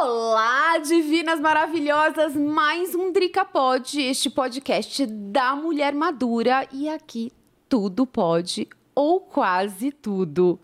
[0.00, 2.36] Olá, divinas maravilhosas!
[2.36, 6.68] Mais um Drica Pod, este podcast da mulher madura.
[6.72, 7.32] E aqui
[7.68, 10.60] tudo pode, ou quase tudo.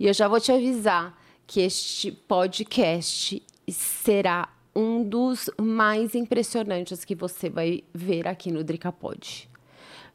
[0.00, 1.16] E eu já vou te avisar
[1.46, 8.90] que este podcast será um dos mais impressionantes que você vai ver aqui no Drica
[8.90, 9.48] Pod.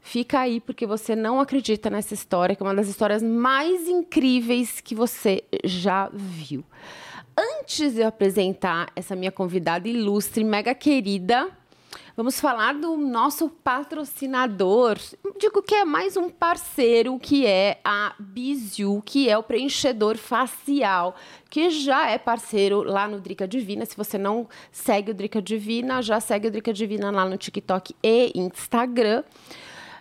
[0.02, 4.82] Fica aí porque você não acredita nessa história, que é uma das histórias mais incríveis
[4.82, 6.62] que você já viu.
[7.40, 11.48] Antes de eu apresentar essa minha convidada ilustre, mega querida,
[12.16, 14.98] vamos falar do nosso patrocinador.
[15.38, 21.14] Digo que é mais um parceiro, que é a Bizu, que é o preenchedor facial,
[21.48, 23.86] que já é parceiro lá no Drica Divina.
[23.86, 27.94] Se você não segue o Drica Divina, já segue o Drica Divina lá no TikTok
[28.02, 29.22] e Instagram.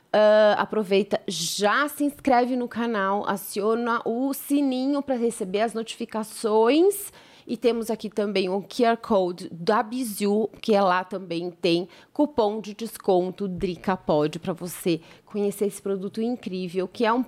[0.08, 7.12] Uh, aproveita, já se inscreve no canal, aciona o sininho para receber as notificações
[7.48, 12.60] e temos aqui também o QR Code da Bizu, que é lá também tem cupom
[12.60, 17.24] de desconto DricaPod para você conhecer esse produto incrível, que é um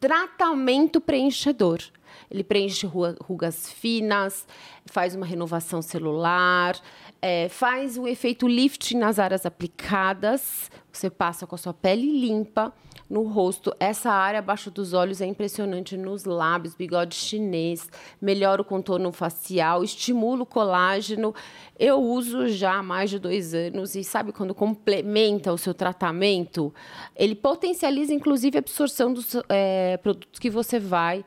[0.00, 1.80] tratamento preenchedor.
[2.30, 2.86] Ele preenche
[3.20, 4.46] rugas finas,
[4.86, 6.80] faz uma renovação celular,
[7.20, 10.70] é, faz o efeito lift nas áreas aplicadas.
[10.90, 12.72] Você passa com a sua pele limpa
[13.08, 13.74] no rosto.
[13.80, 17.88] Essa área abaixo dos olhos é impressionante nos lábios, bigode chinês,
[18.20, 21.34] melhora o contorno facial, estimula o colágeno.
[21.78, 26.72] Eu uso já há mais de dois anos e sabe quando complementa o seu tratamento,
[27.16, 31.24] ele potencializa inclusive a absorção dos é, produtos que você vai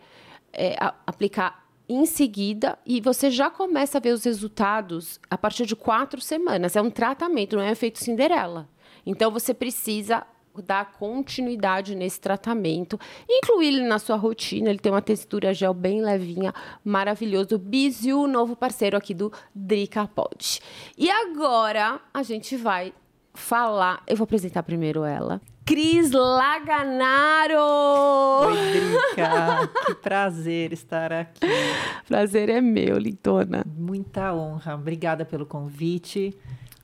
[0.53, 0.75] é,
[1.07, 6.21] aplicar em seguida e você já começa a ver os resultados a partir de quatro
[6.21, 6.75] semanas.
[6.75, 8.69] É um tratamento, não é um efeito Cinderela.
[9.05, 10.25] Então você precisa
[10.59, 12.99] dar continuidade nesse tratamento,
[13.29, 14.69] incluir ele na sua rotina.
[14.69, 16.51] Ele tem uma textura gel bem levinha,
[16.83, 17.59] maravilhoso.
[17.59, 20.59] Biziu, novo parceiro aqui do Drica Pod.
[20.97, 22.91] E agora a gente vai
[23.33, 24.01] falar.
[24.07, 25.39] Eu vou apresentar primeiro ela.
[25.63, 27.55] Cris Laganaro!
[28.47, 29.67] Oi, Drica!
[29.85, 31.47] que prazer estar aqui.
[32.07, 33.63] Prazer é meu, Lintona.
[33.77, 34.75] Muita honra.
[34.75, 36.35] Obrigada pelo convite.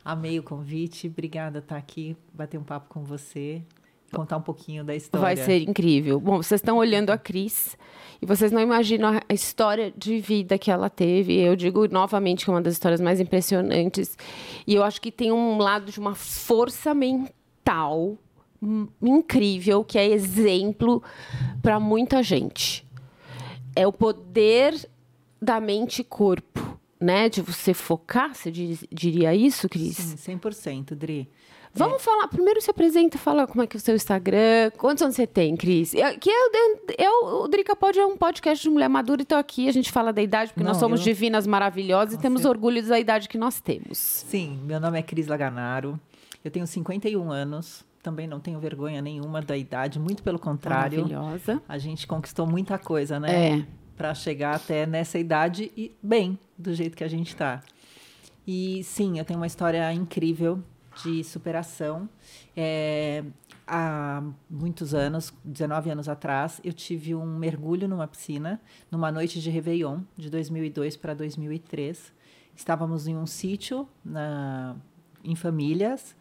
[0.08, 1.08] Amei o convite.
[1.08, 3.62] Obrigada estar aqui, bater um papo com você,
[4.14, 5.22] contar um pouquinho da história.
[5.22, 6.18] Vai ser incrível.
[6.18, 7.78] Bom, vocês estão olhando a Cris
[8.22, 11.38] e vocês não imaginam a história de vida que ela teve.
[11.38, 14.18] Eu digo novamente que é uma das histórias mais impressionantes.
[14.66, 18.18] E eu acho que tem um lado de uma força mental
[19.02, 21.04] incrível que é exemplo
[21.62, 22.88] para muita gente.
[23.76, 24.74] É o poder
[25.42, 26.67] da mente e corpo
[27.00, 29.98] né, de você focar, você diria isso, Cris?
[29.98, 31.30] Sim, 100%, Dri.
[31.74, 32.00] Vamos é.
[32.00, 35.28] falar, primeiro se apresenta, fala como é que é o seu Instagram, quantos anos você
[35.28, 35.92] tem, Cris?
[36.20, 36.52] Que eu,
[36.98, 39.92] eu, o Drica Pod é um podcast de mulher madura e estou aqui, a gente
[39.92, 42.50] fala da idade, porque Não, nós somos divinas maravilhosas Nossa, e temos eu...
[42.50, 43.98] orgulho da idade que nós temos.
[43.98, 46.00] Sim, meu nome é Cris Laganaro,
[46.44, 51.02] eu tenho 51 anos, também não tenho vergonha nenhuma da idade, muito pelo contrário.
[51.02, 51.62] Maravilhosa.
[51.68, 53.60] A gente conquistou muita coisa, né?
[53.60, 53.66] É
[53.98, 57.64] para chegar até nessa idade e bem do jeito que a gente está.
[58.46, 60.64] E sim, eu tenho uma história incrível
[61.04, 62.08] de superação.
[62.56, 63.24] É,
[63.68, 69.50] há muitos anos, 19 anos atrás, eu tive um mergulho numa piscina, numa noite de
[69.50, 72.14] Réveillon, de 2002 para 2003.
[72.56, 74.76] Estávamos em um sítio na,
[75.24, 76.16] em famílias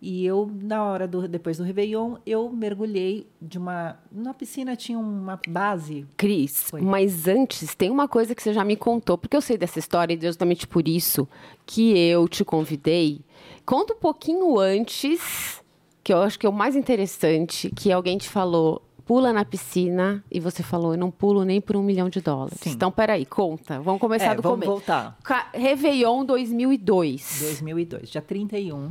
[0.00, 3.98] e eu, na hora do depois do Réveillon, eu mergulhei de uma.
[4.12, 6.06] Na piscina tinha uma base.
[6.16, 6.80] Cris, Foi.
[6.82, 10.14] mas antes tem uma coisa que você já me contou, porque eu sei dessa história
[10.14, 11.26] e justamente por isso
[11.64, 13.20] que eu te convidei.
[13.64, 15.62] Conta um pouquinho antes,
[16.04, 18.82] que eu acho que é o mais interessante, que alguém te falou.
[19.06, 22.58] Pula na piscina e você falou, eu não pulo nem por um milhão de dólares.
[22.60, 22.70] Sim.
[22.70, 23.80] Então, peraí, conta.
[23.80, 24.84] Vamos começar é, do vamos começo.
[24.84, 25.16] voltar.
[25.54, 27.38] Réveillon 2002.
[27.40, 28.90] 2002, dia 31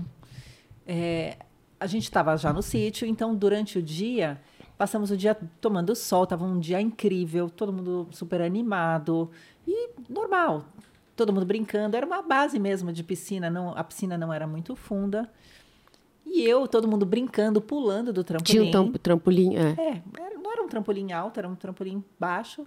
[0.87, 1.37] é,
[1.79, 4.39] a gente estava já no sítio, então durante o dia
[4.77, 9.29] passamos o dia tomando sol, estava um dia incrível, todo mundo super animado
[9.67, 10.65] e normal,
[11.15, 11.95] todo mundo brincando.
[11.95, 15.29] Era uma base mesmo de piscina, não, a piscina não era muito funda.
[16.25, 18.71] E eu, todo mundo brincando, pulando do trampolim.
[18.71, 19.69] Tinha um trampolim, é.
[19.79, 22.65] É, era, não era um trampolim alto, era um trampolim baixo.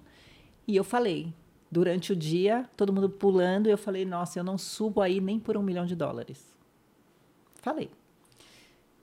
[0.67, 1.35] E eu falei,
[1.71, 5.56] durante o dia, todo mundo pulando, eu falei, nossa, eu não subo aí nem por
[5.56, 6.56] um milhão de dólares.
[7.61, 7.91] Falei.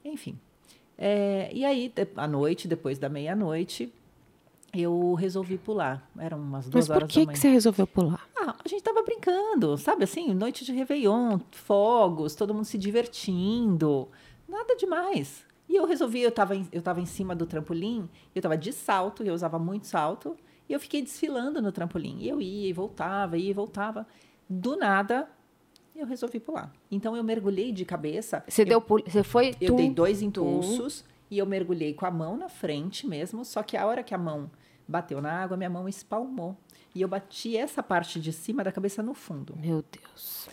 [0.05, 0.39] Enfim.
[0.97, 3.91] É, e aí, à noite, depois da meia-noite,
[4.73, 6.09] eu resolvi pular.
[6.17, 7.25] Eram umas duas Mas horas da manhã.
[7.25, 8.27] Por que você resolveu pular?
[8.37, 10.33] Ah, a gente tava brincando, sabe assim?
[10.33, 14.07] Noite de Réveillon, fogos, todo mundo se divertindo.
[14.47, 15.43] Nada demais.
[15.67, 18.71] E eu resolvi, eu tava em, eu tava em cima do trampolim, eu tava de
[18.71, 20.37] salto, eu usava muito salto,
[20.69, 22.17] e eu fiquei desfilando no trampolim.
[22.19, 24.05] E eu ia e voltava, ia e voltava.
[24.47, 25.27] Do nada,
[25.95, 26.71] eu resolvi pular.
[26.91, 28.43] Então eu mergulhei de cabeça.
[28.47, 32.11] Você eu, deu você foi eu tum, dei dois impulsos e eu mergulhei com a
[32.11, 34.49] mão na frente mesmo, só que a hora que a mão
[34.87, 36.55] bateu na água, minha mão espalmou.
[36.93, 39.55] E eu bati essa parte de cima da cabeça no fundo.
[39.57, 40.47] Meu Deus.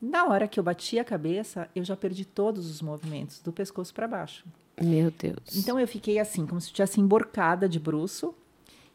[0.00, 3.92] Na hora que eu bati a cabeça, eu já perdi todos os movimentos, do pescoço
[3.94, 4.44] para baixo.
[4.80, 5.56] Meu Deus.
[5.56, 8.34] Então eu fiquei assim, como se eu tivesse emborcada de bruço,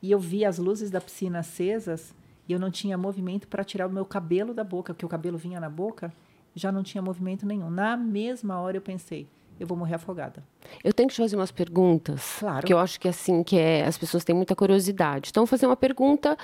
[0.01, 2.13] e eu vi as luzes da piscina acesas,
[2.47, 5.37] e eu não tinha movimento para tirar o meu cabelo da boca, porque o cabelo
[5.37, 6.13] vinha na boca,
[6.55, 7.69] já não tinha movimento nenhum.
[7.69, 9.27] Na mesma hora eu pensei,
[9.59, 10.43] eu vou morrer afogada.
[10.83, 12.37] Eu tenho que te fazer umas perguntas.
[12.39, 12.65] Claro.
[12.65, 15.29] Que eu acho que assim, que é, as pessoas têm muita curiosidade.
[15.29, 16.37] Então, vou fazer uma pergunta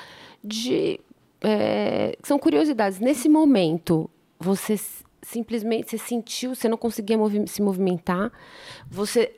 [0.43, 0.99] de.
[1.41, 2.99] é, são curiosidades.
[2.99, 4.09] Nesse momento,
[4.39, 4.79] você
[5.21, 8.31] simplesmente você sentiu, você não conseguia movi- se movimentar,
[8.89, 9.35] você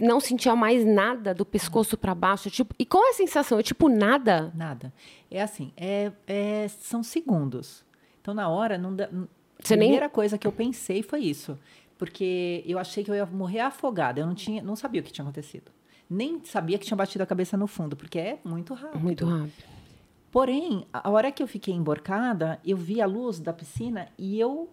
[0.00, 3.58] não sentia mais nada do pescoço para baixo, tipo, e qual é a sensação?
[3.58, 4.52] É tipo nada?
[4.54, 4.92] Nada.
[5.30, 7.84] É assim, é, é- são segundos.
[8.20, 9.24] Então, na hora, não dá, n-
[9.58, 11.58] a Você nem- primeira coisa que eu pensei foi isso.
[11.98, 14.20] Porque eu achei que eu ia morrer afogada.
[14.20, 15.70] Eu não, tinha, não sabia o que tinha acontecido.
[16.10, 19.00] Nem sabia que tinha batido a cabeça no fundo, porque é muito rápido.
[19.00, 19.52] Muito rápido.
[20.30, 24.68] Porém, a hora que eu fiquei emborcada, eu vi a luz da piscina e eu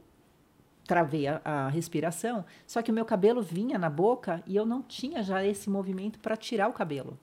[0.85, 4.81] travei a, a respiração, só que o meu cabelo vinha na boca e eu não
[4.81, 7.17] tinha já esse movimento para tirar o cabelo.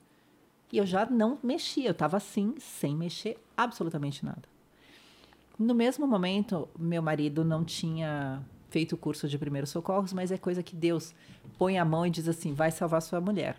[0.71, 4.43] E eu já não mexia, eu estava assim, sem mexer absolutamente nada.
[5.57, 10.37] No mesmo momento, meu marido não tinha feito o curso de primeiros socorros, mas é
[10.37, 11.13] coisa que Deus
[11.57, 13.57] põe a mão e diz assim: vai salvar sua mulher.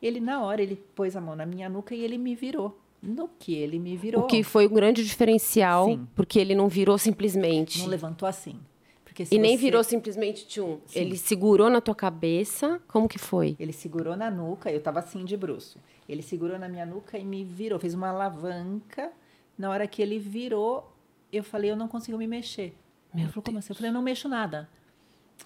[0.00, 2.78] Ele, na hora, ele pôs a mão na minha nuca e ele me virou.
[3.02, 4.24] No que ele me virou.
[4.24, 6.08] O que foi um grande diferencial, Sim.
[6.14, 7.78] porque ele não virou simplesmente.
[7.78, 8.58] Não levantou assim.
[9.24, 10.78] Porque E nem você- virou simplesmente tchum.
[10.86, 11.00] Sim.
[11.00, 12.80] Ele segurou na tua cabeça.
[12.86, 13.56] Como que foi?
[13.58, 15.78] Ele segurou na nuca, eu estava assim de bruço.
[16.08, 19.10] Ele segurou na minha nuca e me virou, fez uma alavanca.
[19.56, 20.94] Na hora que ele virou,
[21.32, 22.76] eu falei, eu não consigo me mexer.
[23.12, 23.72] Meu ele falou, como assim?
[23.72, 24.68] Eu falei, eu não mexo nada.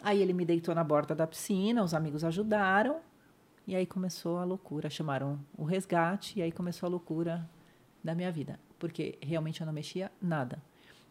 [0.02, 3.00] Aí ele me deitou na borda da piscina, os amigos ajudaram.
[3.66, 4.90] E aí começou a loucura.
[4.90, 7.48] Chamaram o resgate e aí começou a loucura
[8.04, 8.58] da minha vida.
[8.78, 10.62] Porque realmente eu não mexia nada.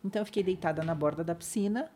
[0.04, 1.90] Então eu fiquei deitada na borda da piscina.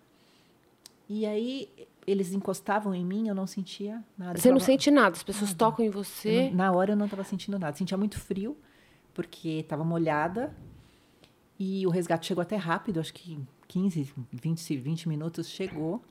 [1.07, 1.69] E aí
[2.07, 4.37] eles encostavam em mim, eu não sentia nada.
[4.39, 5.57] Você não Falava- sente nada, as pessoas Nada.
[5.59, 6.49] tocam em você.
[6.49, 7.75] não- na hora eu não estava sentindo nada.
[7.77, 8.57] Sentia muito frio,
[9.13, 10.55] porque estava molhada.
[11.57, 16.03] E o resgate chegou até rápido, acho que 15, 20, 20 minutos chegou.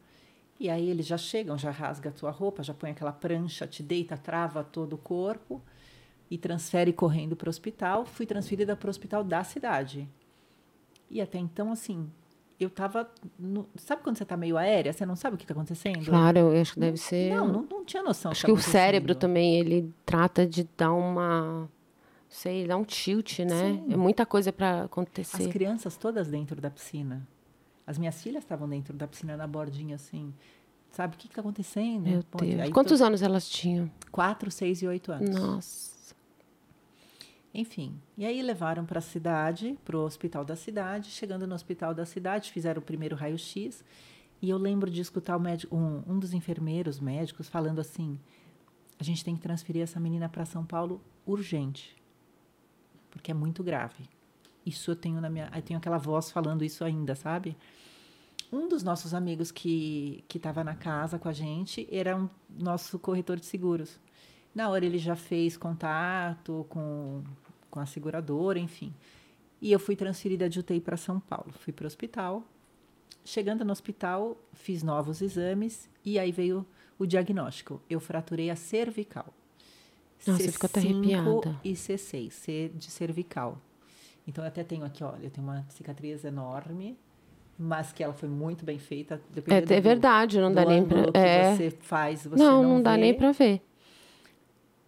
[0.58, 3.82] E aí eles já chegam, já rasga a tua roupa, já põe aquela prancha, te
[3.82, 5.60] deita, trava todo o corpo
[6.30, 8.06] e transfere correndo para o hospital.
[8.06, 10.08] Fui transferida para o hospital da cidade.
[11.10, 12.10] E até então, assim,
[12.58, 13.08] eu tava.
[13.38, 14.92] no- sabe quando você tá meio aérea?
[14.92, 16.04] Você não sabe o que está acontecendo?
[16.04, 17.30] Claro, eu acho que deve ser.
[17.34, 18.30] Não, não, não tinha noção.
[18.30, 21.68] acho tá que o cérebro também, ele trata de dar uma.
[22.28, 23.74] Sei, dar um tilt, né?
[23.74, 23.92] Sim.
[23.92, 25.48] É muita coisa para As acontecer.
[25.50, 27.26] crianças todas dentro da piscina.
[27.86, 30.32] As minhas filhas estavam dentro da piscina na bordinha, assim.
[30.90, 32.02] Sabe o que está acontecendo?
[32.08, 32.60] Meu Deus.
[32.60, 33.90] aí Quantos tô- anos elas tinham?
[34.10, 35.30] Quatro, seis e oito anos.
[35.30, 35.93] Nossa.
[37.54, 38.00] Enfim.
[38.18, 41.10] E aí levaram para a cidade, para o hospital da cidade.
[41.10, 43.84] Chegando no hospital da cidade, fizeram o primeiro raio-x.
[44.42, 48.18] E eu lembro de escutar médico, um, um dos enfermeiros médicos falando assim:
[48.98, 51.96] a gente tem que transferir essa menina para São Paulo urgente,
[53.10, 54.04] porque é muito grave.
[54.66, 57.56] Isso eu tenho na minha, eu tenho aquela voz falando isso ainda, sabe?
[58.52, 62.98] Um dos nossos amigos que que estava na casa com a gente era um nosso
[62.98, 63.98] corretor de seguros.
[64.54, 67.24] Na hora ele já fez contato com,
[67.74, 68.94] com a seguradora, enfim.
[69.60, 71.52] E eu fui transferida de UTI para São Paulo.
[71.58, 72.44] Fui para o hospital.
[73.24, 76.64] Chegando no hospital, fiz novos exames e aí veio
[76.96, 77.82] o diagnóstico.
[77.90, 79.26] Eu fraturei a cervical.
[80.24, 81.58] Nossa, eu fico até arrepiada.
[81.64, 83.58] e C6, C de cervical.
[84.28, 86.96] Então eu até tenho aqui, ó, eu tenho uma cicatriz enorme,
[87.58, 89.20] mas que ela foi muito bem feita.
[89.48, 91.56] É, é do- verdade, não dá nem que É.
[91.56, 93.00] você faz, você Não, não, não dá vê.
[93.00, 93.60] nem pra ver.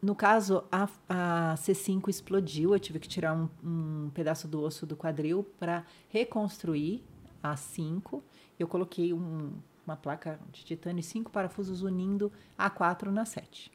[0.03, 2.73] No caso, a, a C5 explodiu.
[2.75, 7.03] Eu tive que tirar um, um pedaço do osso do quadril para reconstruir
[7.43, 8.23] a 5.
[8.59, 9.53] Eu coloquei um-
[9.87, 13.71] uma placa de titânio e cinco parafusos unindo a 4 na 7.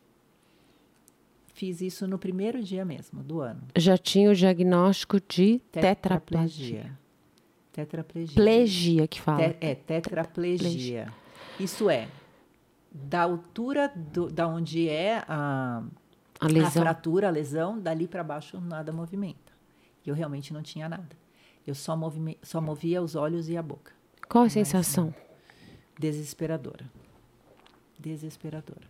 [1.54, 3.62] Fiz isso no primeiro dia mesmo do ano.
[3.78, 6.98] Já tinha o diagnóstico de tetraplegia.
[7.72, 8.36] Tetraplegia.
[8.36, 9.50] Plegia que fala.
[9.50, 11.14] Te- é, tetraplegia.
[11.60, 12.08] Isso é,
[12.92, 15.84] da altura do, da onde é a,
[16.42, 16.82] A a lesão.
[16.82, 19.54] fratura, a lesão, dali para baixo nada movimenta.
[20.04, 21.16] E eu realmente não tinha nada.
[21.66, 23.94] Eu só, movime, só movia os olhos e a boca.
[24.28, 25.14] Qual a sensação?
[26.00, 26.90] Desesperadora.
[28.00, 28.88] Desesperadora.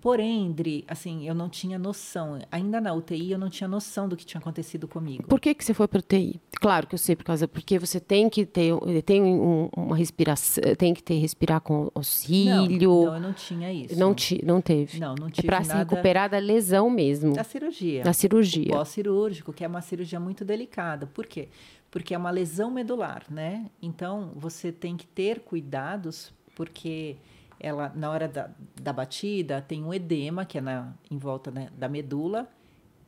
[0.00, 2.38] Porém, Dri, assim, eu não tinha noção.
[2.52, 5.24] Ainda na UTI, eu não tinha noção do que tinha acontecido comigo.
[5.24, 6.40] Por que, que você foi para UTI?
[6.60, 8.72] Claro que eu sei, por causa porque você tem que ter
[9.04, 12.54] tem um, uma respiração, tem que ter respirar com auxílio.
[12.54, 13.98] Não, então eu não tinha isso.
[13.98, 15.00] Não, ti, não teve.
[15.00, 17.34] Não, não tive É para se recuperar da lesão mesmo.
[17.34, 18.04] Da cirurgia.
[18.04, 18.70] Da cirurgia.
[18.70, 21.06] Pós-cirúrgico, que é uma cirurgia muito delicada.
[21.06, 21.48] Por quê?
[21.90, 23.66] Porque é uma lesão medular, né?
[23.80, 27.16] Então, você tem que ter cuidados, porque
[27.60, 28.50] ela na hora da,
[28.80, 32.48] da batida tem um edema que é na, em volta né, da medula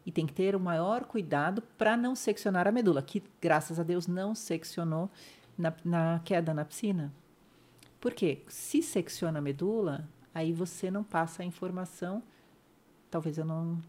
[0.05, 3.83] e tem que ter o maior cuidado para não seccionar a medula, que graças a
[3.83, 5.11] Deus não seccionou
[5.57, 7.13] na, na queda na piscina.
[8.01, 8.43] Por quê?
[8.49, 12.23] Se secciona a medula, aí você não passa a informação.
[13.11, 13.81] Talvez eu não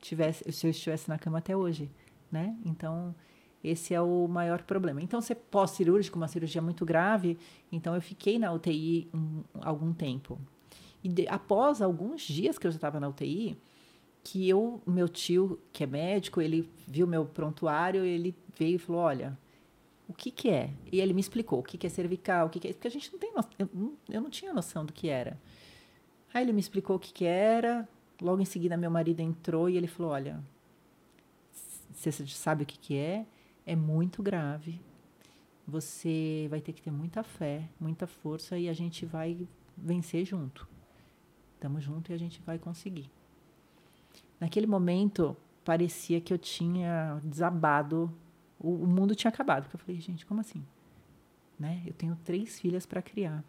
[0.00, 1.90] tivesse, se eu estivesse na cama até hoje,
[2.30, 2.56] né?
[2.64, 3.14] Então
[3.62, 5.02] esse é o maior problema.
[5.02, 7.38] Então, se pós-cirúrgico, uma cirurgia muito grave,
[7.70, 10.38] então eu fiquei na UTI um, algum tempo.
[11.02, 13.56] E de, após alguns dias que eu já estava na UTI,
[14.22, 19.02] que eu, meu tio, que é médico, ele viu meu prontuário, ele veio e falou:
[19.02, 19.38] Olha,
[20.08, 20.70] o que, que é?
[20.90, 22.72] E ele me explicou o que, que é cervical, o que, que é.
[22.72, 23.68] Porque a gente não tem noção, eu,
[24.08, 25.38] eu não tinha noção do que era.
[26.34, 27.88] Aí ele me explicou o que, que era.
[28.20, 30.42] Logo em seguida, meu marido entrou e ele falou: Olha,
[31.92, 33.26] você sabe o que, que é?
[33.66, 34.80] É muito grave.
[35.66, 39.46] Você vai ter que ter muita fé, muita força e a gente vai
[39.76, 40.68] vencer junto.
[41.54, 43.10] Estamos juntos e a gente vai conseguir.
[44.38, 48.12] Naquele momento, parecia que eu tinha desabado,
[48.60, 49.64] o, o mundo tinha acabado.
[49.64, 50.64] Porque eu falei, gente, como assim?
[51.58, 51.82] Né?
[51.84, 53.42] Eu tenho três filhas para criar.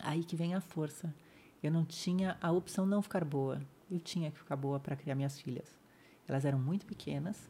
[0.00, 1.14] Aí que vem a força.
[1.62, 3.60] Eu não tinha a opção não ficar boa.
[3.88, 5.78] Eu tinha que ficar boa para criar minhas filhas.
[6.26, 7.48] Elas eram muito pequenas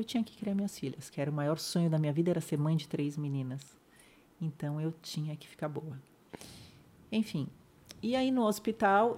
[0.00, 2.40] eu tinha que criar minhas filhas, que era o maior sonho da minha vida, era
[2.40, 3.76] ser mãe de três meninas.
[4.40, 6.00] Então eu tinha que ficar boa.
[7.10, 7.48] Enfim,
[8.02, 9.16] e aí no hospital,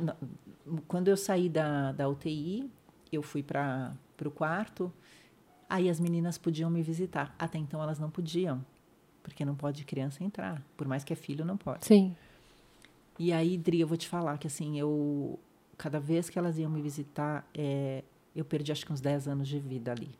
[0.89, 2.71] quando eu saí da, da UTI,
[3.13, 3.95] eu fui para
[4.25, 4.93] o quarto,
[5.69, 7.35] aí as meninas podiam me visitar.
[7.39, 8.65] Até então elas não podiam,
[9.23, 11.87] porque não pode criança entrar, por mais que é filho, não pode.
[11.87, 12.17] Sim.
[13.19, 15.39] E aí, Dri, eu vou te falar que assim, eu
[15.77, 19.49] cada vez que elas iam me visitar, é, eu perdi acho que uns 10 anos
[19.49, 20.11] de vida ali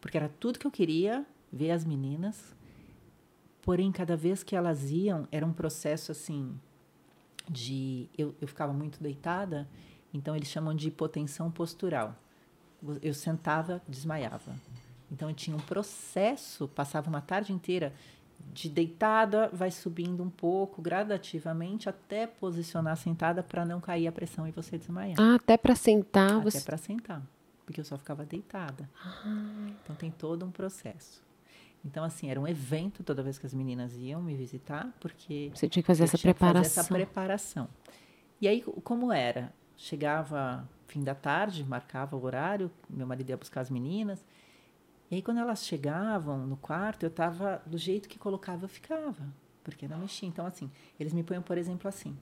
[0.00, 2.54] porque era tudo que eu queria ver as meninas.
[3.62, 6.58] Porém, cada vez que elas iam, era um processo assim
[7.48, 9.68] de eu, eu ficava muito deitada,
[10.14, 12.16] então eles chamam de hipotensão postural.
[13.02, 14.54] Eu sentava, desmaiava.
[15.12, 17.92] Então eu tinha um processo, passava uma tarde inteira
[18.54, 24.48] de deitada, vai subindo um pouco gradativamente até posicionar sentada para não cair a pressão
[24.48, 25.20] e você desmaiar.
[25.20, 26.60] Ah, até para sentar, até você...
[26.62, 27.22] para sentar
[27.70, 28.90] porque eu só ficava deitada.
[29.00, 29.70] Ah.
[29.82, 31.22] Então tem todo um processo.
[31.84, 35.52] Então, assim, era um evento toda vez que as meninas iam me visitar, porque.
[35.54, 36.64] Você tinha que fazer essa preparação.
[36.64, 37.68] Fazer essa preparação.
[38.40, 39.54] E aí, como era?
[39.76, 44.24] Chegava fim da tarde, marcava o horário, meu marido ia buscar as meninas.
[45.08, 49.32] E aí, quando elas chegavam no quarto, eu estava do jeito que colocava, eu ficava,
[49.62, 50.28] porque não mexia.
[50.28, 52.18] Então, assim, eles me põem, por exemplo, assim.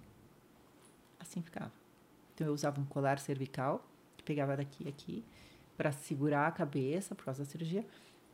[1.19, 1.73] Assim ficava.
[2.35, 3.88] Então, eu usava um colar cervical, que
[4.28, 5.25] pegava daqui aqui
[5.75, 7.82] para segurar a cabeça por causa da cirurgia.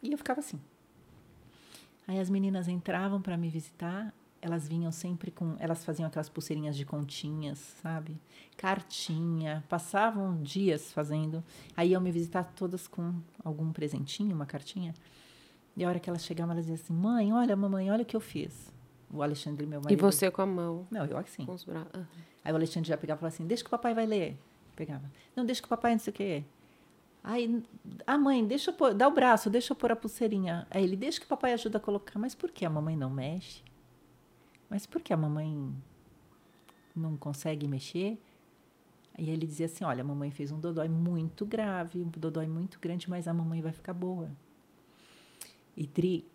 [0.02, 0.60] E eu ficava assim.
[2.08, 6.76] Aí as meninas entravam para me visitar, elas vinham sempre com, elas faziam aquelas pulseirinhas
[6.76, 8.18] de continhas, sabe?
[8.56, 11.44] Cartinha, passavam dias fazendo.
[11.76, 14.92] Aí iam me visitar todas com algum presentinho, uma cartinha.
[15.76, 18.16] E a hora que elas chegavam, elas diziam assim: "Mãe, olha, mamãe, olha o que
[18.16, 18.72] eu fiz".
[19.10, 19.98] O Alexandre, meu marido.
[19.98, 20.86] E você com a mão?
[20.90, 21.46] Não, eu assim.
[21.46, 21.86] Com os bra...
[21.94, 22.04] Uhum.
[22.44, 24.36] Aí o Alexandre já pegava e falava assim: "Deixa que o papai vai ler".
[24.74, 25.10] Pegava.
[25.34, 26.44] Não, deixa que o papai não sei o quê.
[27.22, 27.62] Aí,
[28.06, 30.66] a mãe, deixa eu pôr, dá o braço, deixa eu pôr a pulseirinha.
[30.70, 32.18] Aí ele, deixa que o papai ajuda a colocar.
[32.18, 33.62] Mas por que a mamãe não mexe?
[34.68, 35.74] Mas por que a mamãe
[36.94, 38.18] não consegue mexer?
[39.16, 42.78] E ele dizia assim: Olha, a mamãe fez um dodói muito grave, um dodói muito
[42.80, 44.30] grande, mas a mamãe vai ficar boa.
[45.76, 46.26] E Tri,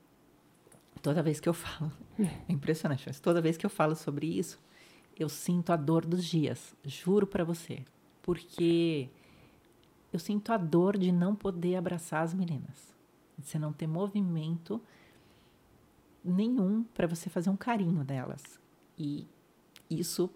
[1.01, 4.59] toda vez que eu falo, é impressionante, mas toda vez que eu falo sobre isso,
[5.17, 7.85] eu sinto a dor dos dias, juro para você.
[8.29, 9.09] Porque
[10.13, 12.95] eu sinto a dor de não poder abraçar as meninas,
[13.35, 14.79] de você não ter movimento
[16.23, 18.59] nenhum para você fazer um carinho delas.
[18.95, 19.25] E
[19.89, 20.29] isso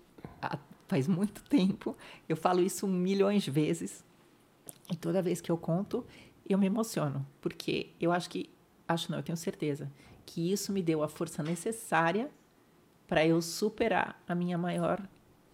[0.88, 1.96] faz muito tempo.
[2.28, 4.04] Eu falo isso milhões de vezes.
[4.92, 6.04] E toda vez que eu conto,
[6.50, 8.50] eu me emociono, porque eu acho que
[8.88, 9.88] acho não, eu tenho certeza
[10.26, 12.32] que isso me deu a força necessária
[13.06, 15.00] para eu superar a minha maior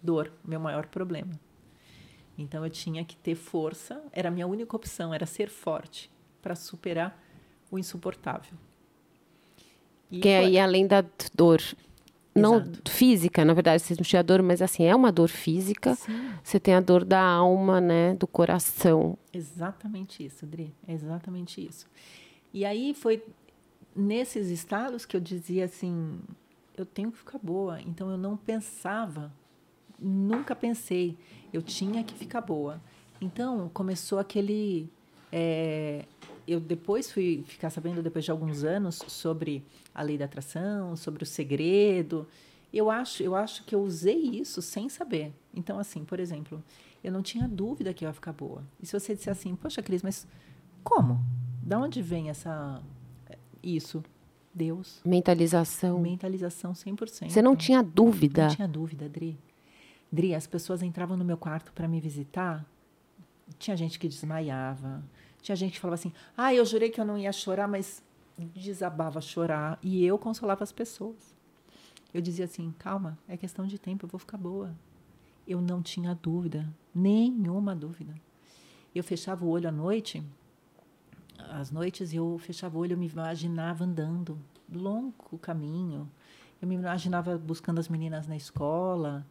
[0.02, 1.38] dor, meu maior problema.
[2.40, 6.54] Então eu tinha que ter força, era a minha única opção, era ser forte para
[6.54, 7.22] superar
[7.70, 8.54] o insuportável.
[10.10, 11.04] E que é aí além da
[11.34, 11.62] dor.
[12.34, 12.90] não Exato.
[12.90, 15.94] física, na verdade, você sentia dor, mas assim, é uma dor física.
[15.94, 16.32] Sim.
[16.42, 18.14] Você tem a dor da alma, né?
[18.14, 19.16] Do coração.
[19.32, 20.74] Exatamente isso, Dri.
[20.86, 21.86] É exatamente isso.
[22.52, 23.22] E aí foi
[23.94, 26.20] nesses estados que eu dizia assim,
[26.76, 27.80] eu tenho que ficar boa.
[27.80, 29.32] Então eu não pensava,
[30.00, 31.16] nunca pensei,
[31.52, 32.80] eu tinha que ficar boa.
[33.20, 34.88] Então começou aquele,
[35.30, 36.04] é,
[36.46, 39.64] eu depois fui ficar sabendo depois de alguns anos sobre
[39.94, 42.26] a lei da atração, sobre o segredo.
[42.72, 45.32] Eu acho, eu acho que eu usei isso sem saber.
[45.54, 46.62] Então assim, por exemplo,
[47.04, 48.64] eu não tinha dúvida que eu ia ficar boa.
[48.80, 50.26] E se você disser assim, poxa, Cris, mas
[50.82, 51.20] como?
[51.62, 52.82] Da onde vem essa
[53.62, 54.02] isso?
[54.52, 55.00] Deus.
[55.04, 56.00] Mentalização.
[56.00, 57.30] Mentalização 100%.
[57.30, 58.48] Você não tinha dúvida.
[58.48, 59.38] Não tinha dúvida, Dri.
[60.10, 62.64] Dri, as pessoas entravam no meu quarto para me visitar.
[63.58, 65.02] Tinha gente que desmaiava.
[65.40, 68.02] Tinha gente que falava assim: "Ah, eu jurei que eu não ia chorar, mas
[68.38, 69.78] desabava a chorar".
[69.82, 71.34] E eu consolava as pessoas.
[72.12, 74.74] Eu dizia assim: "Calma, é questão de tempo, eu vou ficar boa".
[75.46, 78.14] Eu não tinha dúvida, nenhuma dúvida.
[78.94, 80.22] Eu fechava o olho à noite,
[81.48, 84.38] às noites eu fechava o olho, eu me imaginava andando
[84.72, 86.10] longo caminho.
[86.60, 89.26] Eu me imaginava buscando as meninas na escola.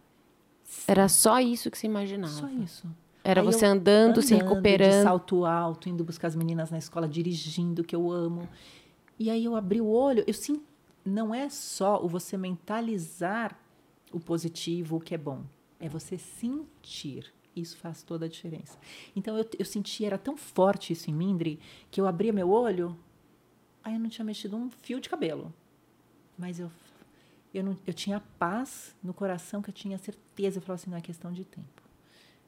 [0.88, 2.34] Era só isso que você imaginava.
[2.34, 2.88] Só isso.
[3.24, 5.04] Era Aí você eu andando, se andando, De recuperando.
[5.04, 8.48] salto alto, indo buscar as meninas na escola, dirigindo, que eu amo.
[9.18, 10.62] E aí eu abri o olho, eu sim,
[11.04, 13.58] não é só o você mentalizar
[14.12, 15.44] o positivo, o que é bom.
[15.80, 17.26] É você sentir.
[17.56, 18.78] Isso faz toda a diferença.
[19.16, 21.60] Então eu, eu senti, era tão forte isso em mim, Dri,
[21.92, 22.98] que eu abria meu olho,
[23.84, 25.54] aí eu não tinha mexido um fio de cabelo.
[26.38, 26.72] Mas eu,
[27.54, 30.58] eu, não, eu tinha paz no coração, que eu tinha certeza.
[30.58, 31.82] Eu falava assim, não é questão de tempo.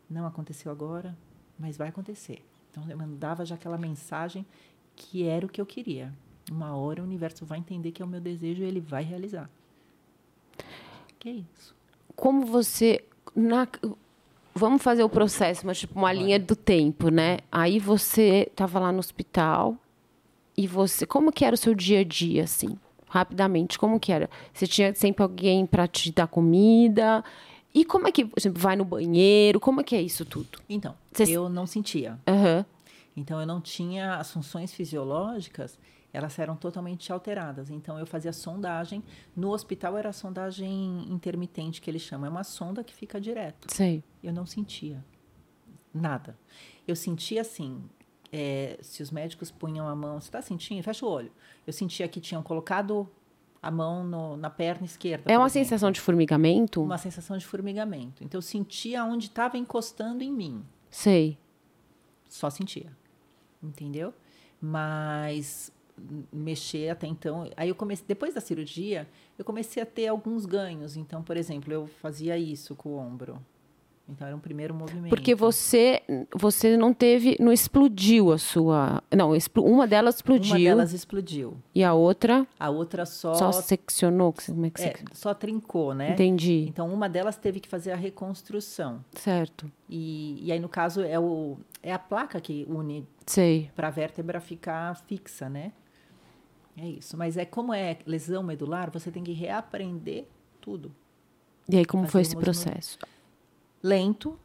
[0.10, 1.17] Não aconteceu agora,
[1.58, 2.43] mas vai acontecer.
[2.70, 4.46] Então eu mandava já aquela mensagem
[4.96, 6.13] que era o que eu queria.
[6.51, 9.50] Uma hora o universo vai entender que é o meu desejo e ele vai realizar.
[11.20, 11.75] Que é isso.
[12.15, 13.03] Como você.
[13.36, 13.67] na-
[14.53, 17.38] Vamos fazer o processo, mas tipo uma linha do tempo, né?
[17.50, 19.77] Aí você estava lá no hospital
[20.58, 21.05] e você.
[21.05, 22.77] Como que era o seu dia a dia, assim?
[23.13, 24.30] Rapidamente, como que era?
[24.53, 27.22] Você tinha sempre alguém para te dar comida?
[27.74, 29.59] E como é que, por exemplo, vai no banheiro?
[29.59, 30.59] Como é que é isso tudo?
[30.70, 32.18] Então, Cês- eu não sentia.
[32.25, 32.66] Aham.
[33.16, 35.77] Então eu não tinha as funções fisiológicas,
[36.14, 37.70] elas eram totalmente alteradas.
[37.70, 39.03] Então eu fazia sondagem.
[39.35, 42.27] No hospital era a sondagem intermitente que eles chamam.
[42.27, 43.68] É uma sonda que fica direto.
[43.74, 44.01] Sei.
[44.24, 45.03] Eu não sentia
[45.94, 46.38] nada.
[46.88, 47.83] Eu sentia assim,
[48.31, 50.81] é, se os médicos punham a mão, você está sentindo?
[50.83, 51.31] Fecha o olho.
[51.65, 53.07] Eu sentia que tinham colocado
[53.61, 55.31] a mão no- na perna esquerda.
[55.31, 55.65] É uma exemplo.
[55.65, 56.81] sensação de formigamento?
[56.81, 58.24] Uma sensação de formigamento.
[58.24, 60.63] Então eu sentia onde estava encostando em mim.
[60.89, 61.37] Sei.
[62.27, 62.91] Só sentia.
[63.61, 64.13] Entendeu?
[64.59, 65.72] Mas
[66.31, 67.48] mexer até então.
[67.55, 70.96] Aí eu comecei, depois da cirurgia, eu comecei a ter alguns ganhos.
[70.98, 73.39] Então, por exemplo, eu fazia isso com o ombro.
[74.09, 75.09] Então era um primeiro movimento.
[75.09, 76.01] Porque você,
[76.35, 81.57] você não teve, não explodiu a sua, não, uma delas explodiu uma delas explodiu.
[81.74, 86.11] e a outra A outra só só seccionou, como é que é, só trincou, né?
[86.11, 89.03] Entendi, Então uma delas teve que fazer a reconstrução.
[89.14, 93.72] certo, E, e aí no caso é o é a placa que une sei.
[93.75, 95.72] para a vértebra ficar fixa, né?
[96.77, 97.18] É isso.
[97.18, 100.25] Mas é como é lesão medular, você tem que reaprender
[100.59, 100.92] tudo.
[101.70, 102.98] E aí como foi esse processo?
[103.83, 104.39] Lento,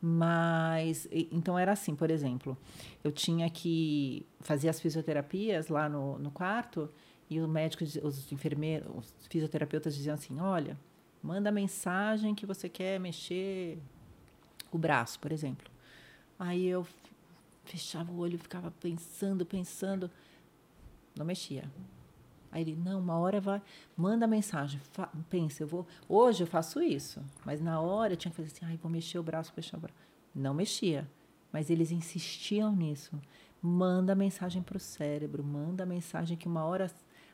[0.00, 2.56] mas então era assim, por exemplo,
[3.02, 6.90] eu tinha que fazer as fisioterapias lá no, no quarto
[7.30, 10.78] e o médico, os enfermeiros, os fisioterapeutas diziam assim, olha,
[11.22, 13.78] manda mensagem que você quer mexer
[14.70, 15.70] o braço, por exemplo.
[16.38, 16.86] Aí eu
[17.64, 20.10] fechava o olho, ficava pensando, pensando,
[21.16, 21.64] não mexia.
[22.54, 23.60] Aí ele, não, uma hora vai,
[23.96, 28.30] manda mensagem, fa, pensa, eu vou, hoje eu faço isso, mas na hora eu tinha
[28.30, 29.96] que fazer assim, ai, vou mexer o braço, mexer o braço.
[30.32, 31.10] Não mexia,
[31.52, 33.20] mas eles insistiam nisso.
[33.60, 36.88] Manda mensagem para o cérebro, manda mensagem que uma hora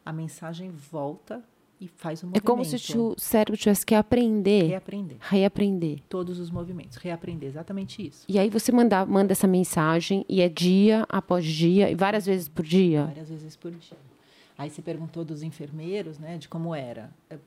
[0.07, 1.45] a mensagem volta
[1.79, 2.45] e faz o É movimento.
[2.47, 5.99] como se o cérebro tivesse que aprender, Reaprender reaprender.
[6.09, 8.25] todos os movimentos, reaprender exatamente isso.
[8.27, 12.49] E aí você manda, manda essa mensagem e é dia após dia e várias vezes
[12.49, 13.05] por dia?
[13.05, 13.99] Várias vezes por dia.
[14.61, 17.11] Aí você perguntou dos enfermeiros, né, de como era.
[17.31, 17.39] É,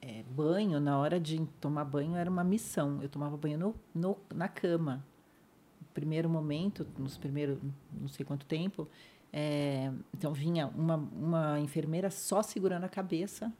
[0.00, 3.02] é, banho, na hora de tomar banho, era uma missão.
[3.02, 5.04] Eu tomava banho no, no, na cama.
[5.78, 7.58] No primeiro momento, nos primeiros,
[7.92, 8.88] não sei quanto tempo,
[9.30, 13.52] é, então vinha uma, uma enfermeira só segurando a cabeça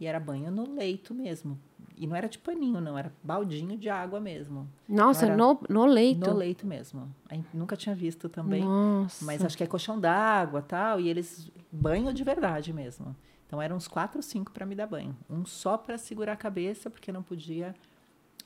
[0.00, 1.58] e era banho no leito mesmo.
[1.96, 4.68] E não era de paninho, não, era baldinho de água mesmo.
[4.88, 6.28] Nossa, no, no leito?
[6.28, 7.14] No leito mesmo.
[7.52, 8.64] Nunca tinha visto também.
[8.64, 9.24] Nossa.
[9.24, 13.14] Mas acho que é colchão d'água tal, e eles banho de verdade mesmo.
[13.46, 15.14] Então eram uns quatro ou cinco para me dar banho.
[15.28, 17.74] Um só para segurar a cabeça, porque não podia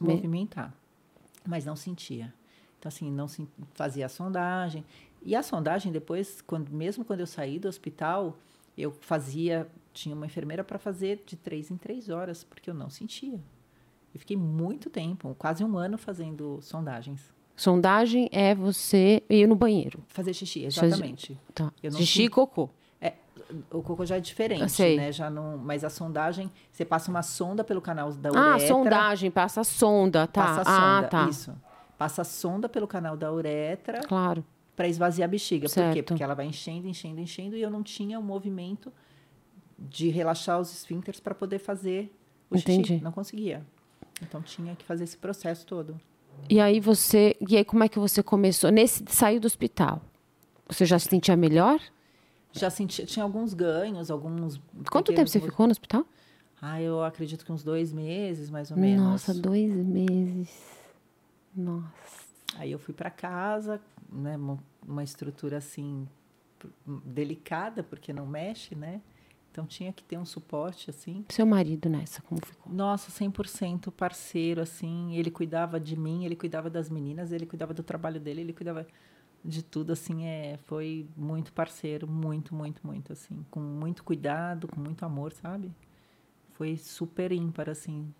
[0.00, 0.74] Me- movimentar.
[1.46, 2.34] Mas não sentia.
[2.78, 4.84] Então, assim, não sen- fazia a sondagem.
[5.22, 8.36] E a sondagem, depois, quando, mesmo quando eu saí do hospital,
[8.76, 9.68] eu fazia.
[9.92, 13.40] Tinha uma enfermeira para fazer de três em três horas, porque eu não sentia.
[14.14, 17.32] Eu fiquei muito tempo, quase um ano fazendo sondagens.
[17.54, 20.04] Sondagem é você ir no banheiro.
[20.08, 21.38] Fazer xixi, exatamente.
[21.54, 21.72] Tá.
[21.82, 22.68] Eu não Xixi e cocô.
[23.70, 25.12] O cocô já é diferente, né?
[25.12, 28.54] Já não, mas a sondagem, você passa uma sonda pelo canal da uretra.
[28.54, 30.42] Ah, sondagem, passa a sonda, tá.
[30.42, 31.28] Passa a ah, sonda, tá.
[31.28, 31.56] isso.
[31.96, 34.44] Passa a sonda pelo canal da uretra Claro.
[34.76, 35.68] Para esvaziar a bexiga.
[35.68, 35.80] Por quê?
[35.80, 36.08] Certo.
[36.08, 38.92] Porque ela vai enchendo, enchendo, enchendo e eu não tinha o movimento
[39.78, 42.14] de relaxar os esfíncteres para poder fazer
[42.50, 42.88] o Entendi.
[42.88, 43.02] xixi.
[43.02, 43.66] Não conseguia.
[44.22, 45.98] Então tinha que fazer esse processo todo.
[46.48, 47.34] E aí você.
[47.48, 48.70] E aí, como é que você começou?
[48.70, 50.02] Nesse saiu do hospital.
[50.68, 51.80] Você já se sentia melhor?
[52.52, 54.60] Já senti, tinha alguns ganhos, alguns.
[54.90, 56.04] Quanto tempo você ficou no hospital?
[56.60, 59.04] Ah, eu acredito que uns dois meses, mais ou menos.
[59.04, 60.50] Nossa, dois meses.
[61.54, 61.86] Nossa.
[62.56, 64.36] Aí eu fui para casa, né,
[64.86, 66.06] uma, estrutura assim
[67.04, 69.00] delicada porque não mexe, né?
[69.50, 71.24] Então tinha que ter um suporte assim.
[71.30, 72.70] Seu marido nessa, como ficou?
[72.72, 77.82] Nossa, 100% parceiro assim, ele cuidava de mim, ele cuidava das meninas, ele cuidava do
[77.82, 78.86] trabalho dele, ele cuidava
[79.42, 84.80] de tudo assim, é, foi muito parceiro, muito, muito, muito assim, com muito cuidado, com
[84.80, 85.72] muito amor, sabe?
[86.52, 88.12] Foi super ímpar assim.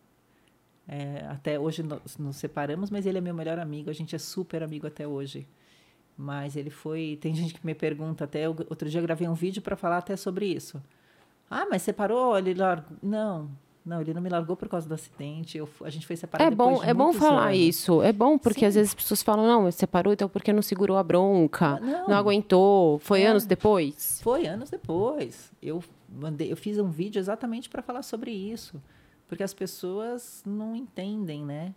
[0.89, 4.19] É, até hoje nós nos separamos, mas ele é meu melhor amigo, a gente é
[4.19, 5.47] super amigo até hoje.
[6.17, 7.19] Mas ele foi.
[7.21, 8.49] Tem gente que me pergunta até.
[8.49, 10.83] Outro dia eu gravei um vídeo para falar até sobre isso.
[11.51, 12.37] Ah, mas separou?
[12.39, 12.97] Ele largou.
[13.03, 13.49] Não,
[13.85, 15.59] não, ele não me largou por causa do acidente.
[15.59, 17.59] Eu, a gente foi separado É bom, é bom falar anos.
[17.59, 18.03] isso.
[18.03, 18.67] É bom porque Sim.
[18.67, 22.09] às vezes as pessoas falam, não, separou, então porque não segurou a bronca, Ah, não.
[22.09, 23.27] não, aguentou, foi É.
[23.27, 24.19] anos depois.
[24.23, 25.53] Foi anos depois.
[25.63, 28.83] Eu mandei, eu fiz um vídeo exatamente para falar sobre isso,
[29.29, 31.75] porque as pessoas não entendem, né?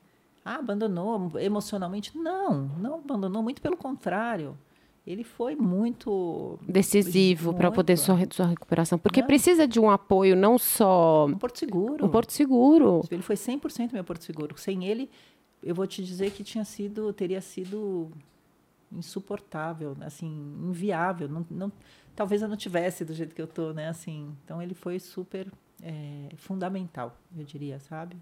[0.50, 2.18] Ah, abandonou emocionalmente?
[2.18, 4.58] Não, não abandonou, muito pelo contrário.
[5.06, 8.98] Ele foi muito Decisivo para poder sua, sua recuperação.
[8.98, 9.28] Porque Não.
[9.28, 12.04] precisa de um apoio, não só um porto seguro.
[12.04, 13.04] um porto seguro.
[13.12, 14.58] Ele foi 100% meu porto seguro.
[14.58, 15.08] Sem ele,
[15.62, 18.10] eu vou te dizer que tinha sido, teria sido
[18.92, 21.30] insuportável, assim, inviável.
[21.30, 21.72] Não, não,
[22.16, 23.88] talvez eu não tivesse do jeito que eu tô, né?
[23.88, 25.48] Assim, então ele foi super
[25.84, 28.18] é, fundamental, eu diria, sabe?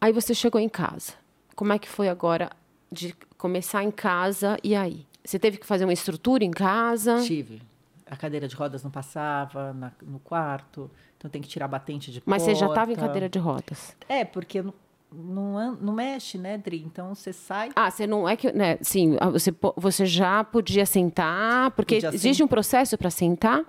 [0.00, 1.12] Aí você chegou em casa.
[1.58, 2.50] Como é que foi agora
[2.90, 5.04] de começar em casa e aí?
[5.24, 7.20] Você teve que fazer uma estrutura em casa?
[7.24, 7.60] Tive.
[8.06, 12.22] A cadeira de rodas não passava na- no quarto, então tem que tirar batente de
[12.24, 13.08] Mas você já estava em porta.
[13.08, 13.96] cadeira de rodas.
[14.08, 14.72] É, porque não,
[15.12, 16.80] não, não mexe, né, Dri?
[16.80, 17.70] Então você sai.
[17.74, 18.78] Ah, você não é que, né?
[18.80, 23.62] Sim, ah, você, você já podia sentar, porque Podia existe um processo para sentar.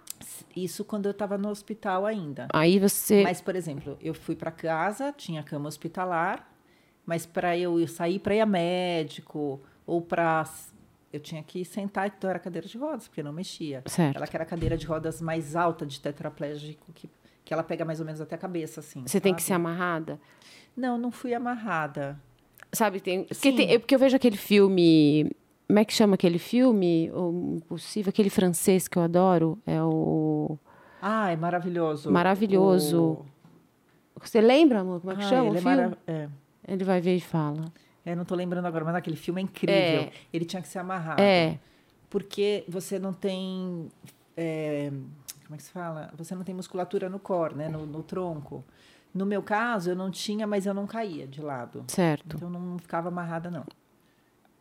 [0.56, 2.48] Isso quando eu estava no hospital ainda.
[2.54, 3.24] Aí você.
[3.24, 6.49] Mas, por exemplo, eu fui para casa, tinha cama hospitalar,
[7.10, 10.48] mas para eu sair para ir a médico ou para
[11.12, 13.82] eu tinha que sentar, então era cadeira de rodas, porque não mexia.
[13.88, 14.16] Certo.
[14.16, 17.10] Ela que era a cadeira de rodas mais alta de tetraplégico, que,
[17.44, 19.02] que ela pega mais ou menos até a cabeça, assim.
[19.08, 19.66] Você tem que ser sabe?
[19.66, 20.20] amarrada.
[20.78, 22.16] Não, não fui amarrada.
[22.72, 23.24] Sabe, tem.
[23.24, 25.32] Porque, tem- é porque eu vejo aquele filme.
[25.66, 27.10] Como é que chama aquele filme?
[27.12, 29.58] O Impossível, aquele francês que eu adoro.
[29.66, 30.60] É o.
[31.02, 32.12] Ah, é maravilhoso.
[32.12, 33.26] Maravilhoso.
[34.16, 35.00] O- Você lembra, amor?
[35.02, 35.76] Como é que Ah, chama ele o é filme?
[35.76, 36.30] mara- é.
[36.70, 37.72] Ele vai ver e fala.
[38.06, 39.76] É, não tô lembrando agora, mas aquele filme é incrível.
[39.76, 40.12] É.
[40.32, 41.22] Ele tinha que ser amarrado.
[41.22, 41.60] É.
[42.10, 43.90] Porque você não tem.
[44.36, 44.90] é,
[45.46, 46.12] como é que se fala?
[46.18, 47.70] Você não tem musculatura no core, né?
[47.70, 48.64] No, no tronco.
[49.14, 51.84] No meu caso, eu não tinha, mas eu não caía de lado.
[51.88, 52.36] Certo.
[52.38, 53.66] Então não ficava amarrada, não.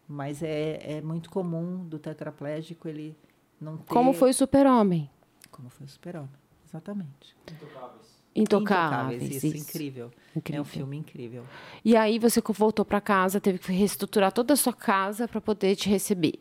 [0.08, 3.14] Mas é, é muito comum do tetraplégico ele
[3.60, 3.92] não ter.
[3.92, 5.10] Como foi o super-homem?
[5.50, 6.30] Como foi o super-homem.
[6.66, 7.36] Exatamente.
[7.52, 8.07] Intocáveis.
[8.44, 9.56] Isso, isso.
[9.56, 10.10] incrível.
[10.36, 10.58] Incrível.
[10.58, 11.44] É um filme incrível.
[11.84, 15.74] E aí você voltou para casa, teve que reestruturar toda a sua casa para poder
[15.76, 16.34] te receber.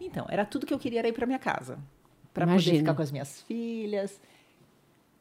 [0.00, 1.78] Então, era tudo que eu queria era ir para minha casa.
[2.32, 2.78] Para poder Imagino.
[2.78, 4.20] ficar com as minhas filhas.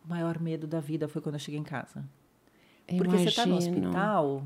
[0.06, 2.04] O maior medo da vida foi quando eu cheguei em casa.
[2.88, 3.88] Porque você está no Imagino.
[3.88, 4.44] hospital,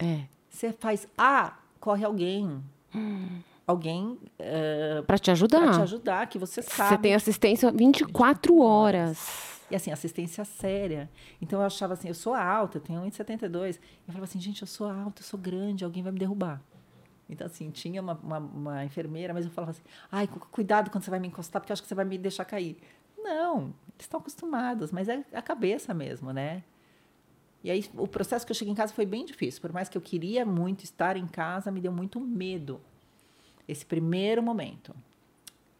[0.00, 0.20] É.
[0.48, 1.08] você faz.
[1.16, 2.62] Ah, corre alguém.
[3.64, 5.60] Alguém uh, Para te ajudar.
[5.60, 6.88] para te ajudar, que você sabe.
[6.96, 9.51] Você tem assistência 24 horas.
[9.72, 11.08] E assim, assistência séria.
[11.40, 13.76] Então eu achava assim, eu sou alta, eu tenho 1,72.
[13.76, 16.60] Eu falava assim, gente, eu sou alta, eu sou grande, alguém vai me derrubar.
[17.26, 19.80] Então, assim, tinha uma, uma, uma enfermeira, mas eu falava assim,
[20.10, 22.18] ai, cu- cuidado quando você vai me encostar, porque eu acho que você vai me
[22.18, 22.76] deixar cair.
[23.16, 26.62] Não, eles estão acostumados, mas é a cabeça mesmo, né?
[27.64, 29.62] E aí, o processo que eu cheguei em casa foi bem difícil.
[29.62, 32.78] Por mais que eu queria muito estar em casa, me deu muito medo.
[33.66, 34.94] Esse primeiro momento.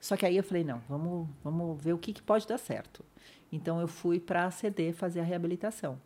[0.00, 3.04] Só que aí eu falei, não, vamos, vamos ver o que, que pode dar certo.
[3.52, 6.00] Então eu fui para a CD fazer a reabilitação.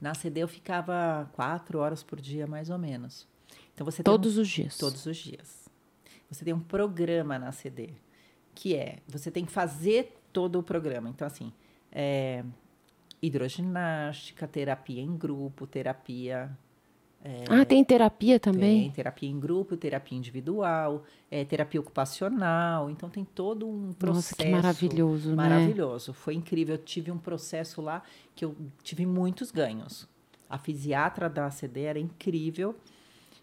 [0.00, 3.26] Na CD eu ficava quatro horas por dia, mais ou menos.
[3.72, 4.76] Então você todos um, os dias.
[4.76, 5.70] Todos os dias.
[6.28, 7.90] Você tem um programa na CD,
[8.54, 11.08] que é você tem que fazer todo o programa.
[11.08, 11.52] Então assim,
[11.92, 12.44] é,
[13.22, 16.50] hidroginástica, terapia em grupo, terapia
[17.26, 18.82] é, ah, tem terapia também?
[18.82, 22.88] Tem terapia em grupo, terapia individual, é, terapia ocupacional.
[22.88, 24.14] Então tem todo um processo.
[24.14, 25.34] Nossa, que maravilhoso, né?
[25.34, 26.12] Maravilhoso.
[26.12, 26.76] Foi incrível.
[26.76, 28.00] Eu tive um processo lá
[28.32, 30.08] que eu tive muitos ganhos.
[30.48, 32.76] A fisiatra da ACD era incrível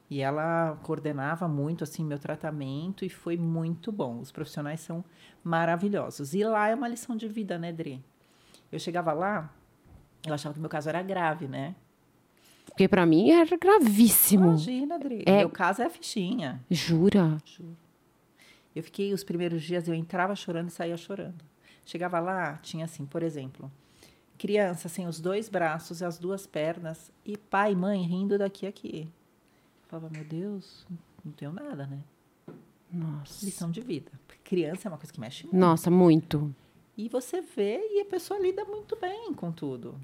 [0.10, 4.20] e ela coordenava muito assim meu tratamento e foi muito bom.
[4.22, 5.04] Os profissionais são
[5.44, 6.34] maravilhosos.
[6.34, 8.02] E lá é uma lição de vida, né, Dri?
[8.72, 9.54] Eu chegava lá,
[10.26, 11.76] eu achava que meu caso era grave, né?
[12.66, 14.50] Porque para mim era gravíssimo.
[14.50, 15.24] Imagina, Adri.
[15.26, 15.40] É...
[15.40, 16.64] Meu caso é a fichinha.
[16.70, 17.38] Jura?
[17.46, 17.78] Juro.
[18.76, 21.44] Eu fiquei os primeiros dias, eu entrava chorando e saía chorando.
[21.86, 23.72] Chegava lá, tinha assim, por exemplo,
[24.38, 28.66] criança sem os dois braços e as duas pernas e pai e mãe rindo daqui
[28.66, 29.08] a aqui.
[29.84, 30.88] Eu falava, meu Deus,
[31.24, 32.00] não tenho nada, né?
[32.92, 33.46] Nossa.
[33.46, 34.12] Lição de vida.
[34.44, 35.58] Criança é uma coisa que mexe muito.
[35.58, 36.54] Nossa, muito.
[36.98, 40.00] E você vê e a pessoa lida muito bem com tudo,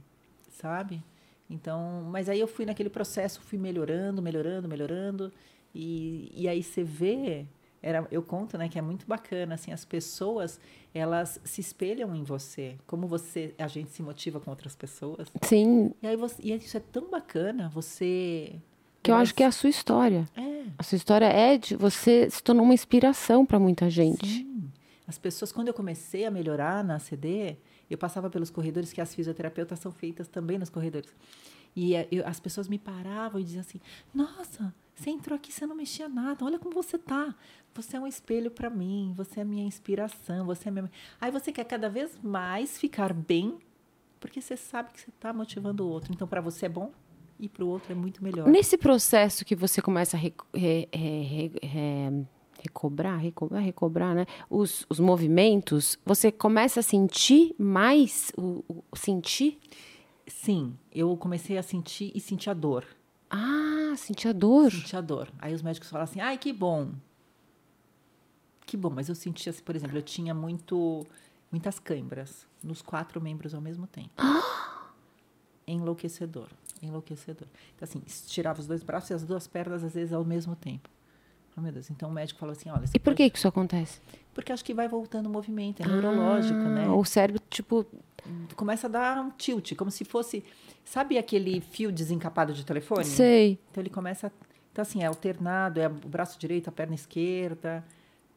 [0.50, 1.04] sabe?
[1.50, 5.34] Então, mas aí eu fui naquele processo, fui melhorando, melhorando, melhorando.
[5.74, 7.46] E, e aí você vê,
[7.82, 10.60] era, eu conto, né, que é muito bacana, assim, as pessoas,
[10.94, 12.76] elas se espelham em você.
[12.86, 15.28] Como você, a gente se motiva com outras pessoas.
[15.42, 15.92] Sim.
[16.02, 18.56] E aí você, e isso é tão bacana, você...
[19.02, 20.28] Que eu acho que é a sua história.
[20.36, 20.66] É.
[20.78, 24.28] A sua história é de você se tornou uma inspiração para muita gente.
[24.28, 24.70] Sim.
[25.08, 27.56] As pessoas, quando eu comecei a melhorar na CD,
[27.90, 31.14] eu passava pelos corredores, que as fisioterapeutas são feitas também nos corredores.
[31.76, 33.80] E eh, eu, as pessoas me paravam e diziam assim:
[34.14, 37.36] Nossa, você entrou aqui, você não mexia nada, olha como você tá.
[37.74, 40.92] Você é um espelho para mim, você é minha inspiração, você é minha.
[41.22, 43.58] Aí você quer cada vez mais ficar bem,
[44.20, 46.12] porque você sabe que você está motivando o outro.
[46.14, 46.92] Então, para você é bom
[47.40, 48.48] e para o outro é muito melhor.
[48.48, 50.20] Nesse processo que você começa a.
[50.20, 52.28] Re, re, re,
[52.62, 54.26] recobrar, recobrar, recobrar, né?
[54.50, 59.60] Os, os movimentos, você começa a sentir mais o, o sentir?
[60.28, 62.86] Sim, eu comecei a sentir e sentir a dor.
[63.30, 64.72] Ah, sentir a dor.
[64.72, 65.30] Sentir a dor.
[65.40, 66.92] Aí os médicos falam assim: "Ai, que bom".
[68.66, 71.06] Que bom, mas eu sentia, assim, por exemplo, eu tinha muito
[71.52, 74.12] muitas câimbras nos quatro membros ao mesmo tempo.
[74.18, 74.92] Ah!
[75.66, 76.50] Enlouquecedor,
[76.82, 77.48] enlouquecedor.
[77.76, 80.90] Então assim, estirava os dois braços e as duas pernas às vezes ao mesmo tempo.
[81.60, 81.90] Oh, meu Deus.
[81.92, 82.86] Então o médico falou assim: olha.
[82.86, 83.18] E por pode...
[83.18, 84.00] que, que isso acontece?
[84.34, 86.88] Porque acho que vai voltando o movimento, é ah, neurológico, né?
[86.88, 87.86] O cérebro, tipo.
[88.56, 90.44] Começa a dar um tilt, como se fosse.
[90.86, 93.06] Sabe aquele fio desencapado de telefone?
[93.06, 93.60] Sei.
[93.70, 94.32] Então ele começa.
[94.72, 97.84] Então, assim, é alternado, é o braço direito, a perna esquerda.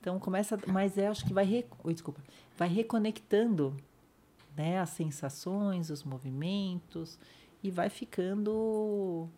[0.00, 0.58] Então começa.
[0.66, 1.44] Mas é, acho que vai.
[1.44, 1.64] Re...
[1.85, 2.20] Oi, desculpa.
[2.56, 3.76] Vai reconectando
[4.56, 7.18] né, as sensações, os movimentos,
[7.62, 9.28] e vai ficando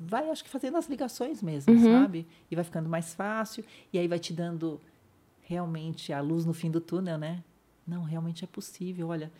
[0.00, 2.00] vai, acho que fazendo as ligações mesmo, uhum.
[2.00, 2.26] sabe?
[2.50, 4.80] E vai ficando mais fácil, e aí vai te dando
[5.42, 7.42] realmente a luz no fim do túnel, né?
[7.86, 9.30] Não, realmente é possível, olha.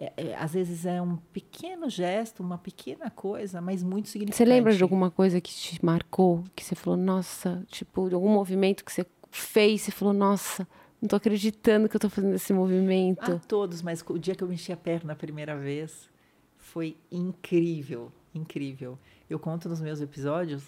[0.00, 4.36] É, é, às vezes é um pequeno gesto, uma pequena coisa, mas muito significante.
[4.36, 8.28] Você lembra de alguma coisa que te marcou, que você falou, nossa, tipo, de algum
[8.28, 10.68] movimento que você fez, e falou, nossa,
[11.02, 13.32] não tô acreditando que eu tô fazendo esse movimento.
[13.32, 16.08] Ah, todos, mas o dia que eu mexi a perna a primeira vez
[16.56, 18.96] foi incrível, incrível.
[19.28, 20.62] Eu conto nos meus episódios.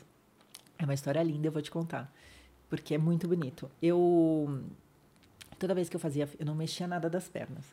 [0.78, 2.12] É uma história linda, eu vou te contar.
[2.68, 3.70] Porque é muito bonito.
[3.82, 4.62] Eu.
[5.58, 6.28] Toda vez que eu fazia.
[6.38, 7.64] Eu não mexia nada das pernas.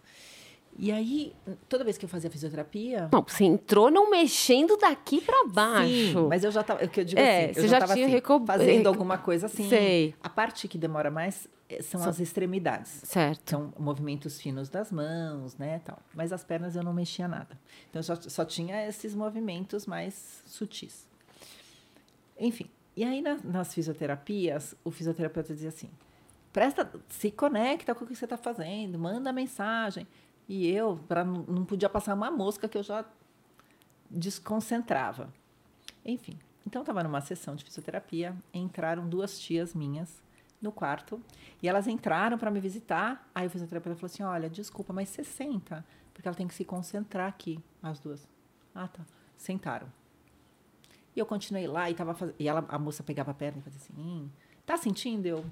[0.79, 1.33] E aí,
[1.67, 3.09] toda vez que eu fazia fisioterapia.
[3.11, 5.89] Não, você entrou não mexendo daqui para baixo.
[5.89, 6.83] Sim, mas eu já tava.
[6.83, 9.67] O que eu digo é, assim, eu já, já tinha assim, fazendo alguma coisa assim.
[9.67, 10.13] Sei.
[10.21, 13.01] A parte que demora mais eh, são as extremidades.
[13.03, 13.49] Certo.
[13.49, 15.99] São movimentos finos das mãos, né, tal.
[16.13, 17.59] Mas as pernas eu não mexia nada.
[17.89, 21.07] Então eu só, só tinha esses movimentos mais sutis.
[22.39, 22.69] Enfim.
[22.95, 25.89] E aí na, nas fisioterapias, o fisioterapeuta dizia assim:
[26.53, 30.07] presta, se conecta com o que você está fazendo, manda mensagem.
[30.47, 33.03] E eu, para não podia passar uma mosca que eu já
[34.09, 35.31] desconcentrava.
[36.05, 36.39] Enfim.
[36.65, 40.21] Então estava numa sessão de fisioterapia, entraram duas tias minhas
[40.61, 41.21] no quarto.
[41.61, 43.29] E elas entraram para me visitar.
[43.33, 46.65] Aí o fisioterapeuta falou assim: Olha, desculpa, mas você senta, porque ela tem que se
[46.65, 48.27] concentrar aqui, as duas.
[48.73, 49.05] Ah, tá.
[49.35, 49.91] Sentaram.
[51.15, 52.33] E eu continuei lá e tava.
[52.37, 54.31] E ela, a moça pegava a perna e fazia assim:
[54.65, 55.25] Tá sentindo?
[55.25, 55.45] Eu.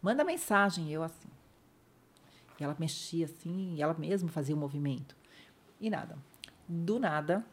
[0.00, 0.90] Manda mensagem.
[0.90, 1.28] Eu assim.
[2.60, 5.16] E ela mexia assim, e ela mesma fazia o movimento.
[5.80, 6.18] E nada.
[6.66, 7.46] Do nada,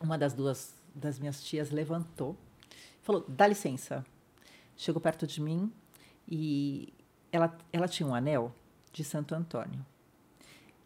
[0.00, 2.36] uma das duas das minhas tias levantou,
[3.02, 4.04] falou: Dá licença
[4.78, 5.70] chegou perto de mim
[6.28, 6.92] e
[7.32, 8.52] ela, ela tinha um anel
[8.92, 9.84] de Santo Antônio.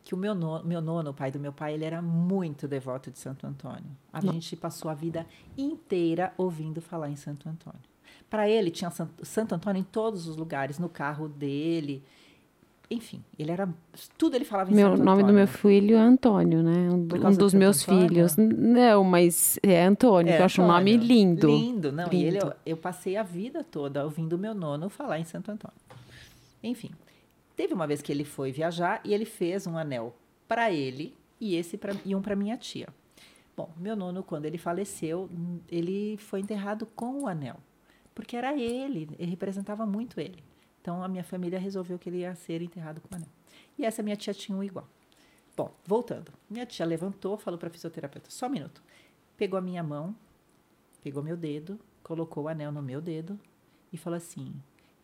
[0.05, 3.11] Que o meu nono, meu nono, o pai do meu pai, ele era muito devoto
[3.11, 3.97] de Santo Antônio.
[4.13, 4.33] A Não.
[4.33, 5.27] gente passou a vida
[5.57, 7.81] inteira ouvindo falar em Santo Antônio.
[8.29, 12.05] Para ele, tinha Santo, Santo Antônio em todos os lugares, no carro dele.
[12.95, 13.67] Enfim, ele era.
[14.19, 15.35] Tudo ele falava em Meu, Santo o nome do Antônio.
[15.39, 16.91] meu filho é Antônio, né?
[16.91, 18.09] Um, um dos meus Antônio?
[18.09, 18.37] filhos.
[18.37, 21.09] Não, mas é Antônio, É, que eu acho um nome Antônio.
[21.09, 21.47] lindo.
[21.49, 22.13] Lindo, não.
[22.13, 22.47] E ele, Lindo.
[22.47, 25.77] eu, eu passei a vida toda ouvindo meu nono falar em Santo Antônio.
[26.63, 26.91] Enfim,
[27.57, 30.15] teve uma vez que ele foi viajar e ele fez um anel
[30.47, 32.89] para ele e esse pra, e um para minha tia.
[33.57, 35.31] Bom, meu nono, quando ele faleceu,
[35.71, 37.57] ele foi enterrado com o anel,
[38.15, 40.43] porque era ele, ele representava muito ele.
[40.83, 43.29] Então a minha família resolveu que ele ia ser enterrado com o anel.
[43.79, 44.87] E essa minha tia tinha um igual.
[45.57, 46.33] Bom, voltando.
[46.51, 48.83] Minha tia levantou, falou para fisioterapeuta: só um minuto.
[49.37, 50.15] Pegou a minha mão,
[51.01, 53.39] pegou meu dedo, colocou o anel no meu dedo
[53.93, 54.53] e falou assim: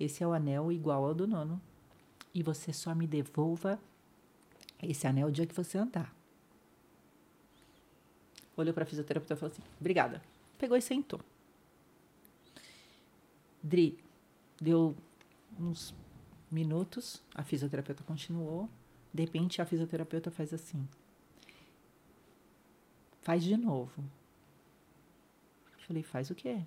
[0.01, 1.61] esse é o anel igual ao do nono.
[2.35, 3.81] E você só me devolva
[4.83, 6.15] esse anel o dia que você andar.
[8.57, 10.21] Olhou para a fisioterapeuta e falou assim: obrigada.
[10.59, 11.21] Pegou e sentou.
[13.63, 13.99] Dri,
[14.61, 14.97] deu
[15.59, 15.95] uns
[16.51, 18.69] minutos, a fisioterapeuta continuou.
[19.13, 20.87] De repente, a fisioterapeuta faz assim:
[23.23, 24.03] faz de novo.
[25.75, 26.63] Eu falei: faz o quê?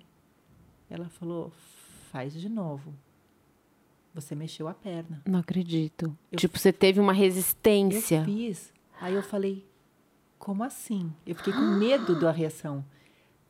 [0.90, 1.50] Ela falou:
[2.10, 2.94] faz de novo.
[4.14, 5.22] Você mexeu a perna.
[5.26, 6.16] Não acredito.
[6.30, 8.22] Eu- tipo, você teve uma Eu resistência.
[8.24, 8.72] fiz.
[9.00, 9.66] Aí eu falei,
[10.38, 11.10] como assim?
[11.26, 12.84] Eu fiquei com medo da reação.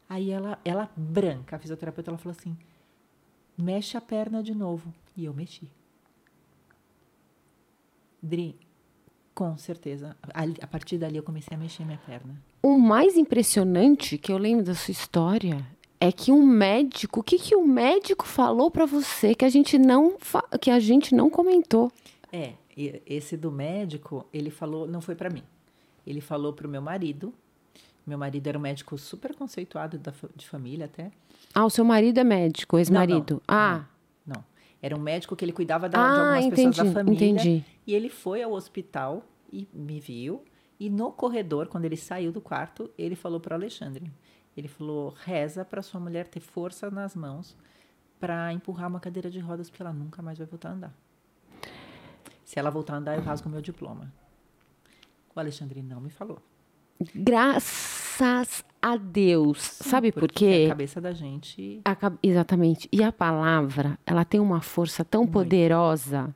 [0.08, 2.56] Aí ela, ela branca, a fisioterapeuta, ela falou assim,
[3.58, 4.94] mexe a perna de novo.
[5.16, 5.70] E eu mexi.
[8.22, 8.56] Dri,
[9.34, 10.16] com certeza.
[10.60, 12.40] A partir dali eu comecei a mexer minha perna.
[12.62, 15.66] O mais impressionante que eu lembro da sua história
[16.00, 19.78] é que um médico, o que que o médico falou pra você que a gente
[19.78, 20.16] não
[20.60, 21.90] que a gente não comentou?
[22.32, 22.54] É,
[23.06, 25.42] esse do médico, ele falou, não foi para mim.
[26.06, 27.32] Ele falou pro meu marido.
[28.06, 31.12] Meu marido era um médico super conceituado da, de família até.
[31.54, 33.40] Ah, o seu marido é médico, ex-marido.
[33.46, 33.84] Ah.
[34.82, 37.26] Era um médico que ele cuidava da, de ah, algumas entendi, pessoas da família.
[37.28, 37.64] entendi.
[37.86, 40.44] E ele foi ao hospital e me viu.
[40.78, 44.12] E no corredor, quando ele saiu do quarto, ele falou para Alexandre.
[44.56, 47.56] Ele falou: reza para sua mulher ter força nas mãos
[48.18, 50.94] para empurrar uma cadeira de rodas, porque ela nunca mais vai voltar a andar.
[52.44, 54.12] Se ela voltar a andar, eu rasgo meu diploma.
[55.34, 56.42] O Alexandre não me falou.
[57.14, 57.81] Graças
[58.80, 59.58] a Deus.
[59.60, 60.64] Sabe por quê?
[60.66, 61.80] A cabeça da gente.
[61.84, 62.88] A exatamente.
[62.92, 66.34] E a palavra, ela tem uma força tão poderosa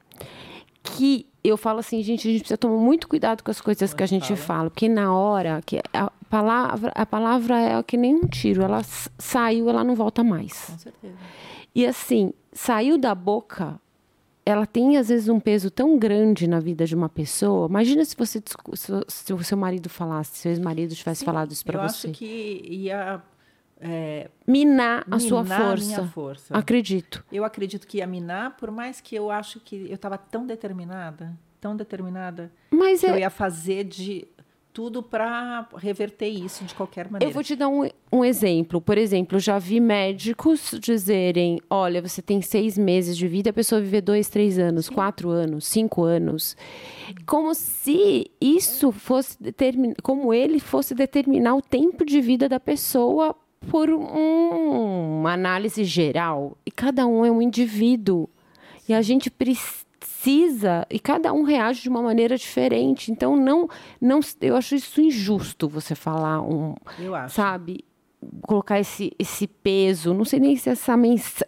[0.82, 4.02] que eu falo assim, gente, a gente precisa tomar muito cuidado com as coisas que
[4.02, 4.36] a gente Fala.
[4.36, 8.82] fala, porque na hora que a palavra, a palavra é que nem um tiro, ela
[9.18, 10.70] saiu, ela não volta mais.
[10.70, 11.14] Com certeza.
[11.74, 13.78] E assim, saiu da boca,
[14.46, 17.66] ela tem às vezes um peso tão grande na vida de uma pessoa.
[17.68, 18.40] Imagina se você
[19.08, 22.06] se, o seu marido falasse, se seu ex-marido tivesse Sim, falado isso eu para você.
[22.08, 23.20] acho que ia
[23.80, 25.84] é, Minar a sua minar a força.
[25.86, 26.56] minha força.
[26.56, 27.24] Acredito.
[27.30, 31.36] Eu acredito que ia minar, por mais que eu acho que eu estava tão determinada,
[31.60, 34.26] tão determinada, Mas que eu é, ia fazer de
[34.76, 37.24] tudo para reverter isso de qualquer maneira.
[37.30, 38.78] Eu vou te dar um, um exemplo.
[38.78, 43.80] Por exemplo, já vi médicos dizerem: olha, você tem seis meses de vida, a pessoa
[43.80, 46.54] viver dois, três anos, quatro anos, cinco anos.
[47.24, 53.34] Como se isso fosse determinar, como ele fosse determinar o tempo de vida da pessoa
[53.70, 56.54] por um- uma análise geral.
[56.66, 58.28] E cada um é um indivíduo.
[58.86, 59.85] E a gente precisa,
[60.90, 63.10] e cada um reage de uma maneira diferente.
[63.12, 63.68] Então, não,
[64.00, 67.34] não, eu acho isso injusto você falar um, Eu acho.
[67.34, 67.84] sabe,
[68.42, 70.12] colocar esse, esse peso.
[70.14, 70.92] Não sei nem se essa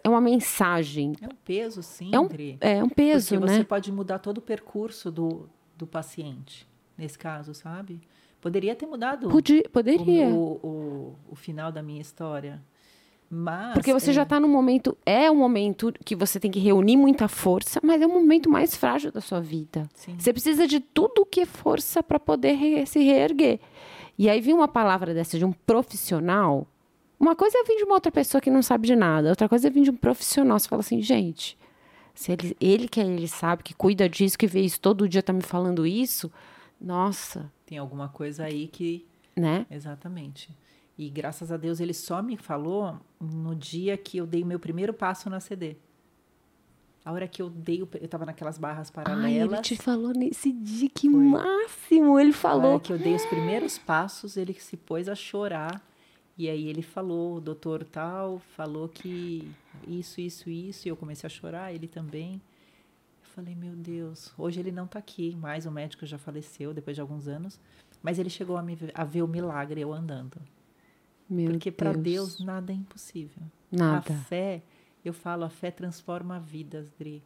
[0.04, 1.14] é uma mensagem.
[1.20, 2.28] É um peso, sim, É um,
[2.60, 3.58] é um peso, Porque né?
[3.58, 8.00] você pode mudar todo o percurso do, do paciente, nesse caso, sabe?
[8.40, 10.28] Poderia ter mudado Podia, o, poderia.
[10.28, 12.62] o, o, o final da minha história.
[13.30, 13.74] Mas.
[13.74, 14.96] Porque você é, já está no momento.
[15.04, 18.74] É um momento que você tem que reunir muita força, mas é o momento mais
[18.74, 19.88] frágil da sua vida.
[19.94, 20.16] Sim.
[20.18, 23.60] Você precisa de tudo que é força para poder re- se reerguer.
[24.18, 26.66] E aí vir uma palavra dessa de um profissional.
[27.20, 29.66] Uma coisa é vir de uma outra pessoa que não sabe de nada, outra coisa
[29.66, 30.58] é vir de um profissional.
[30.58, 31.58] Você fala assim, gente,
[32.14, 35.32] se ele, ele que ele sabe, que cuida disso, que vê isso todo dia, tá
[35.32, 36.30] me falando isso,
[36.80, 39.04] nossa, Tem alguma coisa aí que.
[39.36, 39.66] né?
[39.70, 40.48] Exatamente.
[40.98, 44.58] E graças a Deus ele só me falou no dia que eu dei o meu
[44.58, 45.76] primeiro passo na CD.
[47.04, 49.52] A hora que eu dei, eu estava naquelas barras Ai, paralelas.
[49.54, 51.18] ele te falou nesse dia, que Foi.
[51.18, 52.18] máximo!
[52.18, 52.72] Ele A falou.
[52.72, 55.80] hora que eu dei os primeiros passos, ele se pôs a chorar.
[56.36, 59.50] E aí ele falou, o doutor tal, falou que
[59.86, 60.86] isso, isso, isso.
[60.86, 62.34] E eu comecei a chorar, ele também.
[62.34, 66.96] Eu falei, meu Deus, hoje ele não está aqui, mais o médico já faleceu depois
[66.96, 67.58] de alguns anos,
[68.02, 70.36] mas ele chegou a, me, a ver o milagre eu andando.
[71.28, 73.42] Meu Porque para Deus nada é impossível.
[73.70, 74.14] Nada.
[74.14, 74.62] A fé,
[75.04, 77.22] eu falo, a fé transforma vidas, Dri.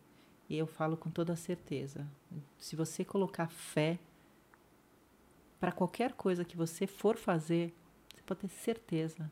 [0.49, 2.07] E eu falo com toda certeza.
[2.59, 3.99] Se você colocar fé
[5.61, 7.73] para qualquer coisa que você for fazer,
[8.13, 9.31] você pode ter certeza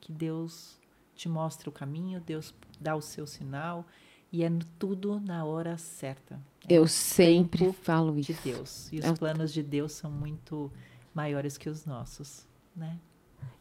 [0.00, 0.78] que Deus
[1.14, 3.84] te mostra o caminho, Deus dá o seu sinal
[4.32, 6.40] e é tudo na hora certa.
[6.68, 8.32] É eu sempre falo isso.
[8.32, 8.92] De Deus.
[8.92, 10.72] E os é planos de Deus são muito
[11.14, 12.98] maiores que os nossos, né?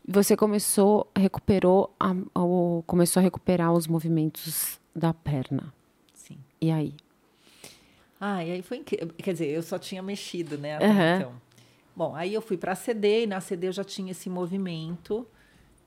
[0.08, 5.74] Você começou, recuperou, a, a, começou a recuperar os movimentos da perna.
[6.14, 6.38] Sim.
[6.60, 6.96] E aí?
[8.20, 9.10] Ah, e aí foi incrível.
[9.18, 10.78] Quer dizer, eu só tinha mexido, né?
[10.80, 11.16] Uhum.
[11.16, 11.34] Então.
[11.96, 15.28] Bom, aí eu fui para a CD e na CD eu já tinha esse movimento.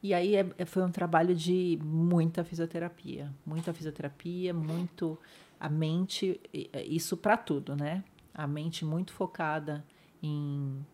[0.03, 5.19] E aí é, é, foi um trabalho de muita fisioterapia, muita fisioterapia, muito
[5.59, 6.41] a mente,
[6.87, 8.05] isso para tudo, né?
[8.35, 9.85] A mente muito focada
[10.23, 10.85] em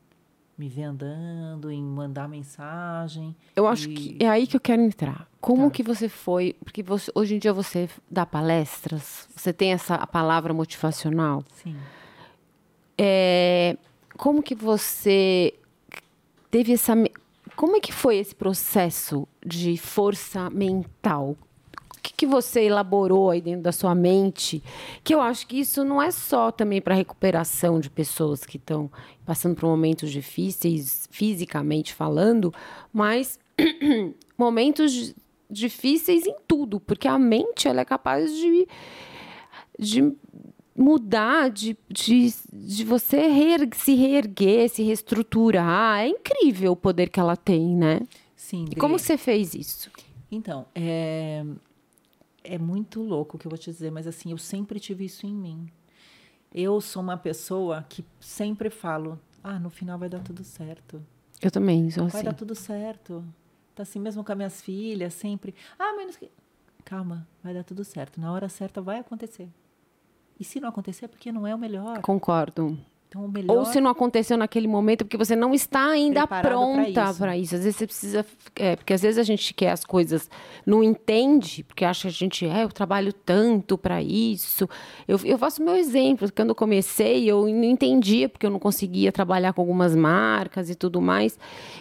[0.61, 3.35] me ver andando, em mandar mensagem.
[3.57, 3.95] Eu acho e...
[3.95, 5.27] que é aí que eu quero entrar.
[5.41, 5.71] Como tá.
[5.71, 6.55] que você foi?
[6.63, 11.43] Porque você, hoje em dia você dá palestras, você tem essa palavra motivacional.
[11.55, 11.75] Sim.
[12.99, 13.79] É,
[14.19, 15.55] como que você
[16.51, 16.93] teve essa.
[17.57, 21.39] Como é que foi esse processo de força mental?
[22.01, 24.63] O que, que você elaborou aí dentro da sua mente?
[25.05, 28.91] Que eu acho que isso não é só também para recuperação de pessoas que estão
[29.27, 32.53] passando por momentos difíceis, fisicamente falando,
[32.91, 33.39] mas
[34.37, 35.15] momentos
[35.51, 38.67] difíceis em tudo, porque a mente ela é capaz de,
[39.79, 40.17] de
[40.75, 43.29] mudar, de, de, de você
[43.75, 46.01] se reerguer, se reestruturar.
[46.01, 48.01] É incrível o poder que ela tem, né?
[48.35, 48.65] Sim.
[48.71, 49.91] E como você fez isso?
[50.33, 51.45] Então, é,
[52.43, 55.27] é muito louco o que eu vou te dizer, mas assim, eu sempre tive isso
[55.27, 55.69] em mim.
[56.53, 61.05] Eu sou uma pessoa que sempre falo, ah, no final vai dar tudo certo.
[61.41, 62.25] Eu também sou vai assim.
[62.25, 63.25] dar tudo certo.
[63.75, 65.55] Tá assim mesmo com as minhas filhas, sempre.
[65.79, 66.31] Ah, menos que.
[66.85, 68.21] Calma, vai dar tudo certo.
[68.21, 69.49] Na hora certa vai acontecer.
[70.39, 72.01] E se não acontecer, é porque não é o melhor.
[72.01, 72.79] Concordo.
[73.11, 73.59] Então, melhor...
[73.59, 77.47] Ou se não aconteceu naquele momento, porque você não está ainda Preparado pronta para isso.
[77.47, 77.55] isso.
[77.57, 78.27] Às vezes você precisa.
[78.55, 80.31] É, porque às vezes a gente quer as coisas,
[80.65, 82.47] não entende, porque acha que a gente.
[82.47, 84.69] É, eu trabalho tanto para isso.
[85.09, 86.31] Eu, eu faço meu exemplo.
[86.33, 90.77] Quando eu comecei, eu não entendia, porque eu não conseguia trabalhar com algumas marcas e
[90.77, 91.37] tudo mais.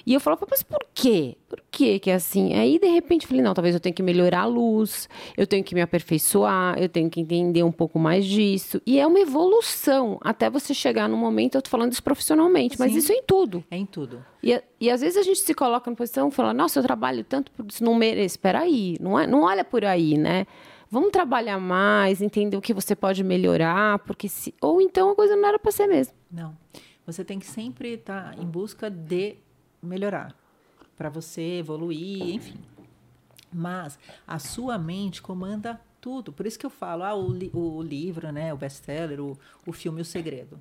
[0.07, 1.37] E eu falava, mas por quê?
[1.47, 2.55] Por quê que é assim?
[2.55, 5.07] Aí, de repente, eu falei, não, talvez eu tenha que melhorar a luz,
[5.37, 8.81] eu tenho que me aperfeiçoar, eu tenho que entender um pouco mais disso.
[8.83, 12.83] E é uma evolução até você chegar no momento, eu tô falando isso profissionalmente, Sim.
[12.83, 13.63] mas isso é em tudo.
[13.69, 14.25] É em tudo.
[14.41, 17.23] E, e às vezes a gente se coloca na posição e fala, nossa, eu trabalho
[17.23, 18.35] tanto por isso, não mereço.
[18.35, 20.47] Espera aí, não, é, não olha por aí, né?
[20.91, 24.55] Vamos trabalhar mais, entender o que você pode melhorar, porque se.
[24.59, 26.13] Ou então a coisa não era para ser mesmo.
[26.31, 26.57] Não.
[27.05, 29.35] Você tem que sempre estar tá em busca de
[29.81, 30.35] melhorar,
[30.97, 32.59] para você evoluir, enfim.
[33.53, 36.31] Mas a sua mente comanda tudo.
[36.31, 39.71] Por isso que eu falo, ah, o, li o livro, né, o best-seller, o, o
[39.71, 40.59] filme O Segredo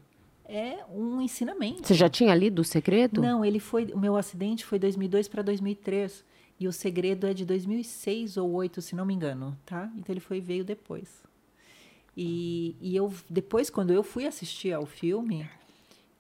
[0.48, 1.86] é um ensinamento.
[1.86, 3.20] Você já tinha lido O Segredo?
[3.20, 3.84] Não, ele foi.
[3.92, 6.24] O meu acidente foi 2002 para 2003
[6.58, 9.92] e O Segredo é de 2006 ou 2008, se não me engano, tá?
[9.96, 11.22] Então ele foi veio depois.
[12.16, 15.48] E, e eu depois quando eu fui assistir ao filme,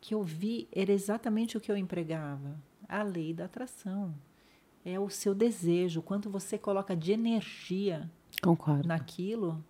[0.00, 4.14] que eu vi era exatamente o que eu empregava, a lei da atração.
[4.84, 8.08] É o seu desejo, quanto você coloca de energia
[8.40, 8.86] Concordo.
[8.86, 9.62] naquilo,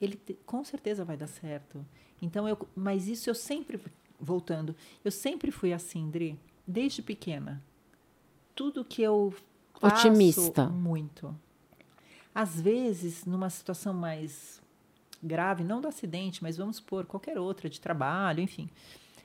[0.00, 1.86] ele te, com certeza vai dar certo.
[2.20, 3.80] Então eu, mas isso eu sempre
[4.18, 7.62] voltando, eu sempre fui assim, Dri, desde pequena.
[8.54, 9.34] Tudo que eu
[9.78, 11.34] faço otimista muito.
[12.34, 14.60] Às vezes, numa situação mais
[15.22, 18.68] grave, não do acidente, mas vamos supor qualquer outra de trabalho, enfim.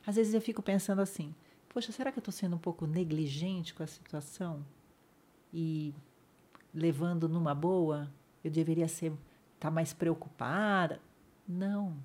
[0.05, 1.33] Às vezes eu fico pensando assim:
[1.69, 4.65] poxa, será que eu estou sendo um pouco negligente com a situação
[5.53, 5.93] e
[6.73, 8.11] levando numa boa?
[8.43, 10.99] Eu deveria ser estar tá mais preocupada?
[11.47, 11.95] Não.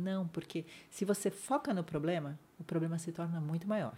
[0.00, 3.96] Não, porque se você foca no problema, o problema se torna muito maior.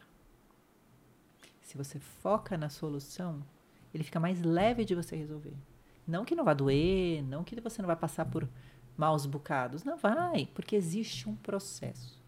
[1.60, 3.42] Se você foca na solução,
[3.94, 5.54] ele fica mais leve de você resolver.
[6.06, 8.48] Não que não vá doer, não que você não vai passar por
[8.96, 9.84] maus bocados.
[9.84, 12.20] Não vai, porque existe um processo.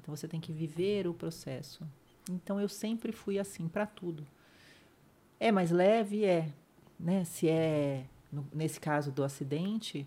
[0.00, 1.86] Então você tem que viver o processo.
[2.30, 4.26] Então eu sempre fui assim para tudo.
[5.40, 6.24] É mais leve?
[6.24, 6.52] É.
[7.00, 7.24] Né?
[7.24, 10.06] Se é, no, nesse caso do acidente,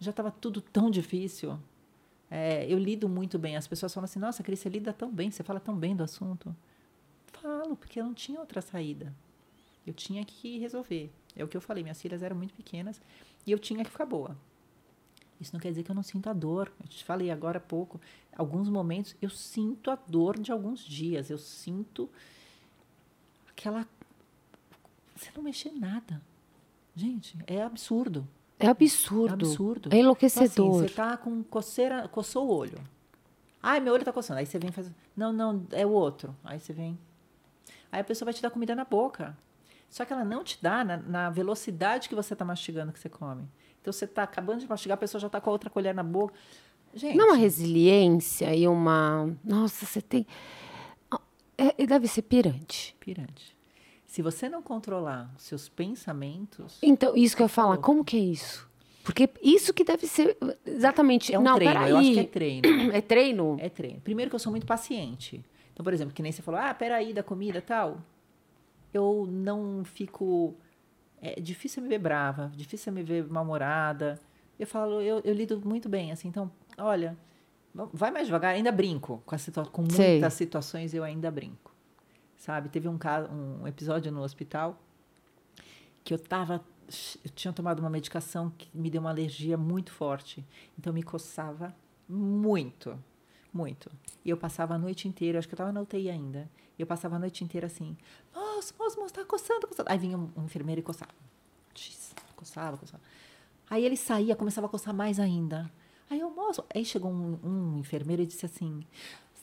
[0.00, 1.58] já estava tudo tão difícil
[2.36, 3.56] é, eu lido muito bem.
[3.56, 6.02] As pessoas falam assim: nossa, Cris, você lida tão bem, você fala tão bem do
[6.02, 6.54] assunto.
[7.28, 9.14] Falo, porque eu não tinha outra saída.
[9.86, 11.12] Eu tinha que resolver.
[11.36, 13.00] É o que eu falei: minhas filhas eram muito pequenas
[13.46, 14.36] e eu tinha que ficar boa.
[15.40, 16.72] Isso não quer dizer que eu não sinto a dor.
[16.80, 18.00] Eu te falei agora há pouco.
[18.36, 21.30] Alguns momentos eu sinto a dor de alguns dias.
[21.30, 22.10] Eu sinto
[23.48, 23.86] aquela.
[25.14, 26.20] Você não mexer em nada.
[26.96, 28.26] Gente, é absurdo.
[28.58, 29.30] É absurdo.
[29.30, 29.88] É absurdo.
[29.92, 30.46] É enlouquecedor.
[30.46, 32.78] Então, assim, você tá com coceira, coçou o olho.
[33.62, 34.40] Ai, meu olho tá coçando.
[34.40, 34.92] Aí você vem fazer.
[35.16, 36.36] Não, não, é o outro.
[36.44, 36.98] Aí você vem.
[37.90, 39.36] Aí a pessoa vai te dar comida na boca.
[39.88, 43.08] Só que ela não te dá na, na velocidade que você tá mastigando que você
[43.08, 43.48] come.
[43.80, 46.02] Então você tá acabando de mastigar, a pessoa já tá com a outra colher na
[46.02, 46.34] boca.
[46.92, 47.16] Gente.
[47.16, 49.34] Não, uma resiliência e uma.
[49.44, 50.26] Nossa, você tem.
[51.56, 52.96] É, deve ser pirante.
[52.98, 53.53] Pirante.
[54.14, 56.78] Se você não controlar os seus pensamentos.
[56.80, 58.70] Então, isso que eu ia falar, como que é isso?
[59.02, 61.34] Porque isso que deve ser exatamente.
[61.34, 61.90] É um não, treino, peraí.
[61.90, 62.68] eu acho que é treino.
[62.94, 63.56] É treino?
[63.58, 64.00] É treino.
[64.02, 65.44] Primeiro que eu sou muito paciente.
[65.72, 67.98] Então, por exemplo, que nem você falou, ah, peraí, da comida tal.
[68.92, 70.54] Eu não fico.
[71.20, 74.20] É difícil me ver brava, difícil me ver mal-humorada.
[74.56, 76.48] Eu falo, eu, eu lido muito bem, assim, então,
[76.78, 77.16] olha,
[77.92, 81.73] vai mais devagar, ainda brinco com, situa com muitas situações, eu ainda brinco
[82.44, 82.68] sabe?
[82.68, 84.78] Teve um, caso, um episódio no hospital
[86.04, 86.62] que eu tava
[87.24, 90.44] eu tinha tomado uma medicação que me deu uma alergia muito forte.
[90.78, 91.74] Então me coçava
[92.06, 93.02] muito,
[93.50, 93.90] muito.
[94.22, 96.50] E eu passava a noite inteira, acho que eu estava na UTI ainda.
[96.78, 97.96] Eu passava a noite inteira assim:
[98.34, 99.90] "Moço, moço, moço, tá coçando, coçando".
[99.90, 101.12] Aí vinha um, um enfermeiro e coçava.
[102.36, 103.02] Coçava, coçava.
[103.70, 105.70] Aí ele saía, começava a coçar mais ainda.
[106.10, 108.84] Aí eu, moço, aí chegou um, um enfermeiro e disse assim: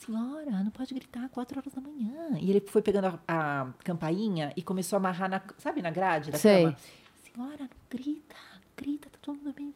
[0.06, 2.38] senhora, não pode gritar quatro horas da manhã.
[2.40, 6.32] E ele foi pegando a, a campainha e começou a amarrar, na, sabe, na grade
[6.32, 6.64] da Sei.
[6.64, 6.78] cama.
[7.24, 8.36] Senhora, não grita,
[8.76, 9.74] grita, tá todo mundo bem.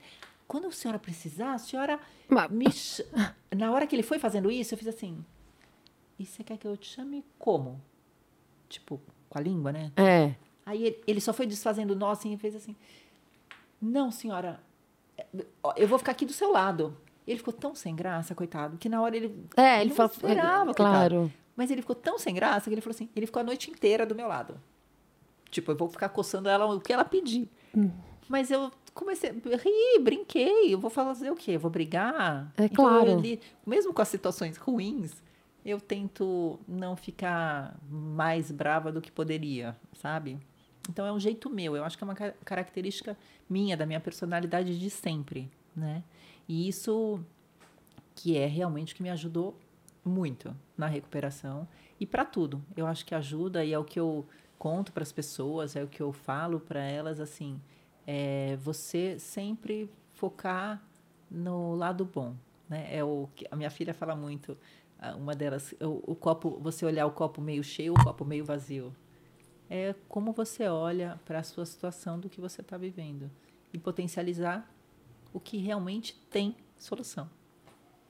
[0.48, 2.52] Quando a senhora precisar, a senhora Mas...
[2.52, 2.66] me.
[3.56, 5.24] Na hora que ele foi fazendo isso, eu fiz assim,
[6.20, 7.82] e você quer que eu te chame como?
[8.68, 9.92] Tipo, com a língua, né?
[9.96, 10.36] É.
[10.66, 12.76] Aí ele, ele só foi desfazendo nó assim e fez assim,
[13.82, 14.62] não, senhora,
[15.78, 16.98] eu vou ficar aqui do seu lado.
[17.28, 19.46] Ele ficou tão sem graça, coitado, que na hora ele.
[19.58, 20.12] É, ele não falou.
[20.12, 21.16] esperava, claro.
[21.16, 21.34] Coitado.
[21.56, 24.06] Mas ele ficou tão sem graça que ele falou assim: ele ficou a noite inteira
[24.06, 24.60] do meu lado.
[25.50, 27.50] Tipo, eu vou ficar coçando ela o que ela pedir.
[27.76, 27.90] Hum.
[28.28, 30.74] Mas eu comecei a rir, brinquei.
[30.74, 31.52] Eu vou fazer o quê?
[31.52, 32.52] Eu vou brigar?
[32.58, 33.22] É então, claro.
[33.66, 35.14] Mesmo com as situações ruins,
[35.66, 40.38] eu tento não ficar mais brava do que poderia, sabe?
[40.90, 41.76] Então é um jeito meu.
[41.76, 43.18] Eu acho que é uma característica
[43.50, 46.04] minha, da minha personalidade de sempre, né?
[46.48, 47.20] E isso
[48.14, 49.58] que é realmente o que me ajudou
[50.04, 51.68] muito na recuperação
[52.00, 52.64] e para tudo.
[52.76, 54.26] Eu acho que ajuda e é o que eu
[54.58, 57.60] conto para as pessoas, é o que eu falo para elas assim,
[58.08, 60.82] é você sempre focar
[61.30, 62.36] no lado bom,
[62.70, 62.88] né?
[62.96, 64.58] É o que a minha filha fala muito,
[65.18, 68.96] uma delas, o, o copo, você olhar o copo meio cheio, o copo meio vazio.
[69.70, 73.30] É como você olha para a sua situação do que você está vivendo
[73.74, 74.70] e potencializar
[75.36, 77.30] o que realmente tem solução.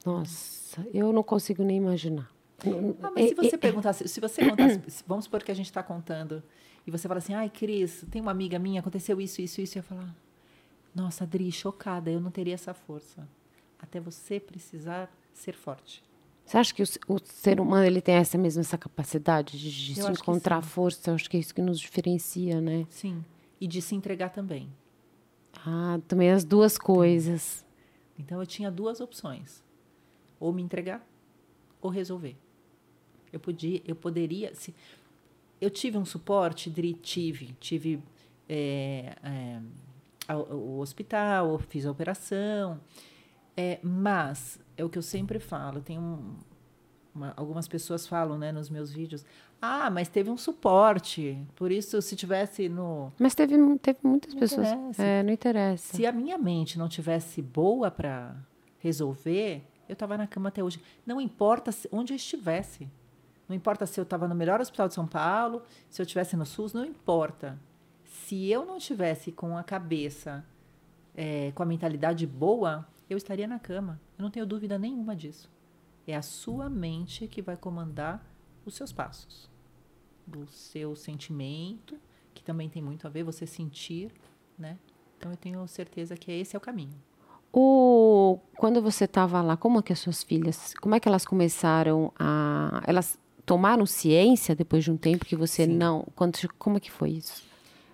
[0.06, 2.32] Nossa, eu não consigo nem imaginar.
[3.02, 6.44] Ah, mas se você perguntasse, se você contasse, vamos supor que a gente está contando,
[6.86, 9.80] e você fala assim, ai, Cris, tem uma amiga minha, aconteceu isso, isso, isso, e
[9.80, 10.16] eu falar,
[10.94, 13.28] nossa, Adri, chocada, eu não teria essa força.
[13.80, 16.04] Até você precisar ser forte.
[16.46, 19.96] Você acha que o, o ser humano ele tem essa mesma essa capacidade de, de
[19.96, 21.10] se encontrar força?
[21.10, 22.86] Eu acho que é isso que nos diferencia, né?
[22.92, 23.26] Sim.
[23.60, 24.70] E de se entregar também.
[25.66, 27.66] Ah, também as duas coisas.
[28.20, 29.64] Então eu tinha duas opções:
[30.40, 31.06] ou me entregar
[31.82, 32.36] ou resolver.
[33.34, 34.74] Eu podia, eu poderia, se
[35.60, 38.02] eu tive um suporte, tive, tive
[38.48, 42.80] é, é, o hospital, fiz a operação,
[43.58, 45.82] é, mas é o que eu sempre falo.
[45.82, 46.36] Tem um,
[47.16, 49.26] uma, algumas pessoas falam, né, nos meus vídeos.
[49.62, 51.42] Ah, mas teve um suporte.
[51.56, 53.12] Por isso, se tivesse no.
[53.18, 54.68] Mas teve, teve muitas não pessoas.
[54.68, 55.04] Interessa.
[55.04, 55.96] É, não interessa.
[55.96, 58.36] Se a minha mente não tivesse boa para
[58.80, 60.82] resolver, eu estava na cama até hoje.
[61.06, 62.88] Não importa onde eu estivesse.
[63.48, 66.46] Não importa se eu estava no melhor hospital de São Paulo, se eu estivesse no
[66.46, 67.60] SUS, não importa.
[68.04, 70.44] Se eu não estivesse com a cabeça,
[71.16, 74.02] é, com a mentalidade boa, eu estaria na cama.
[74.18, 75.50] Eu não tenho dúvida nenhuma disso.
[76.08, 78.26] É a sua mente que vai comandar
[78.66, 79.50] os seus passos,
[80.36, 81.98] o seu sentimento,
[82.34, 84.12] que também tem muito a ver você sentir,
[84.58, 84.78] né?
[85.18, 86.96] Então eu tenho certeza que esse é o caminho.
[87.52, 91.26] O quando você estava lá, como é que as suas filhas, como é que elas
[91.26, 95.78] começaram a, elas tomaram ciência depois de um tempo que você Sim.
[95.78, 97.44] não, quando, como é que foi isso?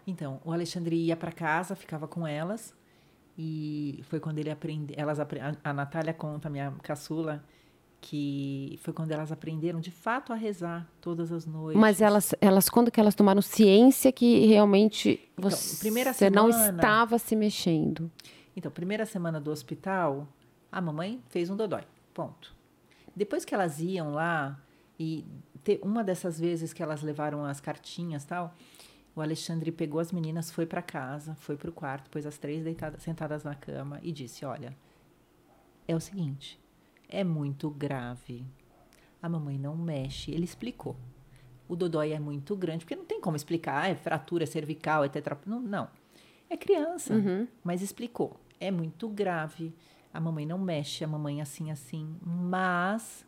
[0.07, 2.73] Então, o Alexandre ia para casa, ficava com elas
[3.37, 5.27] e foi quando ele aprendeu, elas a,
[5.63, 7.43] a Natália conta, minha caçula,
[8.01, 11.79] que foi quando elas aprenderam de fato a rezar todas as noites.
[11.79, 17.19] Mas elas, elas quando que elas tomaram ciência que realmente então, você, semana, não estava
[17.19, 18.11] se mexendo?
[18.55, 20.27] Então, primeira semana do hospital,
[20.71, 21.83] a mamãe fez um dodói.
[22.11, 22.55] Ponto.
[23.15, 24.59] Depois que elas iam lá,
[24.99, 25.23] e
[25.63, 28.55] te, uma dessas vezes que elas levaram as cartinhas tal,
[29.15, 32.63] o Alexandre pegou as meninas, foi para casa, foi para o quarto, pôs as três
[32.63, 34.75] deitadas, sentadas na cama e disse: Olha,
[35.87, 36.59] é o seguinte,
[37.11, 38.45] é muito grave.
[39.21, 40.31] A mamãe não mexe.
[40.31, 40.95] Ele explicou.
[41.67, 45.09] O dodói é muito grande, porque não tem como explicar, ah, é fratura cervical, é
[45.09, 45.39] tetra...
[45.45, 45.87] Não, não.
[46.49, 47.47] É criança, Uhum.
[47.63, 48.39] mas explicou.
[48.59, 49.73] É muito grave.
[50.13, 52.17] A mamãe não mexe, a mamãe assim, assim.
[52.21, 53.25] Mas,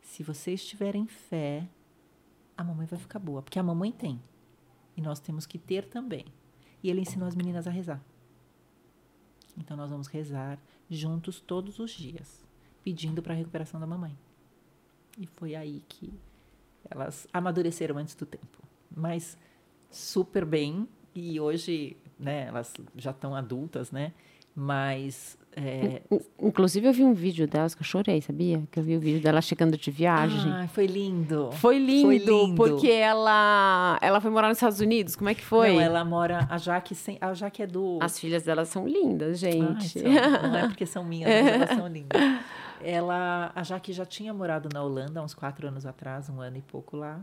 [0.00, 1.66] se vocês tiverem fé,
[2.56, 3.42] a mamãe vai ficar boa.
[3.42, 4.22] Porque a mamãe tem.
[4.96, 6.24] E nós temos que ter também.
[6.82, 8.00] E ele ensinou as meninas a rezar.
[9.56, 12.46] Então, nós vamos rezar juntos todos os dias,
[12.88, 14.16] pedindo para a recuperação da mamãe.
[15.20, 16.10] E foi aí que
[16.90, 18.58] elas amadureceram antes do tempo.
[18.96, 19.36] Mas
[19.90, 20.88] super bem.
[21.14, 24.12] E hoje, né, elas já estão adultas, né?
[24.56, 25.36] Mas.
[25.54, 26.02] É...
[26.10, 28.62] In- Inclusive, eu vi um vídeo delas que eu chorei, sabia?
[28.70, 30.50] Que eu vi o vídeo dela chegando de viagem.
[30.52, 31.50] Ai, foi lindo.
[31.52, 32.54] Foi lindo, Foi lindo.
[32.56, 35.14] porque ela, ela foi morar nos Estados Unidos.
[35.16, 35.74] Como é que foi?
[35.74, 36.46] Não, ela mora.
[36.50, 37.98] A Jaque, sem, a Jaque é do.
[38.00, 39.88] As filhas dela são lindas, Ai, gente.
[40.00, 40.02] são-
[40.50, 42.18] não é porque são minhas, mas elas são lindas.
[42.82, 46.56] Ela, a Jaque já tinha morado na Holanda há uns quatro anos atrás, um ano
[46.58, 47.20] e pouco lá.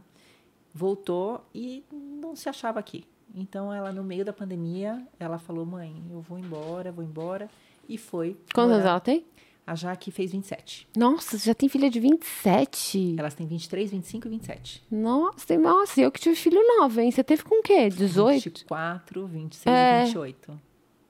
[0.73, 3.05] Voltou e não se achava aqui.
[3.33, 7.49] Então, ela, no meio da pandemia, ela falou: mãe, eu vou embora, vou embora.
[7.87, 8.37] E foi.
[8.53, 9.25] Quantos anos ela tem?
[9.67, 10.87] A Jaque fez 27.
[10.95, 13.15] Nossa, você já tem filha de 27.
[13.17, 14.83] Elas têm 23, 25 e 27.
[14.91, 17.09] Nossa, nossa, eu que tive filho novo, hein?
[17.11, 17.89] Você teve com o quê?
[17.89, 18.43] 18?
[18.43, 20.01] 24, 26 É.
[20.01, 20.61] e 28.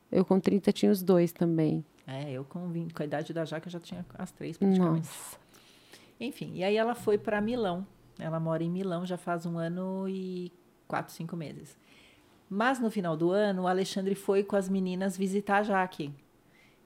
[0.09, 1.83] Eu com 30 tinha os dois também.
[2.07, 5.07] É, eu com, 20, com a idade da Jaque eu já tinha as três praticamente.
[5.07, 5.37] Nossa.
[6.19, 7.85] Enfim, e aí ela foi para Milão.
[8.19, 10.51] Ela mora em Milão já faz um ano e
[10.87, 11.77] quatro, cinco meses.
[12.49, 16.13] Mas no final do ano, o Alexandre foi com as meninas visitar a Jaque.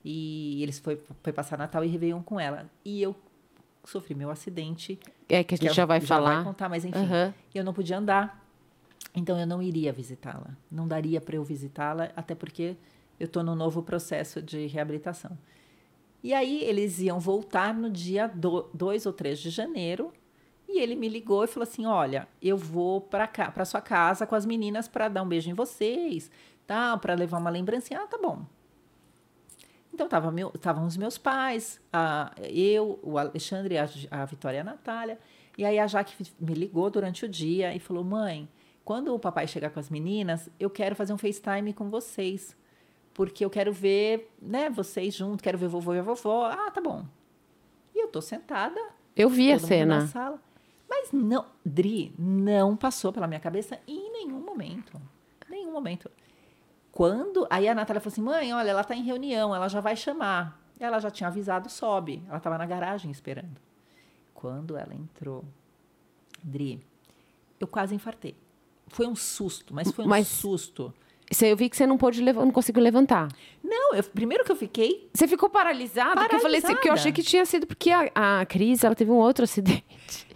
[0.04, 2.70] E eles foi, foi passar Natal e Réveillon com ela.
[2.84, 3.16] E eu
[3.84, 4.98] sofri meu acidente.
[5.28, 6.36] É que a gente que já vai falar.
[6.36, 7.00] vai contar, mas enfim.
[7.00, 7.34] Aham.
[7.54, 8.46] Eu não podia andar.
[9.14, 10.56] Então eu não iria visitá-la.
[10.72, 12.78] Não daria para eu visitá-la, até porque
[13.20, 15.38] eu estou no novo processo de reabilitação.
[16.24, 18.28] E aí eles iam voltar no dia
[18.74, 20.12] 2 ou 3 de janeiro.
[20.68, 24.28] E ele me ligou e falou assim: "Olha, eu vou para cá, para sua casa
[24.28, 26.30] com as meninas para dar um beijo em vocês,
[26.68, 28.02] tal, para levar uma lembrancinha".
[28.02, 28.46] Ah, tá bom.
[29.94, 34.60] Então tava meu, estavam os meus pais, a, eu, o Alexandre, a, a Vitória e
[34.62, 35.20] a Natália.
[35.58, 38.48] E aí a Jaque me ligou durante o dia e falou: "Mãe,
[38.86, 42.56] quando o papai chegar com as meninas, eu quero fazer um FaceTime com vocês,
[43.20, 46.46] porque eu quero ver, né, vocês juntos, quero ver vovô e a vovó".
[46.46, 47.06] Ah, tá bom.
[47.94, 48.80] E eu tô sentada,
[49.14, 50.08] Eu vi a mundo na cena.
[50.08, 50.42] sala.
[50.90, 55.00] Mas não, Dri, não passou pela minha cabeça em nenhum momento.
[55.50, 56.10] Nenhum momento.
[56.94, 57.46] Quando.
[57.50, 60.58] Aí a Natália falou assim: mãe, olha, ela tá em reunião, ela já vai chamar.
[60.80, 62.24] Ela já tinha avisado, sobe.
[62.30, 63.60] Ela tava na garagem esperando.
[64.34, 65.44] Quando ela entrou,
[66.42, 66.80] Dri,
[67.60, 68.34] eu quase infartei.
[68.88, 70.94] Foi um susto, mas foi um Mas- susto.
[71.44, 73.28] Eu vi que você não pôde levar, não conseguiu levantar.
[73.64, 75.08] Não, eu, primeiro que eu fiquei.
[75.14, 76.20] Você ficou paralisada?
[76.22, 77.00] Porque eu falei assim, que eu Paralisada.
[77.02, 79.84] achei que tinha sido porque a, a Cris, ela teve um outro acidente.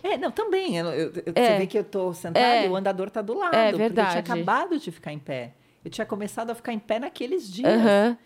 [0.03, 0.77] É, não, também.
[0.77, 1.53] Eu, eu- É.
[1.53, 2.65] Você vê que eu tô sentada É.
[2.67, 3.55] e o andador tá do lado.
[3.55, 4.09] É Porque eu verdade.
[4.11, 5.53] tinha acabado de ficar em pé.
[5.83, 7.73] Eu tinha começado a ficar em pé naqueles dias.
[7.73, 8.17] Aham.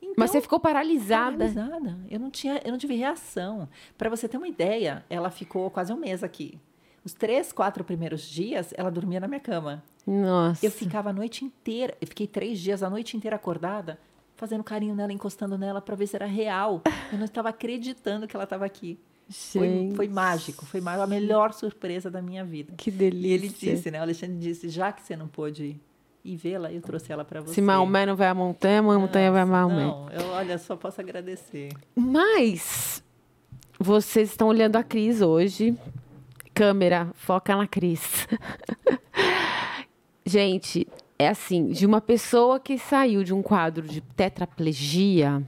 [0.00, 1.32] Então, Mas você ficou paralisada.
[1.36, 1.98] paralisada.
[2.10, 3.68] Eu não tinha, eu não tive reação.
[3.98, 6.58] Para você ter uma ideia, ela ficou quase um mês aqui.
[7.06, 9.80] Os três, quatro primeiros dias, ela dormia na minha cama.
[10.04, 10.66] Nossa.
[10.66, 13.96] Eu ficava a noite inteira, eu fiquei três dias a noite inteira acordada,
[14.34, 16.82] fazendo carinho nela, encostando nela para ver se era real.
[17.12, 18.98] Eu não estava acreditando que ela estava aqui.
[19.30, 22.74] Foi, foi mágico, foi a melhor surpresa da minha vida.
[22.76, 23.34] Que E delícia.
[23.34, 24.00] ele disse, né?
[24.00, 25.80] O Alexandre disse, já que você não pôde
[26.24, 27.54] ir vê-la, eu trouxe ela para você.
[27.54, 29.84] Se Maomé não vai à montanha, a montanha vai a Maomé.
[29.84, 31.68] Não, eu, olha, só posso agradecer.
[31.94, 33.00] Mas
[33.78, 35.76] vocês estão olhando a Cris hoje.
[36.56, 38.26] Câmera, foca na Cris.
[40.24, 40.88] Gente,
[41.18, 45.42] é assim, de uma pessoa que saiu de um quadro de tetraplegia,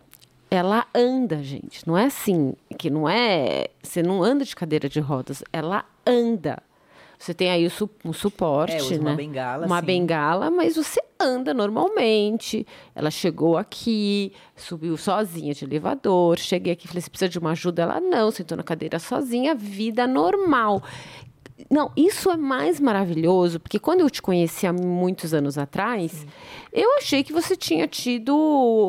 [0.51, 1.89] ela anda, gente.
[1.89, 3.69] Não é assim, que não é.
[3.83, 6.63] Você não anda de cadeira de rodas, ela anda.
[7.19, 9.11] Você tem aí o su- um suporte, É, né?
[9.11, 9.87] uma bengala, Uma sim.
[9.87, 12.65] bengala, mas você anda normalmente.
[12.95, 16.39] Ela chegou aqui, subiu sozinha de elevador.
[16.39, 17.83] Cheguei aqui, falei: você precisa de uma ajuda?
[17.83, 20.81] Ela não, sentou na cadeira sozinha, vida normal.
[21.69, 26.25] Não, isso é mais maravilhoso, porque quando eu te conheci há muitos anos atrás,
[26.73, 28.33] eu achei que você tinha tido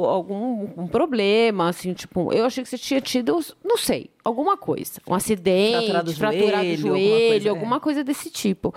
[0.05, 5.01] algum um problema, assim, tipo, eu achei que você tinha tido, não sei, alguma coisa.
[5.07, 7.49] Um acidente, Fraturado fraturado o joelho, alguma joelho, coisa, é.
[7.49, 8.74] alguma coisa desse tipo.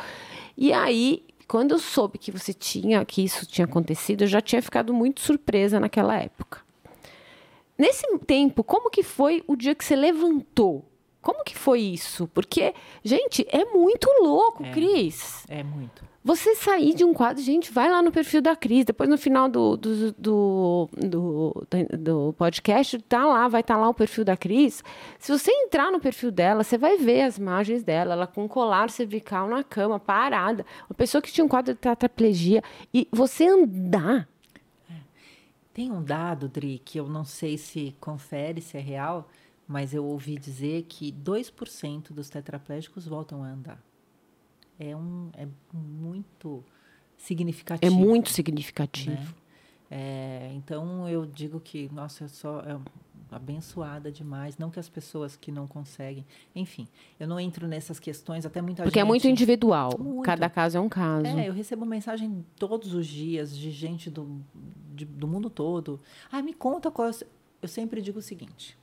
[0.56, 4.62] E aí, quando eu soube que você tinha, que isso tinha acontecido, eu já tinha
[4.62, 6.60] ficado muito surpresa naquela época.
[7.76, 10.91] nesse tempo, como que foi o dia que você levantou?
[11.22, 12.26] Como que foi isso?
[12.34, 14.70] Porque, gente, é muito louco, É.
[14.72, 15.46] Cris.
[15.48, 16.04] É muito.
[16.24, 18.84] Você sair de um quadro, gente, vai lá no perfil da Cris.
[18.84, 21.66] Depois, no final do, do, do, do,
[21.98, 24.84] do podcast, tá lá, vai estar lá o perfil da Cris.
[25.18, 28.88] Se você entrar no perfil dela, você vai ver as imagens dela, ela com colar
[28.90, 30.64] cervical na cama, parada.
[30.88, 32.62] Uma pessoa que tinha um quadro de tetraplegia.
[32.94, 34.28] E você andar.
[35.74, 39.28] Tem um dado, Dri, que eu não sei se confere, se é real,
[39.66, 43.82] mas eu ouvi dizer que 2% dos tetraplégicos voltam a andar.
[44.78, 47.94] É, um, é muito É significativo.
[47.94, 49.16] muito significativo.
[49.16, 49.34] né?
[49.90, 52.78] É, então eu digo que, nossa, eu só é
[53.30, 54.58] abençoada demais.
[54.58, 56.26] Não que as pessoas que não conseguem.
[56.54, 56.86] Enfim,
[57.20, 59.06] eu não entro nessas questões, até muita Porque gente.
[59.06, 59.96] é muito individual.
[59.98, 60.22] Muito.
[60.24, 61.26] Cada caso é um caso.
[61.26, 64.40] É, eu recebo mensagem todos os dias de gente do,
[64.94, 66.00] de- do mundo todo.
[66.30, 67.08] Ah, me conta qual.
[67.08, 67.28] é o seu-"
[67.60, 68.76] Eu sempre digo o seguinte.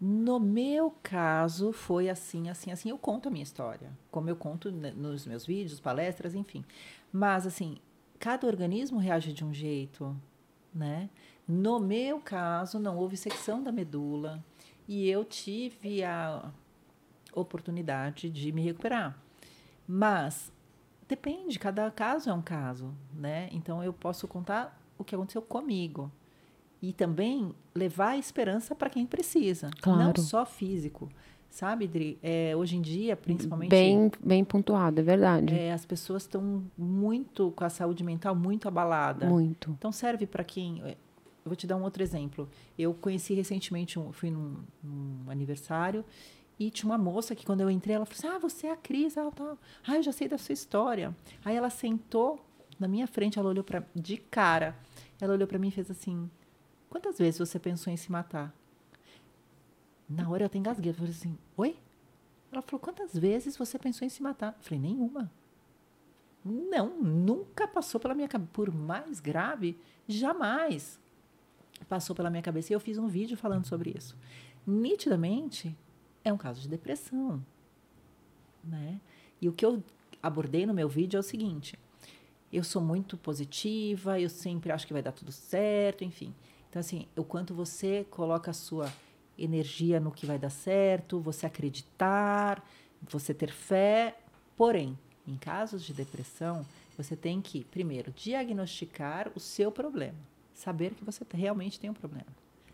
[0.00, 2.90] No meu caso, foi assim, assim, assim.
[2.90, 6.64] Eu conto a minha história, como eu conto né, nos meus vídeos, palestras, enfim.
[7.12, 7.78] Mas, assim,
[8.18, 10.16] cada organismo reage de um jeito,
[10.72, 11.10] né?
[11.46, 14.44] No meu caso, não houve secção da medula
[14.86, 16.52] e eu tive a
[17.32, 19.18] oportunidade de me recuperar.
[19.86, 20.52] Mas
[21.08, 23.48] depende, cada caso é um caso, né?
[23.50, 26.12] Então eu posso contar o que aconteceu comigo
[26.80, 30.04] e também levar a esperança para quem precisa, Claro.
[30.04, 31.08] não só físico,
[31.50, 32.18] sabe, Dri?
[32.22, 35.54] É, hoje em dia, principalmente Bem, bem pontuado, é verdade.
[35.54, 39.26] é, as pessoas estão muito com a saúde mental muito abalada.
[39.26, 39.70] Muito.
[39.78, 40.78] Então serve para quem.
[40.80, 40.94] Eu
[41.44, 42.48] vou te dar um outro exemplo.
[42.78, 46.04] Eu conheci recentemente, um, fui num, num aniversário
[46.58, 48.76] e tinha uma moça que quando eu entrei, ela falou assim: Ah, você é a
[48.76, 49.32] Cris, ela.
[49.86, 51.14] Ah, eu já sei da sua história.
[51.44, 52.38] Aí ela sentou
[52.78, 54.76] na minha frente, ela olhou para de cara.
[55.20, 56.28] Ela olhou para mim e fez assim:
[56.88, 58.54] Quantas vezes você pensou em se matar?
[60.08, 60.90] Na hora eu até engasguei.
[60.90, 61.76] Eu falei assim: Oi?
[62.50, 64.54] Ela falou: Quantas vezes você pensou em se matar?
[64.58, 65.30] Eu falei: Nenhuma.
[66.44, 68.50] Não, nunca passou pela minha cabeça.
[68.52, 70.98] Por mais grave, jamais
[71.88, 72.72] passou pela minha cabeça.
[72.72, 74.16] E eu fiz um vídeo falando sobre isso.
[74.66, 75.76] Nitidamente,
[76.24, 77.44] é um caso de depressão.
[78.64, 79.00] Né?
[79.40, 79.82] E o que eu
[80.22, 81.78] abordei no meu vídeo é o seguinte:
[82.52, 86.34] eu sou muito positiva, eu sempre acho que vai dar tudo certo, enfim.
[86.68, 88.92] Então, assim, o quanto você coloca a sua
[89.38, 92.62] energia no que vai dar certo, você acreditar,
[93.02, 94.18] você ter fé.
[94.56, 96.66] Porém, em casos de depressão,
[96.96, 100.18] você tem que, primeiro, diagnosticar o seu problema.
[100.52, 102.26] Saber que você realmente tem um problema.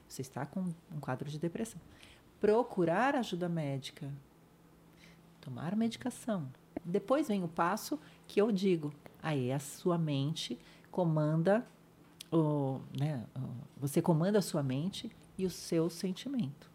[0.09, 1.81] Você está com um quadro de depressão.
[2.41, 4.11] Procurar ajuda médica.
[5.41, 6.49] Tomar medicação.
[6.85, 8.93] Depois vem o passo que eu digo.
[9.23, 10.59] Aí a sua mente
[10.91, 11.67] comanda,
[12.35, 13.25] o, né,
[13.77, 16.71] você comanda a sua mente e o seu sentimento.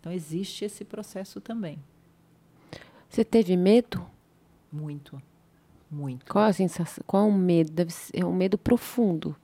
[0.00, 1.78] Então existe esse processo também.
[3.08, 4.04] Você teve medo?
[4.70, 5.20] Muito,
[5.90, 6.24] muito.
[6.26, 7.04] Qual a sensação?
[7.06, 7.72] Qual é o medo?
[7.72, 9.36] Deve ser é um medo profundo.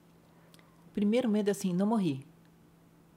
[0.95, 2.27] Primeiro medo é assim, não morri.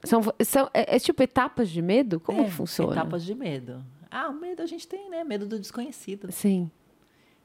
[0.04, 2.20] São, são, é, é tipo etapas de medo?
[2.20, 2.92] Como É, funciona?
[2.92, 3.84] Etapas de medo.
[4.10, 5.24] Ah, o medo a gente tem, né?
[5.24, 6.32] Medo do desconhecido.
[6.32, 6.70] Sim.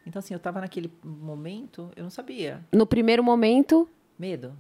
[0.07, 2.65] Então, assim, eu estava naquele momento, eu não sabia.
[2.73, 3.89] No primeiro momento,
[4.19, 4.57] Medo.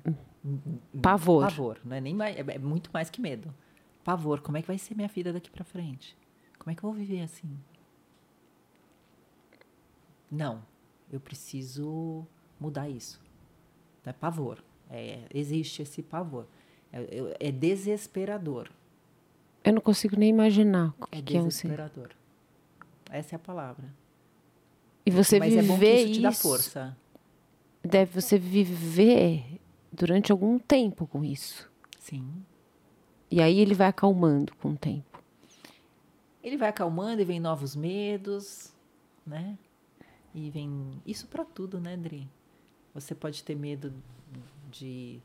[1.02, 1.42] Pavor.
[1.44, 3.52] Pavor, não é nem mais, é é muito mais que medo.
[4.04, 6.16] Pavor, como é que vai ser minha vida daqui para frente?
[6.58, 7.48] Como é que eu vou viver assim?
[10.30, 10.62] Não,
[11.12, 12.26] eu preciso
[12.58, 13.20] mudar isso.
[14.04, 14.62] É pavor.
[14.88, 16.46] É, existe esse pavor.
[16.92, 18.68] É, é- é desesperador.
[19.64, 22.10] Eu não consigo nem imaginar o que, É que é um sen- desesperador.
[23.10, 23.84] Essa é a palavra.
[25.04, 26.96] E você Mas é bom que viver isso te dá isso, força.
[27.82, 29.60] deve você viver
[29.92, 31.70] durante algum tempo com isso.
[31.98, 32.44] Sim.
[33.30, 35.22] E aí ele vai acalmando com o tempo.
[36.42, 38.72] Ele vai acalmando e vem novos medos,
[39.26, 39.58] né?
[40.34, 42.28] E vem isso para tudo, né, Dri?
[42.94, 43.92] Você pode ter medo
[44.70, 45.20] de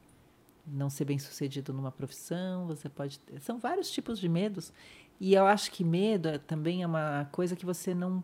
[0.66, 3.40] não ser bem sucedido numa profissão, você pode ter...
[3.42, 4.72] são vários tipos de medos
[5.20, 8.24] e eu acho que medo é- também é uma coisa que você não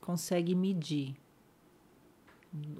[0.00, 1.16] consegue medir.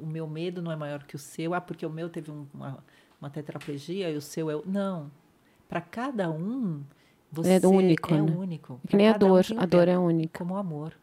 [0.01, 2.47] O meu medo não é maior que o seu, ah, porque o meu teve um-
[2.55, 2.83] uma,
[3.21, 4.63] uma tetraplegia e o seu é o...
[4.67, 5.11] não.
[5.69, 6.83] Para cada um
[7.31, 8.33] você É único, é né?
[8.37, 8.81] único.
[8.89, 9.45] Que nem a dor.
[9.55, 10.39] um a dor é única.
[10.39, 10.95] como o amor,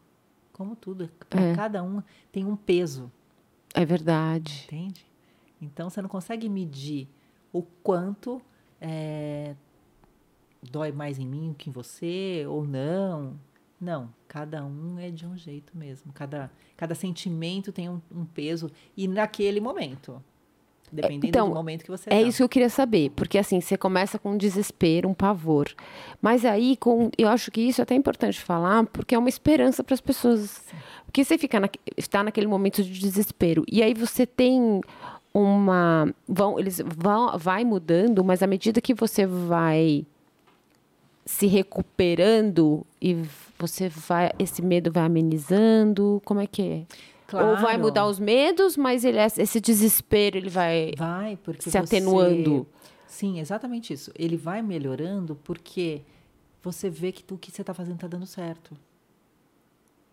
[0.51, 1.09] como tudo.
[1.29, 1.55] Para É.
[1.55, 2.01] cada um
[2.31, 3.11] tem um peso,
[3.73, 4.63] É verdade.
[4.65, 5.05] entende?
[5.61, 7.07] Então você não consegue medir
[7.53, 8.41] o quanto
[8.81, 9.55] é,
[10.71, 13.39] dói mais em mim que em você ou não.
[13.79, 16.13] Não, cada um é de um jeito mesmo.
[16.13, 20.23] Cada, cada sentimento tem um, um peso e naquele momento.
[20.91, 22.27] Dependendo Então, do momento que você É tá.
[22.27, 25.67] isso que eu queria saber, porque assim, você começa com um desespero, um pavor.
[26.21, 29.83] Mas aí, com, eu acho que isso é até importante falar, porque é uma esperança
[29.83, 30.63] para as pessoas.
[31.05, 33.63] Porque você fica na, está naquele momento de desespero.
[33.69, 34.79] E aí você tem
[35.33, 36.13] uma.
[36.27, 40.05] Vão, eles vão, vai mudando, mas à medida que você vai
[41.25, 43.15] se recuperando e
[43.57, 44.31] você vai.
[44.37, 46.21] Esse medo vai amenizando.
[46.23, 46.85] Como é que é?
[47.33, 47.79] Ou vai Claro.
[47.81, 50.93] mudar os medos, mas ele, esse desespero ele vai.
[50.97, 52.67] Vai, porque se você- atenuando.
[53.07, 54.11] Sim, exatamente isso.
[54.15, 56.01] Ele vai melhorando porque
[56.61, 58.77] você vê que o que você está fazendo está dando certo.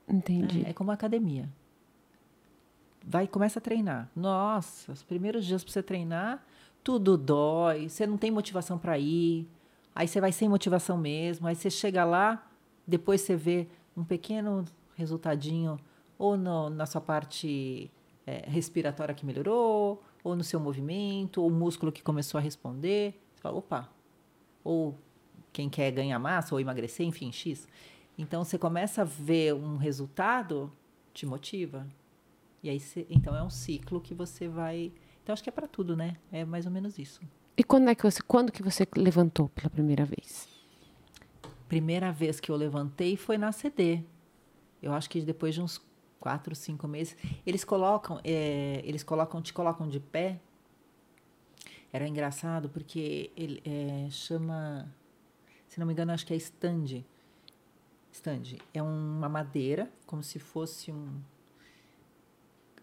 [0.08, 0.64] Entendi.
[0.66, 1.48] É, é como a academia.
[3.04, 4.08] Vai, começa a treinar.
[4.14, 6.44] Nossa, os primeiros dias para você treinar,
[6.84, 9.46] tudo dói, você não tem motivação para ir.
[9.94, 11.46] Aí você vai sem motivação mesmo.
[11.46, 12.50] Aí você chega lá,
[12.86, 14.64] depois você vê um pequeno
[14.94, 15.78] resultadinho,
[16.18, 17.90] ou no- na sua parte
[18.24, 23.20] é, respiratória que melhorou, ou no seu movimento, ou o músculo que começou a responder.
[23.34, 23.88] Você fala, opa.
[24.62, 24.96] Ou
[25.52, 27.66] quem quer ganhar massa ou emagrecer, enfim, X.
[28.16, 30.70] Então você começa a ver um resultado,
[31.12, 31.84] te motiva.
[32.62, 32.80] E aí
[33.10, 34.92] então é um ciclo que você vai.
[35.22, 36.16] Então acho que é para tudo, né?
[36.30, 37.20] É mais ou menos isso.
[37.56, 40.48] E quando é que você, quando que você levantou pela primeira vez?
[41.68, 44.02] Primeira vez que eu levantei foi na CD.
[44.82, 45.80] Eu acho que depois de uns
[46.18, 50.40] quatro, cinco meses, eles colocam, é, eles colocam, te colocam de pé.
[51.92, 54.92] Era engraçado porque ele é, chama,
[55.68, 57.04] se não me engano, acho que é stand.
[58.10, 61.20] Stand é uma madeira, como se fosse um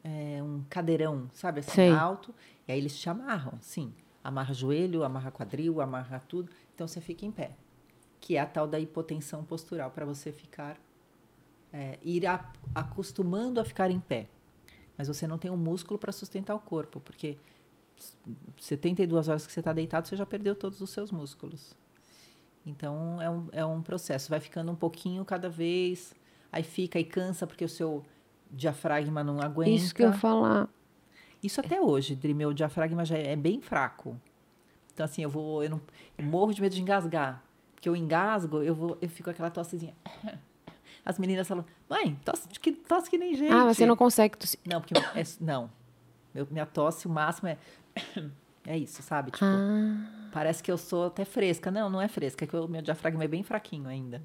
[0.03, 1.91] é, um cadeirão, sabe assim, Sei.
[1.91, 2.33] alto.
[2.67, 3.93] E aí eles te amarram, sim.
[4.23, 6.51] Amarra joelho, amarra quadril, amarra tudo.
[6.75, 7.51] Então você fica em pé
[8.21, 10.77] que é a tal da hipotensão postural, para você ficar,
[11.71, 14.27] é, ir a- acostumando a ficar em pé.
[14.97, 17.37] Mas você não tem um músculo para sustentar o corpo, porque
[18.59, 21.75] 72 horas que você está deitado, você já perdeu todos os seus músculos.
[22.65, 24.29] Então, é um, é um processo.
[24.29, 26.13] Vai ficando um pouquinho cada vez,
[26.51, 28.03] aí fica e cansa, porque o seu
[28.51, 29.69] diafragma não aguenta.
[29.71, 30.69] Isso que eu falar.
[31.41, 34.19] Isso até hoje, Dri, meu diafragma já é bem fraco.
[34.93, 35.63] Então, assim, eu vou.
[35.63, 35.81] Eu, não,
[36.17, 37.43] eu morro de medo de engasgar.
[37.73, 39.93] Porque eu engasgo, eu, vou, eu fico com aquela tossezinha.
[41.05, 43.53] As meninas falam, mãe, tosse que, tosse que nem gente.
[43.53, 44.59] Ah, você não consegue tossir.
[44.65, 45.71] Não, porque é, não.
[46.33, 47.57] Meu, minha tosse, o máximo é.
[48.67, 49.31] É isso, sabe?
[49.31, 51.71] Tipo, Ah, parece que eu sou até fresca.
[51.71, 54.21] Não, não é fresca, é que o meu diafragma é bem fraquinho ainda.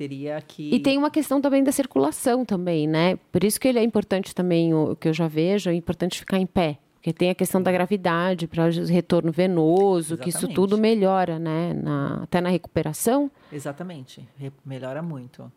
[0.00, 0.70] Teria que.
[0.74, 3.16] e tem uma questão também da circulação também, né?
[3.30, 6.38] Por isso que ele é importante também, o, que eu já vejo, é importante ficar
[6.38, 6.78] em pé.
[6.94, 10.54] Porque tem a questão da gravidade, para o retorno venoso, que isso Exatamente.
[10.56, 11.74] tudo melhora, né?
[11.74, 13.30] Na- até na recuperação.
[13.52, 15.52] Exatamente, re- melhora muito.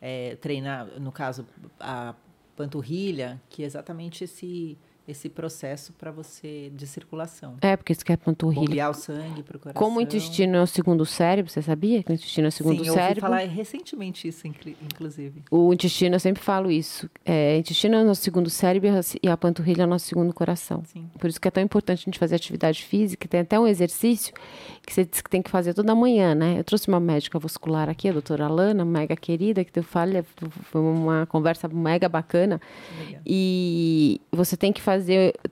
[0.00, 1.44] É, treinar, no caso,
[1.80, 2.14] a
[2.54, 4.78] panturrilha, que é exatamente esse,
[5.10, 7.56] esse processo para você de circulação.
[7.60, 8.66] É, porque isso que é panturrilha.
[8.66, 9.80] Bombear o sangue para o coração.
[9.82, 12.78] Como o intestino é o segundo cérebro, você sabia que o intestino é o segundo
[12.82, 13.20] Sim, eu ouvi cérebro?
[13.20, 15.42] falar recentemente isso, inclu- inclusive.
[15.50, 17.08] O intestino, eu sempre falo isso.
[17.24, 18.88] É, intestino é o nosso segundo cérebro
[19.22, 20.82] e a panturrilha é o nosso segundo coração.
[20.86, 21.08] Sim.
[21.18, 23.26] Por isso que é tão importante a gente fazer atividade física.
[23.28, 24.32] Tem até um exercício
[24.86, 26.58] que você diz que tem que fazer toda manhã, né?
[26.58, 30.80] Eu trouxe uma médica vascular aqui, a doutora Alana, mega querida, que eu falei, foi
[30.80, 32.60] uma conversa mega bacana.
[33.04, 33.22] Legal.
[33.26, 34.99] E você tem que fazer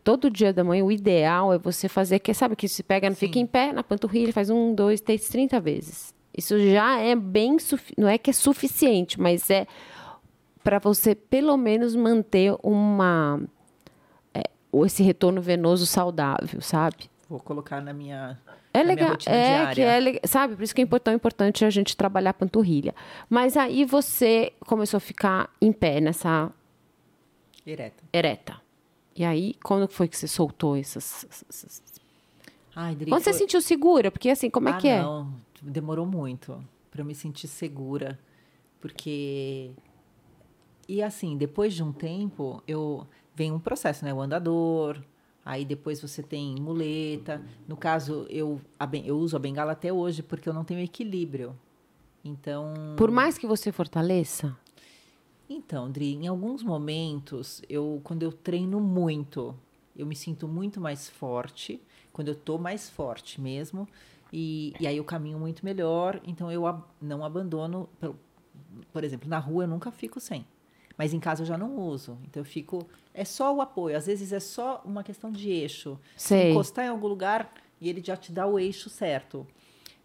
[0.04, 0.84] todo dia da manhã.
[0.84, 3.40] O ideal é você fazer, que sabe que se pega, fica Sim.
[3.40, 6.14] em pé na panturrilha, faz um, dois, três, 30 vezes.
[6.36, 7.56] Isso já é bem,
[7.96, 9.66] não é que é suficiente, mas é
[10.62, 13.40] para você pelo menos manter uma
[14.34, 14.42] é,
[14.84, 17.10] esse retorno venoso saudável, sabe?
[17.28, 18.38] Vou colocar na minha,
[18.72, 20.12] É na legal, é diária.
[20.12, 20.56] que é sabe?
[20.56, 22.94] Por isso que é importante, importante a gente trabalhar a panturrilha.
[23.28, 26.50] Mas aí você começou a ficar em pé nessa
[27.66, 28.04] Ereta.
[28.12, 28.67] ereta.
[29.18, 31.26] E aí, quando foi que você soltou essas.
[31.50, 31.82] essas-
[32.76, 34.12] Ai, Quando você sentiu segura?
[34.12, 35.02] Porque assim, como é ah, que é?
[35.02, 38.16] não, demorou muito para me sentir segura,
[38.80, 39.72] porque
[40.88, 43.04] e assim, depois de um tempo, eu
[43.34, 45.02] vem um processo, né, o andador,
[45.44, 47.42] aí depois você tem muleta.
[47.66, 51.58] No caso, eu ben- eu uso a bengala até hoje porque eu não tenho equilíbrio.
[52.24, 54.56] Então, Por mais que você fortaleça,
[55.48, 59.54] então, Dri, em alguns momentos, eu quando eu treino muito,
[59.96, 61.80] eu me sinto muito mais forte,
[62.12, 63.88] quando eu tô mais forte mesmo,
[64.32, 68.14] e, e aí eu caminho muito melhor, então eu ab- não abandono, por,
[68.92, 70.44] por exemplo, na rua eu nunca fico sem,
[70.96, 74.06] mas em casa eu já não uso, então eu fico, é só o apoio, às
[74.06, 76.50] vezes é só uma questão de eixo, Se Sei.
[76.50, 79.46] encostar em algum lugar e ele já te dá o eixo certo.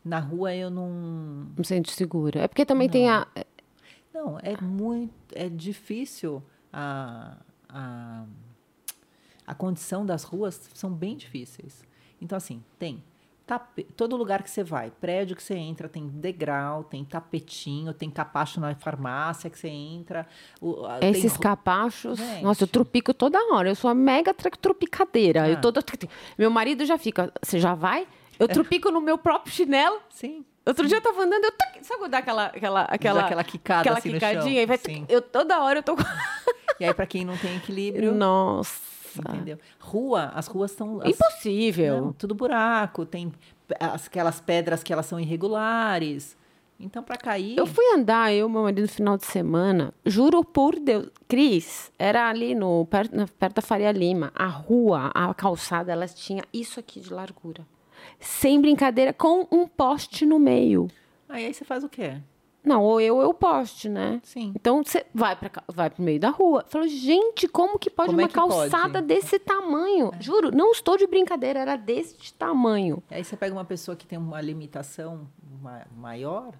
[0.06, 2.42] Na rua eu não, não sente segura.
[2.42, 3.26] É porque também tem a.
[4.14, 6.42] não, é muito, é difícil
[6.72, 7.36] a,
[7.70, 8.26] a,
[9.48, 11.84] a condição das ruas são bem difíceis.
[12.22, 13.04] Então, assim, tem
[13.46, 13.84] tape...
[13.98, 18.60] todo lugar que você vai, prédio que você entra, tem degrau, tem tapetinho, tem capacho
[18.62, 20.26] na farmácia que você entra.
[20.62, 22.44] o- a- tem Esses ru- capachos, Gente.
[22.44, 23.68] nossa, eu tropico toda hora.
[23.70, 25.50] Eu sou uma mega tra- tropicadeira.
[25.50, 25.62] Eu Ah.
[25.62, 25.84] toda...
[26.38, 28.08] Meu marido já fica, você já vai?
[28.40, 30.00] Eu tropico no meu próprio chinelo.
[30.10, 30.46] Sim.
[30.66, 33.98] Outro dia eu tava andando, eu tac, sabe dá aquela aquela aquela aquela quicada aquela
[33.98, 35.06] assim quicadinha e vai Sim.
[35.10, 36.04] eu toda hora eu tô com-
[36.80, 38.82] E aí, para quem não tem equilíbrio, Nossa.
[39.20, 39.60] entendeu?
[39.80, 41.00] Rua, as ruas estão.
[41.02, 42.02] as- Impossível.
[42.02, 43.32] Não, tudo buraco, tem
[43.80, 46.36] as- aquelas pedras que elas são irregulares.
[46.80, 47.56] Então, para cair.
[47.58, 49.94] Eu fui andar, eu e meu marido, no final de semana.
[50.06, 51.10] Juro por Deus.
[51.28, 54.32] Cris, era ali no, perto, perto da Faria Lima.
[54.36, 57.66] A rua, a calçada, elas tinha isso aqui de largura.
[58.20, 60.88] Sem brincadeira, com um poste no meio.
[61.30, 62.22] Aí, aí você faz o quê?
[62.64, 64.22] Não, ou eu ou o poste, né?
[64.24, 64.54] Sim.
[64.56, 66.64] Então você vai para vai pro meio da rua.
[66.70, 68.50] Falou, gente, como que pode Como é uma que pode?
[68.72, 70.12] calçada desse tamanho?
[70.22, 73.04] Juro, não estou de brincadeira, era desse tamanho.
[73.12, 75.28] Aí você pega uma pessoa que tem uma limitação
[75.62, 76.54] ma- maior,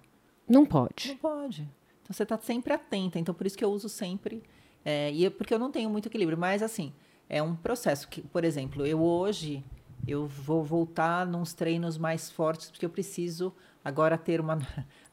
[0.46, 1.08] Não pode.
[1.08, 1.62] não pode.
[2.02, 3.18] Então você está sempre atenta.
[3.18, 4.42] Então por isso que eu uso sempre.
[4.84, 6.36] é, e eu- porque eu não tenho muito equilíbrio.
[6.36, 6.92] Mas assim,
[7.30, 9.64] é um processo que, por exemplo, eu hoje
[10.06, 13.52] eu vou voltar nos treinos mais fortes, porque eu preciso
[13.84, 14.58] agora ter uma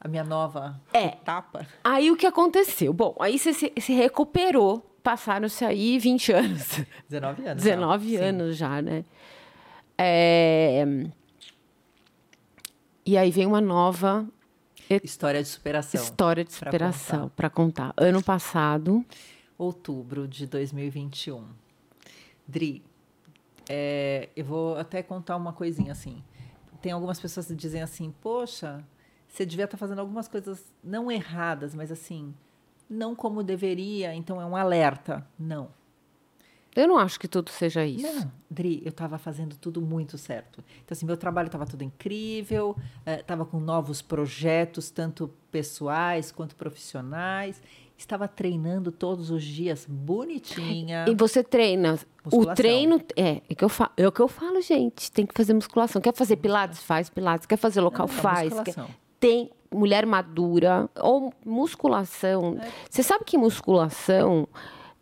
[0.00, 1.06] a minha nova É.
[1.06, 1.66] etapa.
[1.84, 2.92] Aí o que aconteceu?
[2.92, 4.88] Bom, aí você se, se recuperou.
[5.02, 6.80] Passaram-se aí 20 anos.
[7.08, 7.62] 19 anos.
[7.64, 8.18] 19 já.
[8.18, 8.24] Sim.
[8.24, 9.04] anos já, né?
[9.98, 10.84] É,
[13.04, 14.26] E aí vem uma nova
[15.02, 16.00] História de superação.
[16.02, 17.94] história de superação para contar.
[17.96, 19.04] Ano passado,
[19.56, 21.44] outubro de 2021.
[22.46, 22.82] Dri,
[23.74, 26.22] é, eu vou até contar uma coisinha assim.
[26.82, 28.84] Tem algumas pessoas que dizem assim, poxa,
[29.26, 32.34] você devia estar fazendo algumas coisas não erradas, mas assim,
[32.88, 35.26] não como deveria, então é um alerta.
[35.38, 35.70] Não.
[36.76, 38.02] eu não acho que tudo seja isso.
[38.02, 40.62] Não, Dri, eu estava fazendo tudo muito certo.
[40.84, 47.62] Então, assim, meu trabalho estava tudo incrível, estava com novos projetos, tanto pessoais quanto profissionais.
[48.02, 51.04] Estava treinando todos os dias bonitinha.
[51.08, 51.94] E você treina.
[52.24, 52.54] O Musculação.
[52.54, 55.10] treino é, é, que eu falo, é o que eu falo, gente.
[55.12, 56.02] Tem que fazer musculação.
[56.02, 56.82] Quer fazer pilates?
[56.82, 57.46] Faz pilates.
[57.46, 58.06] Quer fazer local?
[58.08, 58.60] Não, não, faz.
[58.60, 58.74] Quer-
[59.20, 62.58] Tem mulher madura ou musculação.
[62.60, 62.68] É.
[62.90, 64.46] Você sabe que musculação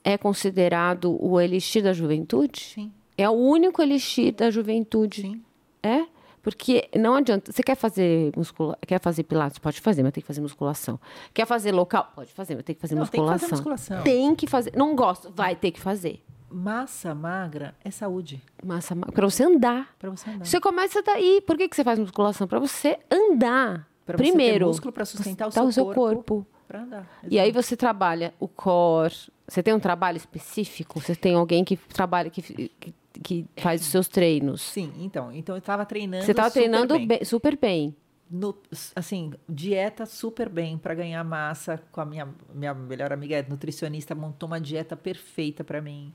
[0.04, 2.60] é considerado o elixir da juventude?
[2.60, 5.22] Sim, É o único elixir da juventude.
[5.22, 5.42] sim.
[5.82, 6.04] É?
[6.42, 7.52] Porque não adianta.
[7.52, 8.78] Você quer fazer muscula...
[8.86, 9.58] quer fazer pilates?
[9.58, 10.98] Pode fazer, mas tem que fazer musculação.
[11.34, 12.10] Quer fazer local?
[12.14, 13.48] Pode fazer, mas tem que fazer Não, tem que musculação.
[13.48, 14.02] fazer musculação.
[14.02, 14.72] Tem que fazer.
[14.74, 16.22] Não gosto, vai ter que fazer.
[16.52, 19.94] Massa magra é saúde Massa ma- pra você andar.
[19.98, 20.44] para você andar.
[20.44, 21.40] Você começa daí.
[21.46, 22.48] Por que, que você faz musculação?
[22.48, 23.86] Pra você andar.
[24.04, 24.66] Pra você ter Primeiro.
[24.66, 26.00] músculo pra sustentar o sustentar seu corpo.
[26.00, 26.46] corpo.
[26.66, 27.06] Para andar.
[27.28, 29.14] E aí você trabalha o core.
[29.46, 31.00] Você tem um trabalho específico?
[31.00, 34.60] Você tem alguém que trabalha, que, que, que faz os seus treinos?
[34.62, 37.06] Sim, então, então eu estava treinando Você estava treinando bem.
[37.06, 37.94] bem- super bem.
[38.30, 38.56] No-
[38.94, 44.14] assim, dieta super bem para ganhar massa com a minha minha melhor amiga é nutricionista
[44.14, 46.14] montou uma dieta perfeita para mim.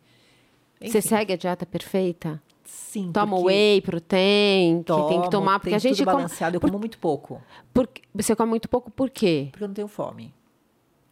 [0.80, 2.42] Você Enfim, segue a dieta perfeita?
[2.64, 6.56] Sim, Toma whey, protein, que tem que tomo, tomar, porque a gente tudo come, balanceado,
[6.56, 7.42] eu como muito pouco,
[7.74, 9.50] porque você come muito pouco por quê?
[9.52, 10.34] porque eu não tenho fome.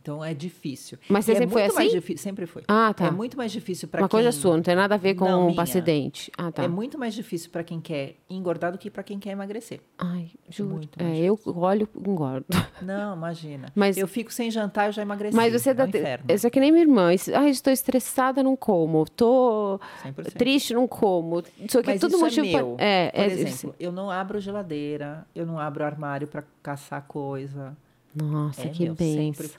[0.04, 0.98] Então é difícil.
[1.08, 1.90] Mas você E é sempre foi assim?
[1.90, 2.62] difí- sempre foi.
[2.68, 3.06] Ah, tá.
[3.06, 5.24] É muito mais difícil para Uma quem coisa sua, não tem nada a ver com
[5.24, 5.62] Não, o minha.
[5.64, 6.30] acidente.
[6.38, 6.62] Ah, tá.
[6.62, 9.80] É muito mais difícil para quem quer engordar do que para quem quer emagrecer.
[9.98, 10.72] Ai, juro.
[10.72, 12.46] Muito É, eu olho e engordo.
[12.82, 13.72] Não, imagina.
[13.74, 15.38] Mas- eu fico sem jantar, eu já emagreci.
[15.38, 15.86] Mas você é dá.
[15.86, 16.34] um.
[16.34, 17.08] Isso é que nem minha irmã.
[17.36, 19.06] Ai, estou estressada, não como.
[19.06, 20.34] 100%.
[20.38, 21.42] triste, não como.
[21.58, 22.76] Isso aqui é Mas tudo isso motivo é pra- meu.
[22.78, 27.78] É, Por é, exemplo, eu não abro geladeira, eu não abro armário para caçar coisa.
[28.14, 29.34] Nossa, é que meu, bem.
[29.34, 29.50] sempre.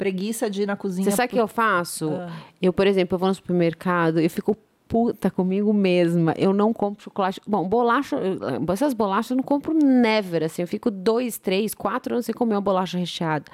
[0.00, 1.04] Preguiça de ir na cozinha.
[1.04, 2.10] Você sabe o que eu faço?
[2.10, 2.32] Ah.
[2.60, 4.56] Eu, por exemplo, eu vou no supermercado, eu fico
[4.90, 6.34] puta comigo mesma.
[6.36, 7.40] Eu não compro chocolate.
[7.46, 8.40] Bom, bolacha, eu-
[8.72, 10.62] essas bolachas eu não compro never, assim.
[10.62, 13.44] Eu fico dois, três, quatro anos sem comer uma bolacha recheada.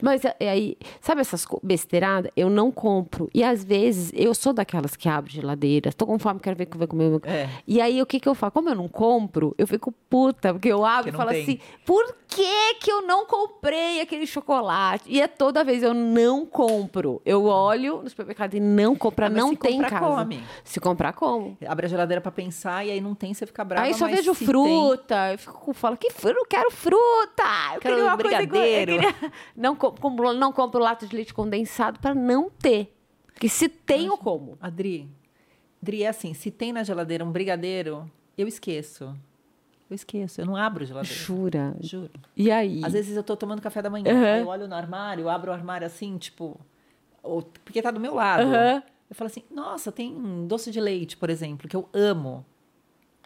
[0.00, 2.32] Mas é aí, sabe essas besteiradas?
[2.34, 3.28] Eu não compro.
[3.34, 5.92] E às vezes eu sou daquelas que abre geladeira.
[5.92, 7.20] Tô com fome, quero ver o que vai comer.
[7.24, 7.50] É.
[7.66, 8.52] E aí o que que eu faço?
[8.52, 11.42] Como eu não compro, eu fico puta, porque eu abro e não falo tem.
[11.42, 15.04] assim: por que que eu não comprei aquele chocolate?
[15.06, 17.20] E é toda vez eu não compro.
[17.26, 20.14] Eu olho no supermercado e não compro, não se tem em comprar, casa.
[20.16, 20.40] come.
[20.64, 21.56] Se comprar, como.
[21.66, 23.86] Abre a geladeira para pensar e aí não tem, você fica brava.
[23.86, 27.42] Aí só vejo se fruta, eu fico com falo que fruta, eu quero fruta.
[27.74, 28.92] Eu Quero uma coisa igual- brigadeiro.
[28.92, 32.94] queria- Não, com- compro, não compro lata de leite condensado para não ter.
[33.32, 34.56] Porque se tem, eu como.
[34.56, 34.58] tem.
[34.60, 35.08] Adri,
[35.82, 39.14] Adri, é assim, se tem na geladeira um brigadeiro, eu esqueço.
[39.90, 41.16] Eu esqueço, eu não abro geladeira.
[41.16, 41.76] Jura?
[41.80, 42.10] Juro.
[42.36, 42.82] E aí?
[42.84, 44.36] Às vezes eu tô tomando café da manhã, Uhum.
[44.40, 46.60] eu olho no armário, eu abro o armário assim, tipo,
[47.22, 48.42] ou- porque tá do meu lado.
[48.42, 48.82] Aham.
[49.08, 52.44] Eu falo assim, nossa, tem um doce de leite, por exemplo, que eu amo.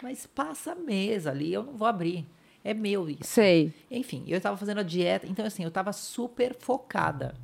[0.02, 2.26] Mas passa a mesa ali, eu não vou abrir.
[2.64, 3.24] É meu isso.
[3.24, 3.72] Sei.
[3.90, 7.34] Enfim, eu tava fazendo a dieta, então assim, eu tava super focada.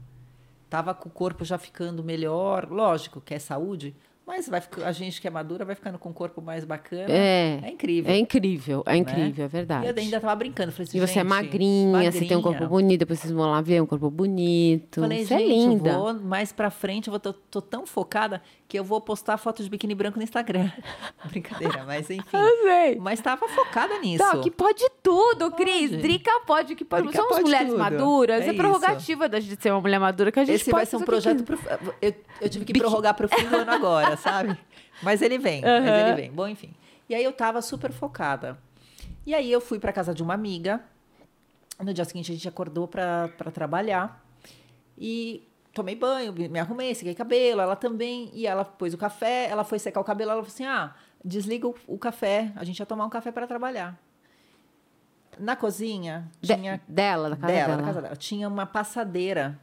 [0.70, 3.97] Tava com o corpo já ficando melhor, lógico que é saúde,
[4.29, 7.07] mas vai ficar, a gente que é madura vai ficando com o corpo mais bacana.
[7.09, 7.61] É.
[7.64, 8.12] É incrível.
[8.12, 8.97] É incrível, é né?
[8.99, 9.87] incrível, é verdade.
[9.87, 10.70] E eu ainda tava brincando.
[10.70, 12.68] Falei assim, E você é gente, magrinha, você tem um corpo magrinha.
[12.68, 15.01] bonito, depois vocês vão lá ver um corpo bonito.
[15.01, 15.91] Falei, você é linda.
[15.91, 19.39] eu vou mais pra frente, eu vou, tô, tô tão focada que eu vou postar
[19.39, 20.70] foto de biquíni branco no Instagram.
[21.24, 22.22] Brincadeira, mas enfim.
[22.37, 22.97] Eu sei.
[23.01, 24.22] Mas tava focada nisso.
[24.22, 25.91] Não, que pode tudo, Cris.
[25.91, 26.03] Pode.
[26.03, 27.05] Drica pode, que pode.
[27.05, 27.79] Drica Somos pode mulheres tudo.
[27.79, 28.43] maduras.
[28.45, 30.87] É, É prerrogativa da gente ser uma mulher madura que a gente Esse pode vai
[30.87, 31.79] ser um fazer o que projeto.
[31.79, 34.59] Pro, eu, eu tive que prorrogar pro fim do ano agora, sabe?
[35.03, 36.01] Mas ele vem, mas Aham.
[36.09, 36.31] ele vem.
[36.33, 36.75] Bom, enfim.
[37.09, 38.59] E aí eu tava super focada.
[39.25, 40.83] E aí eu fui pra casa de uma amiga.
[41.81, 44.25] No dia seguinte a gente acordou pra pra trabalhar.
[44.97, 48.31] E tomei banho, me arrumei, sequei cabelo, ela também.
[48.35, 50.95] E ela pôs o café, ela foi secar o cabelo, ela falou assim: ah,
[51.25, 53.97] desliga o, o café, a gente ia tomar um café para trabalhar.
[55.39, 56.81] Na cozinha De- tinha.
[56.89, 57.77] dela, da casa dela, dela.
[57.77, 59.57] da casa dela, tinha uma passadeira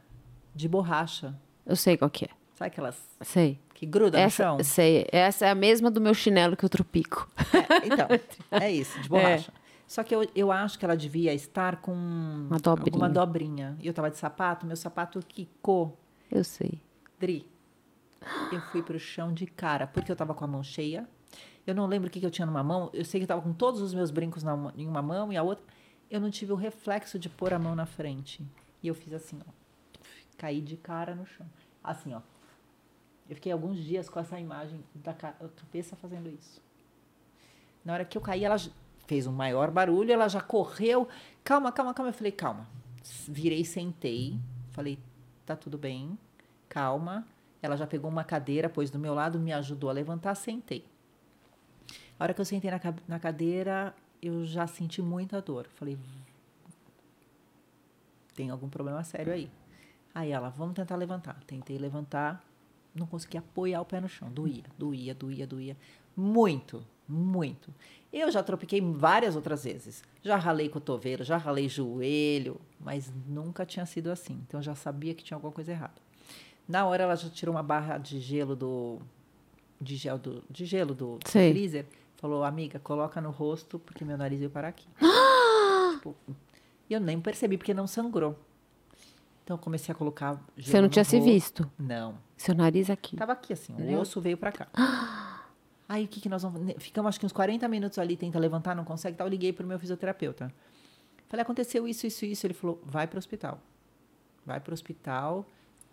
[0.54, 1.34] de borracha.
[1.66, 2.28] Eu sei qual que é.
[2.54, 3.58] Sabe aquelas Sei.
[3.78, 4.64] Que grudam Essa, no chão?
[4.64, 5.06] sei.
[5.12, 7.28] Essa é a mesma do meu chinelo que eu tropico.
[7.52, 8.08] É, então,
[8.58, 9.52] é isso, de borracha.
[9.86, 12.86] Só que eu, eu acho que ela devia estar com Uma dobrinha.
[12.94, 13.76] alguma dobrinha.
[13.80, 15.96] E eu tava de sapato, meu sapato quicou.
[16.32, 16.80] Eu sei.
[17.20, 17.46] Dri.
[18.50, 21.06] Eu fui pro chão de cara, porque eu tava com a mão cheia.
[21.66, 22.90] Eu não lembro o que, que eu tinha numa mão.
[22.92, 25.32] Eu sei que eu tava com todos os meus brincos na uma- em uma mão
[25.32, 25.64] e a outra.
[26.10, 28.44] Eu não tive o reflexo de pôr a mão na frente.
[28.82, 29.50] E eu fiz assim, ó.
[30.38, 31.46] Caí de cara no chão.
[31.84, 32.20] Assim, ó.
[33.28, 36.62] Eu fiquei alguns dias com essa imagem da cabeça fazendo isso.
[37.84, 38.56] Na hora que eu caí, ela
[39.06, 41.08] fez um maior barulho, ela já correu.
[41.42, 42.10] Calma, calma, calma.
[42.10, 42.66] Eu falei, calma.
[43.28, 44.38] Virei, sentei.
[44.72, 44.98] Falei,
[45.44, 46.18] tá tudo bem.
[46.68, 47.26] Calma.
[47.62, 50.84] Ela já pegou uma cadeira, pôs do meu lado, me ajudou a levantar, sentei.
[52.18, 55.66] A hora que eu sentei na, na cadeira, eu já senti muita dor.
[55.74, 55.98] Falei,
[58.34, 59.50] tem algum problema sério aí.
[60.14, 61.40] Aí ela, vamos tentar levantar.
[61.46, 62.42] Tentei levantar,
[62.96, 64.30] não consegui apoiar o pé no chão.
[64.30, 65.76] Doía, doía, doía, doía.
[66.16, 67.72] Muito, muito.
[68.12, 70.02] Eu já tropiquei várias outras vezes.
[70.22, 74.40] Já ralei cotovelo, já ralei joelho, mas nunca tinha sido assim.
[74.46, 76.00] Então eu já sabia que tinha alguma coisa errada.
[76.66, 78.98] Na hora ela já tirou uma barra de gelo do
[79.78, 81.86] de gel do de gelo do, do freezer,
[82.16, 84.88] falou: "Amiga, coloca no rosto porque meu nariz veio parar aqui".
[85.96, 86.16] tipo,
[86.88, 88.36] e eu nem percebi porque não sangrou.
[89.46, 91.30] Então eu comecei a colocar Você não tinha se rosto.
[91.32, 91.70] visto.
[91.78, 92.16] Não.
[92.36, 93.14] Seu nariz aqui.
[93.16, 94.66] Tava aqui assim, o osso veio pra cá.
[95.88, 96.60] Aí o que, que nós vamos.
[96.62, 99.28] ne- Ficamos acho que uns 40 minutos ali, tenta levantar, não consegue, tal.
[99.28, 100.52] Eu liguei pro meu fisioterapeuta.
[101.28, 102.44] Falei, aconteceu isso, isso, isso.
[102.44, 103.60] Ele falou, vai pro hospital.
[104.44, 105.46] Vai pro hospital.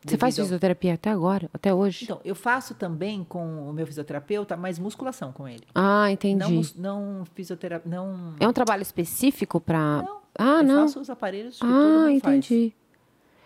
[0.04, 1.48] Você faz ao- fisioterapia até agora?
[1.54, 2.06] Até hoje?
[2.06, 5.64] Então, eu faço também com o meu fisioterapeuta, mas musculação com ele.
[5.76, 6.74] ah, entendi.
[6.76, 7.90] Não, não fisioterapia.
[7.90, 8.34] Não.
[8.40, 10.02] É um trabalho específico pra.
[10.02, 10.82] Não, ah, eu não.
[10.88, 12.74] faço os aparelhos que todo Ah, mundo faz.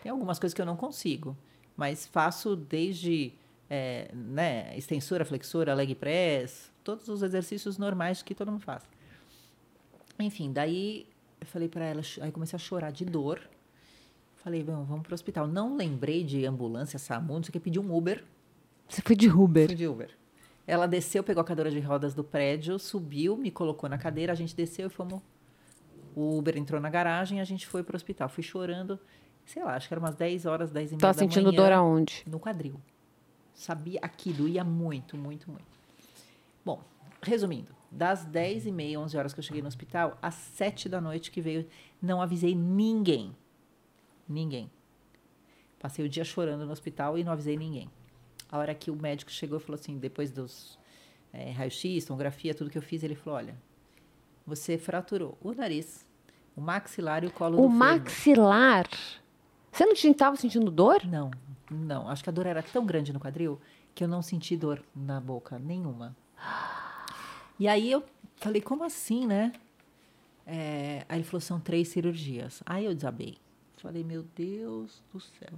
[0.01, 1.35] Tem algumas coisas que eu não consigo,
[1.75, 3.33] mas faço desde
[3.69, 8.83] é, né, extensora, flexora, leg press, todos os exercícios normais que todo mundo faz.
[10.19, 11.07] Enfim, daí
[11.39, 13.41] eu falei pra ela, aí comecei a chorar de dor.
[14.37, 15.47] Falei, vamos pro hospital.
[15.47, 18.23] Não lembrei de ambulância, SAMU, não sei o que, pedi um Uber.
[18.87, 19.67] Você foi de Uber.
[19.67, 20.09] Fui de Uber.
[20.65, 24.35] Ela desceu, pegou a cadeira de rodas do prédio, subiu, me colocou na cadeira, a
[24.35, 25.21] gente desceu e fomos.
[26.15, 28.27] O Uber entrou na garagem, a gente foi pro hospital.
[28.27, 28.99] Fui chorando,
[29.47, 31.55] sei lá, acho que era umas 10 horas, 10 e meia Tá da sentindo manhã,
[31.55, 32.23] dor aonde?
[32.27, 32.79] No quadril.
[33.55, 35.65] Sabia aqui, doía muito, muito, muito.
[36.63, 36.83] Bom,
[37.21, 41.01] resumindo, das 10 e meia, 11 horas que eu cheguei no hospital, às 7 da
[41.01, 41.67] noite que veio,
[42.01, 43.35] não avisei ninguém.
[44.29, 44.69] Ninguém.
[45.79, 47.89] Passei o dia chorando no hospital e não avisei ninguém.
[48.51, 50.77] A hora que o médico chegou e falou assim, depois dos
[51.33, 53.55] é, raio-x, tomografia, tudo que eu fiz, ele falou, olha,
[54.45, 56.05] você fraturou o nariz,
[56.55, 57.77] o maxilar e o colo O do fêmur.
[57.77, 58.87] maxilar.
[59.77, 61.05] Você não estava sentindo dor?
[61.05, 61.29] Não,
[61.69, 62.09] não.
[62.09, 63.61] Acho que a dor era tão grande no quadril
[63.93, 66.17] que eu não senti dor na boca nenhuma.
[67.59, 68.03] E aí eu
[68.37, 69.53] falei, como assim, né?
[70.47, 72.63] É, aí ele falou, são três cirurgias.
[72.65, 73.37] Aí eu desabei.
[73.77, 75.53] Falei, meu Deus do céu.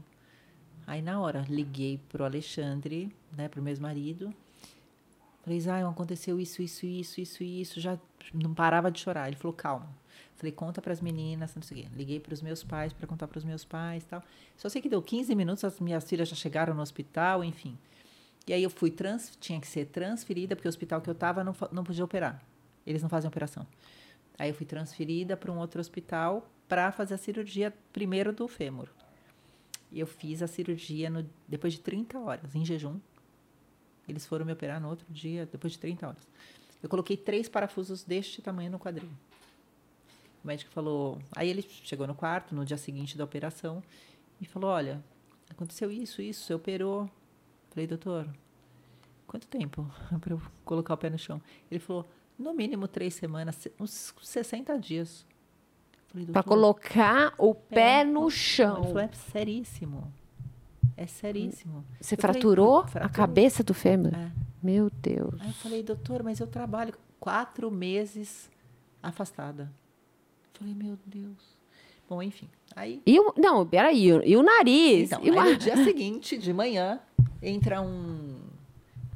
[0.85, 4.33] Aí na hora liguei pro Alexandre, né, pro meu ex-marido.
[5.43, 7.79] Falei, Zion, aconteceu isso, isso, isso, isso, isso.
[7.79, 7.97] Já
[8.33, 9.29] não parava de chorar.
[9.29, 9.89] Ele falou, calma.
[10.39, 11.89] Falei, conta para as meninas, não sei o quê.
[11.93, 14.23] Liguei para os meus pais para contar para os meus pais, tal.
[14.55, 17.77] Só sei que deu 15 minutos, as minhas filhas já chegaram no hospital, enfim.
[18.47, 21.43] E aí eu fui trans, tinha que ser transferida porque o hospital que eu estava
[21.43, 22.41] não, não podia operar.
[22.87, 23.67] Eles não fazem operação.
[24.37, 28.87] Aí eu fui transferida para um outro hospital para fazer a cirurgia primeiro do fêmur.
[29.91, 32.97] E eu fiz a cirurgia no, depois de 30 horas, em jejum.
[34.07, 36.27] Eles foram me operar no outro dia, depois de 30 horas.
[36.81, 39.09] Eu coloquei três parafusos deste tamanho no quadril.
[40.43, 41.19] O médico falou.
[41.35, 43.83] Aí ele chegou no quarto, no dia seguinte da operação,
[44.39, 45.03] e falou: Olha,
[45.49, 47.09] aconteceu isso, isso, você operou.
[47.69, 48.27] Falei, doutor,
[49.27, 49.89] quanto tempo
[50.19, 51.41] para eu colocar o pé no chão?
[51.69, 52.05] Ele falou:
[52.37, 55.25] no mínimo três semanas, uns 60 dias.
[56.31, 58.77] Para colocar o pé, no chão.
[58.77, 60.13] Ele falou: é seríssimo.
[60.97, 61.85] É seríssimo.
[62.01, 64.13] Você fraturou, falei, a cabeça do fêmur?
[64.13, 64.31] É.
[64.61, 65.39] Meu Deus.
[65.39, 68.49] Aí eu falei, doutor, mas eu trabalho quatro meses
[69.01, 69.71] afastada.
[70.59, 71.57] Falei, meu Deus.
[72.09, 72.49] Bom, enfim.
[72.75, 73.01] Aí.
[73.05, 75.09] E o, não, peraí, e o nariz?
[75.11, 76.99] Então, e aí, no dia seguinte, de manhã,
[77.41, 78.41] entra um.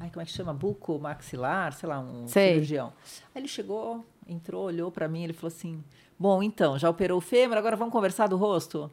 [0.00, 0.54] Ai, como é que chama?
[0.54, 2.54] Buco maxilar, sei lá, um sei.
[2.54, 2.92] cirurgião.
[3.34, 5.84] Aí ele chegou, entrou, olhou para mim, ele falou assim:
[6.18, 8.90] Bom, então, já operou o fêmur, agora vamos conversar do rosto?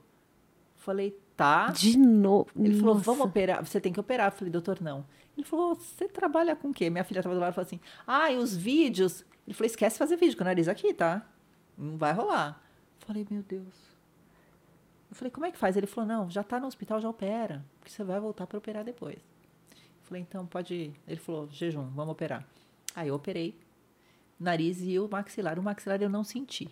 [0.76, 1.68] Falei, tá.
[1.68, 2.50] De novo.
[2.56, 2.80] Ele Nossa.
[2.80, 4.28] falou, vamos operar, você tem que operar.
[4.28, 5.06] Eu falei, doutor, não.
[5.38, 6.90] Ele falou, você trabalha com o quê?
[6.90, 9.24] Minha filha estava do lado e falou assim, ah, e os vídeos.
[9.48, 11.26] Ele falou, esquece fazer vídeo com o nariz aqui, tá?
[11.78, 12.62] Não vai rolar.
[13.00, 13.92] Falei, meu Deus.
[15.10, 15.76] Eu falei, como é que faz?
[15.76, 17.66] Ele falou, não, já está no hospital, já opera.
[17.80, 19.18] Porque você vai voltar para operar depois.
[19.18, 20.94] Eu falei, então pode ir.
[21.08, 22.48] Ele falou, jejum, vamos operar.
[22.96, 23.60] Aí eu operei.
[24.40, 25.60] Nariz e o maxilar.
[25.60, 26.70] O maxilar eu não senti.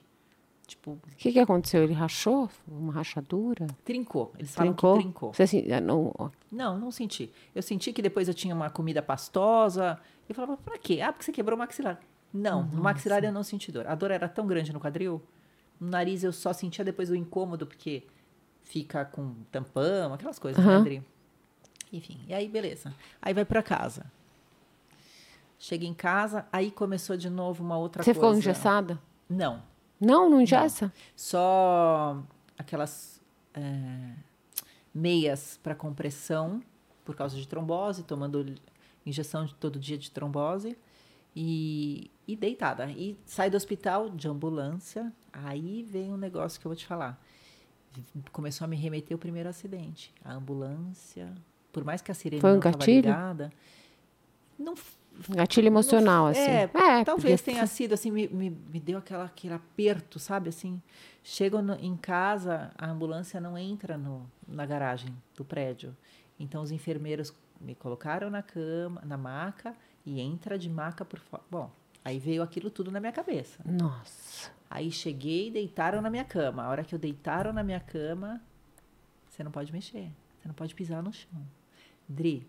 [0.65, 0.91] Tipo.
[0.91, 1.84] O que, que aconteceu?
[1.84, 2.49] Ele rachou?
[2.67, 3.67] Uma rachadura?
[3.84, 4.31] Trincou.
[4.38, 4.97] Eles falam trincou?
[4.97, 5.34] que trincou.
[5.34, 6.13] Você assim, não...
[6.51, 7.31] não, não senti.
[7.53, 9.99] Eu senti que depois eu tinha uma comida pastosa.
[10.27, 11.01] Eu falava, pra quê?
[11.01, 11.99] Ah, porque você quebrou o maxilar.
[12.34, 12.76] Não, Nossa.
[12.76, 13.88] no maxilar eu não senti dor.
[13.88, 15.22] A dor era tão grande no quadril.
[15.80, 18.03] No nariz eu só sentia depois o incômodo, porque
[18.64, 20.72] fica com tampão, aquelas coisas, uhum.
[20.72, 21.03] né, Adri?
[21.91, 22.93] Enfim, e aí beleza.
[23.22, 24.06] Aí vai para casa.
[25.57, 28.19] Chega em casa, aí começou de novo uma outra Você coisa.
[28.19, 28.99] Você ficou engessada?
[29.27, 29.64] Não.
[29.99, 30.85] Não, não engessa?
[30.85, 30.91] Não.
[31.15, 32.23] Só
[32.57, 33.19] aquelas
[33.53, 34.14] é,
[34.93, 36.61] meias para compressão
[37.03, 38.56] por causa de trombose, tomando
[39.06, 40.77] injeção de todo dia de trombose
[41.41, 42.91] e, e deitada.
[42.91, 47.17] E sai do hospital de ambulância, aí vem um negócio que eu vou te falar.
[48.33, 50.13] Começou a me remeter o primeiro acidente.
[50.23, 51.33] A ambulância,
[51.71, 52.95] por mais que a sirene Foi um não gatilho?
[52.97, 53.53] ligada,
[54.57, 54.75] não
[55.29, 56.39] Gatilho emocional, não, assim.
[56.39, 60.81] É, é talvez tenha sido, assim, me, me, me, deu aquela, aquele aperto, sabe, assim.
[61.21, 65.95] Chego no, em casa, a ambulância não entra no, na garagem do prédio.
[66.39, 69.75] Então, os enfermeiros me colocaram na cama, na maca,
[70.10, 71.44] e entra de maca por fora.
[71.52, 71.72] Bom,
[72.03, 73.61] aí veio aquilo tudo na minha cabeça.
[73.64, 74.52] Nossa.
[74.68, 76.64] Aí cheguei e deitaram na minha cama.
[76.64, 78.41] A hora que eu deitaram na minha cama,
[79.30, 80.11] você não pode mexer.
[80.40, 81.48] Você não pode pisar no chão.
[82.07, 82.48] Dri,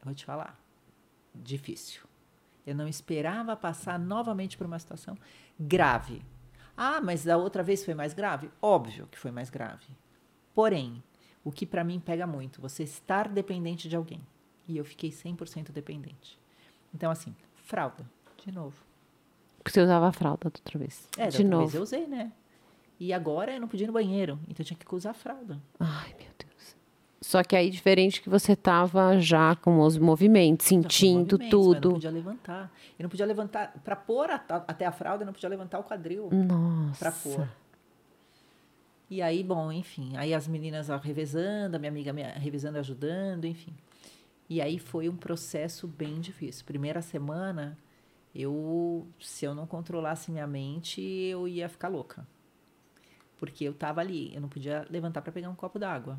[0.00, 0.56] eu vou te falar.
[1.34, 2.02] Difícil.
[2.64, 5.18] Eu não esperava passar novamente por uma situação
[5.58, 6.22] grave.
[6.76, 8.52] Ah, mas da outra vez foi mais grave?
[8.62, 9.88] Óbvio que foi mais grave.
[10.54, 11.02] Porém,
[11.42, 14.24] o que para mim pega muito, você estar dependente de alguém.
[14.68, 16.39] E eu fiquei 100% dependente.
[16.94, 18.04] Então, assim, fralda,
[18.44, 18.76] de novo.
[19.58, 21.08] Porque você usava fralda da outra vez.
[21.16, 21.64] É, da de novo.
[21.64, 22.32] vez eu usei, né?
[22.98, 25.58] E agora eu não podia ir no banheiro, então eu tinha que usar fralda.
[25.78, 26.76] Ai, meu Deus.
[27.20, 31.76] Só que aí, diferente que você estava já com os movimentos, sentindo movimentos, tudo.
[31.76, 32.72] Eu não podia levantar.
[32.98, 33.72] Eu não podia levantar.
[33.84, 36.28] Para pôr a, até a fralda, eu não podia levantar o quadril.
[36.30, 36.98] Nossa.
[36.98, 37.48] Para pôr.
[39.10, 40.16] E aí, bom, enfim.
[40.16, 43.74] Aí as meninas revezando, a minha amiga revezando, ajudando, enfim.
[44.50, 46.66] E aí foi um processo bem difícil.
[46.66, 47.78] Primeira semana,
[48.34, 52.26] eu, se eu não controlasse minha mente, eu ia ficar louca.
[53.38, 56.18] Porque eu estava ali, eu não podia levantar para pegar um copo d'água.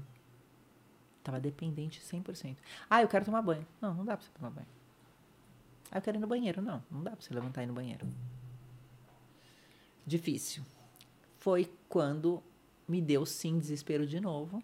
[1.21, 2.55] Tava dependente 100%.
[2.89, 3.67] Ah, eu quero tomar banho.
[3.81, 4.67] Não, não dá pra você tomar banho.
[5.91, 6.61] Ah, eu quero ir no banheiro.
[6.61, 8.07] Não, não dá pra você levantar e ir no banheiro.
[10.07, 10.63] Difícil.
[11.37, 12.41] Foi quando
[12.87, 14.63] me deu sim desespero de novo.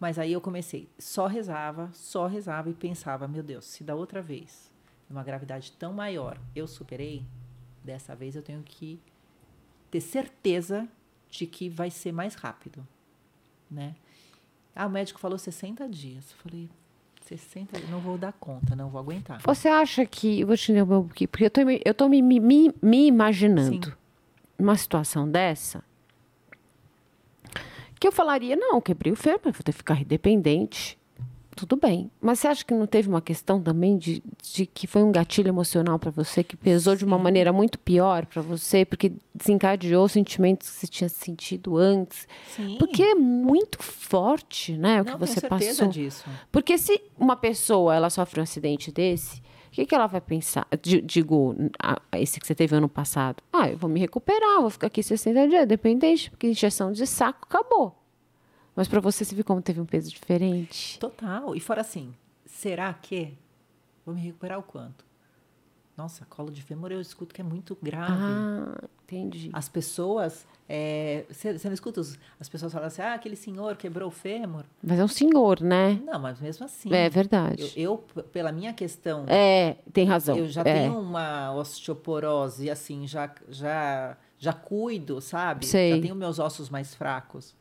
[0.00, 4.22] Mas aí eu comecei, só rezava, só rezava e pensava, meu Deus, se da outra
[4.22, 4.72] vez,
[5.10, 7.22] uma gravidade tão maior, eu superei,
[7.84, 8.98] dessa vez eu tenho que
[9.90, 10.88] ter certeza
[11.28, 12.86] de que vai ser mais rápido,
[13.70, 13.94] né?
[14.74, 16.30] Ah, o médico falou 60 dias.
[16.30, 16.70] Eu falei,
[17.26, 19.40] 60 dias, não vou dar conta, não vou aguentar.
[19.42, 20.40] Você acha que.
[20.40, 22.40] Eu vou te um pouquinho, porque eu tô, eu tô me, me,
[22.82, 23.92] me imaginando Sim.
[24.58, 25.84] uma situação dessa.
[28.00, 30.98] Que eu falaria, não, quebrei o ferro, vou ter que ficar independente
[31.66, 32.10] tudo bem.
[32.20, 35.48] Mas você acha que não teve uma questão também de, de que foi um gatilho
[35.48, 40.70] emocional para você, que pesou de uma maneira muito pior para você, porque desencadeou sentimentos
[40.70, 42.26] que você tinha sentido antes?
[42.56, 42.76] Sim.
[42.78, 45.88] Porque é muito forte, né, o não, que você tenho passou.
[45.88, 46.24] Disso.
[46.50, 50.66] Porque se uma pessoa ela sofre um acidente desse, o que, que ela vai pensar?
[51.04, 51.54] Digo,
[52.12, 53.42] esse que você teve ano passado.
[53.52, 57.46] Ah, eu vou me recuperar, vou ficar aqui 60 dias, dependente, porque injeção de saco
[57.48, 57.96] acabou.
[58.74, 60.98] Mas para você, você viu como teve um peso diferente?
[60.98, 61.54] Total.
[61.54, 62.12] E fora assim,
[62.44, 63.36] será que
[64.04, 65.04] Vou me recuperar o quanto?
[66.00, 68.14] Nossa, colo de fêmur eu escuto que é muito grave.
[68.16, 69.50] Ah, entendi.
[69.52, 70.46] As pessoas.
[70.66, 74.64] é, Você não escuta os- as pessoas falando assim, ah, aquele senhor quebrou o fêmur.
[74.82, 76.00] Mas é um senhor, né?
[76.02, 76.90] Não, mas mesmo assim.
[76.90, 77.70] É verdade.
[77.76, 80.38] Eu, eu, pela minha questão, É, tem razão.
[80.38, 80.64] eu já é.
[80.84, 85.66] tenho uma osteoporose, assim, já, já, já cuido, sabe?
[85.66, 85.96] Sei.
[85.96, 87.54] Já tenho meus ossos mais fracos,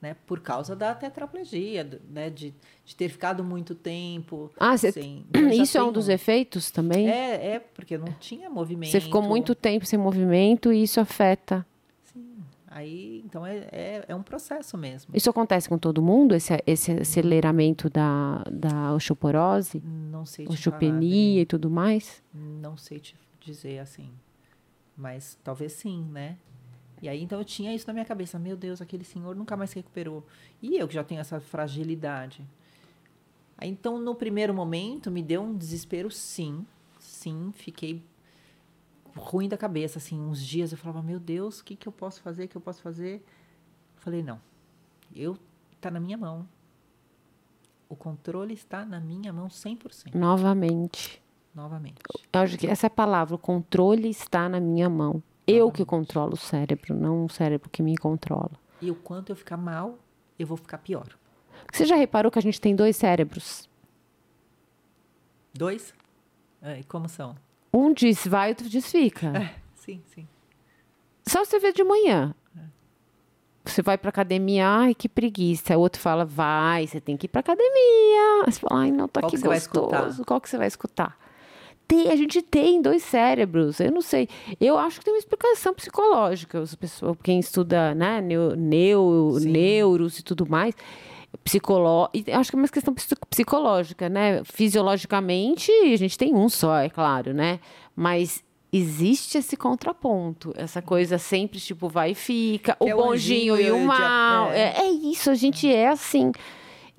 [0.00, 0.16] né?
[0.26, 2.30] Por causa da tetraplegia, né?
[2.30, 2.54] De,
[2.84, 5.24] de ter ficado muito tempo Ah, cê- sem...
[5.34, 7.08] já Isso é um dos efeitos também?
[7.08, 8.90] É, é, porque não tinha movimento.
[8.90, 11.66] Você ficou muito tempo sem movimento e isso afeta.
[12.04, 12.36] Sim.
[12.66, 15.10] Aí, então, é, é, é um processo mesmo.
[15.14, 21.42] Isso acontece com todo mundo, esse, esse aceleramento da, da osteoporose, Não sei te osteopenia
[21.42, 22.22] e tudo mais?
[22.32, 22.44] falar.
[22.62, 24.08] Não sei te dizer assim.
[24.96, 26.36] Mas talvez sim, né?
[27.02, 28.38] E aí, então, eu tinha isso na minha cabeça.
[28.38, 30.24] Meu Deus, aquele senhor nunca mais se recuperou.
[30.60, 32.46] E eu que já tenho essa fragilidade.
[33.56, 36.66] Aí, então, no primeiro momento, me deu um desespero, sim.
[36.98, 38.02] Sim, fiquei
[39.16, 40.20] ruim da cabeça, assim.
[40.20, 42.44] Uns dias eu falava, meu Deus, o que, que eu posso fazer?
[42.44, 43.24] O que eu posso fazer?
[43.96, 44.40] Falei, não.
[45.14, 45.36] Eu,
[45.80, 46.46] tá na minha mão.
[47.88, 50.14] O controle está na minha mão 100%.
[50.14, 51.20] Novamente.
[51.54, 51.96] Novamente.
[52.32, 55.22] Eu acho que essa é a palavra, o controle está na minha mão.
[55.50, 58.52] Eu que controlo o cérebro, não o cérebro que me controla.
[58.80, 59.98] E o quanto eu ficar mal,
[60.38, 61.06] eu vou ficar pior.
[61.72, 63.68] Você já reparou que a gente tem dois cérebros?
[65.52, 65.94] Dois?
[66.62, 67.36] É, e como são?
[67.72, 69.28] Um diz vai, outro diz fica.
[69.36, 70.26] É, sim, sim.
[71.26, 72.34] Só você vê de manhã.
[73.64, 75.76] Você vai pra academia, ai, que preguiça.
[75.76, 78.44] O outro fala, vai, você tem que ir pra academia.
[78.44, 80.24] Aí Você fala, ai, não, tá Qual aqui que gostoso.
[80.24, 81.16] Qual que você vai escutar?
[81.90, 84.28] Tem, a gente tem dois cérebros, eu não sei.
[84.60, 86.60] Eu acho que tem uma explicação psicológica.
[86.60, 90.72] As pessoas, quem estuda né, neu, neu, neuros e tudo mais,
[91.42, 94.42] psicolo, e acho que é uma questão psi- psicológica, né?
[94.44, 97.58] Fisiologicamente, a gente tem um só, é claro, né?
[97.96, 98.42] Mas
[98.72, 103.70] existe esse contraponto, essa coisa sempre tipo vai e fica, Que o é bonzinho e
[103.72, 104.52] o mal.
[104.52, 104.74] é.
[104.76, 106.30] É, é isso, a gente é assim.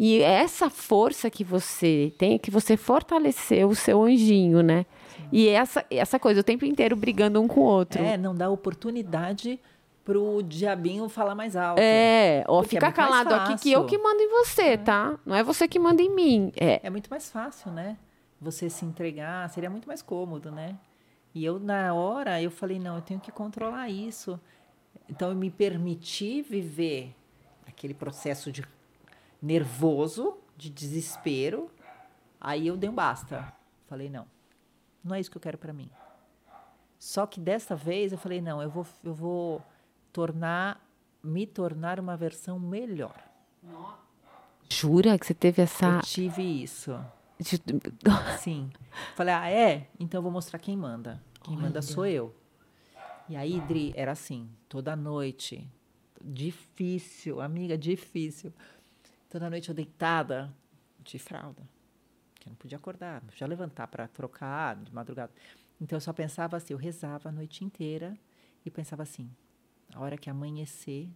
[0.03, 4.83] E essa força que você tem, é que você fortaleceu o seu anjinho, né?
[5.31, 8.01] E essa, essa coisa, o tempo inteiro brigando um com o outro.
[8.01, 9.59] É, não dá oportunidade
[10.03, 11.79] pro diabinho falar mais alto.
[11.79, 15.19] É, ó, é fica mais calado aqui que eu que mando em você, tá?
[15.23, 16.51] Não é você que manda em mim.
[16.59, 17.95] É, É muito mais fácil, né?
[18.41, 20.79] Você se entregar, seria muito mais cômodo, né?
[21.31, 24.39] E eu, na hora, eu falei, não, eu tenho que controlar isso.
[25.07, 27.15] Então, eu me permiti viver
[27.67, 28.63] aquele processo de
[29.41, 31.71] nervoso, de desespero.
[32.39, 33.51] Aí eu dei um basta.
[33.87, 34.27] Falei, não,
[35.03, 35.89] não é isso que eu quero para mim.
[36.99, 39.61] Só que dessa vez eu falei, não, eu vou, eu vou
[40.13, 40.79] tornar,
[41.23, 43.15] me tornar uma versão melhor.
[44.69, 45.85] jura que você teve essa.
[45.85, 46.97] Eu tive isso.
[48.39, 48.69] Sim.
[49.15, 49.87] Falei, ah, é?
[49.99, 51.21] Então eu vou mostrar quem manda.
[51.43, 51.81] Quem manda Olha.
[51.81, 52.35] sou eu.
[53.27, 55.67] E aí, Dri, era assim, toda noite.
[56.23, 58.53] Difícil, amiga, difícil.
[59.31, 60.53] Toda noite eu deitada
[61.01, 61.63] de fralda.
[62.35, 65.31] Que eu não podia acordar, não podia levantar para trocar de madrugada.
[65.79, 68.13] Então eu só pensava assim, eu rezava a noite inteira
[68.65, 69.31] e pensava assim,
[69.93, 71.07] a hora que amanhecer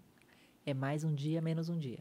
[0.66, 2.00] é mais um dia, menos um dia.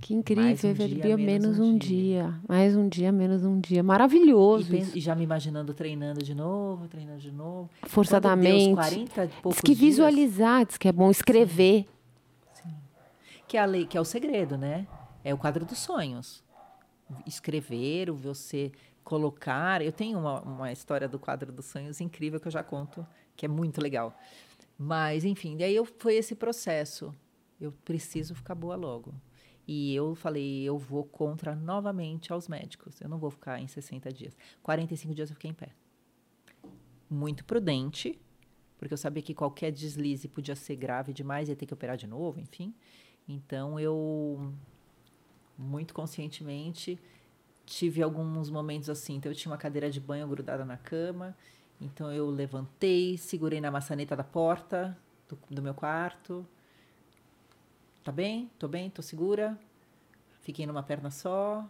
[0.00, 2.40] Que incrível, um dia, menos menos um um dia.
[2.48, 3.80] Mais um dia, menos um dia.
[3.80, 4.74] E, Maravilhoso.
[4.74, 4.96] isso.
[4.96, 7.68] e já me imaginando treinando de novo, treinando de novo.
[7.84, 8.74] Força Quando da mente.
[8.74, 11.86] 40 e poucos Diz que dias, visualizar, diz que é bom escrever.
[13.46, 14.86] Que é a lei, que é o segredo, né?
[15.22, 16.42] É o quadro dos sonhos.
[17.26, 18.72] Escrever, você
[19.04, 19.80] colocar.
[19.82, 23.06] Eu tenho uma, uma história do quadro dos sonhos incrível que eu já conto,
[23.36, 24.18] que é muito legal.
[24.76, 27.14] Mas, enfim, daí eu, foi esse processo.
[27.60, 29.14] Eu preciso ficar boa logo.
[29.66, 33.00] E eu falei, eu vou contra novamente aos médicos.
[33.00, 34.36] Eu não vou ficar em 60 dias.
[34.62, 35.70] 45 dias eu fiquei em pé.
[37.08, 38.20] Muito prudente,
[38.78, 42.06] porque eu sabia que qualquer deslize podia ser grave demais, ia ter que operar de
[42.06, 42.74] novo, enfim.
[43.28, 44.52] Então eu
[45.58, 46.98] muito conscientemente
[47.64, 49.16] tive alguns momentos assim.
[49.16, 51.36] Então eu tinha uma cadeira de banho grudada na cama,
[51.80, 54.96] então eu levantei, segurei na maçaneta da porta
[55.28, 56.46] do, do meu quarto.
[58.04, 58.50] Tá bem?
[58.58, 58.88] Tô bem?
[58.88, 59.58] Tô segura?
[60.40, 61.68] Fiquei numa perna só.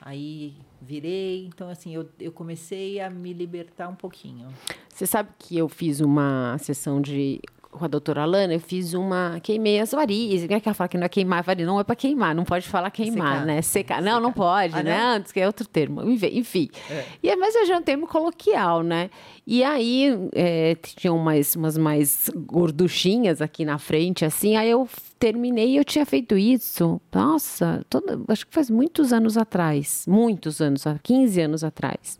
[0.00, 1.46] Aí virei.
[1.46, 4.48] Então, assim, eu, eu comecei a me libertar um pouquinho.
[4.88, 7.40] Você sabe que eu fiz uma sessão de
[7.70, 9.38] com a doutora Alana, eu fiz uma.
[9.42, 10.48] Queimei as varizes.
[10.48, 12.44] Não é que ela fala que não é queimar varizes, não é para queimar, não
[12.44, 13.46] pode falar queimar, Secar.
[13.46, 13.62] né?
[13.62, 13.96] Secar.
[14.02, 14.20] Não, Secar.
[14.20, 14.98] não pode, Ah, né?
[14.98, 15.16] não?
[15.16, 16.02] Antes que é outro termo.
[16.10, 16.68] Enfim.
[16.90, 17.04] É.
[17.22, 19.10] E, é- mas já é um termo coloquial, né?
[19.46, 24.56] E aí é, tinham umas, umas mais gorduchinhas aqui na frente, assim.
[24.56, 24.88] Aí eu
[25.18, 27.00] terminei e eu tinha feito isso.
[27.14, 30.04] Nossa, toda- acho que faz muitos anos atrás.
[30.08, 32.18] Muitos anos, há 15 anos atrás.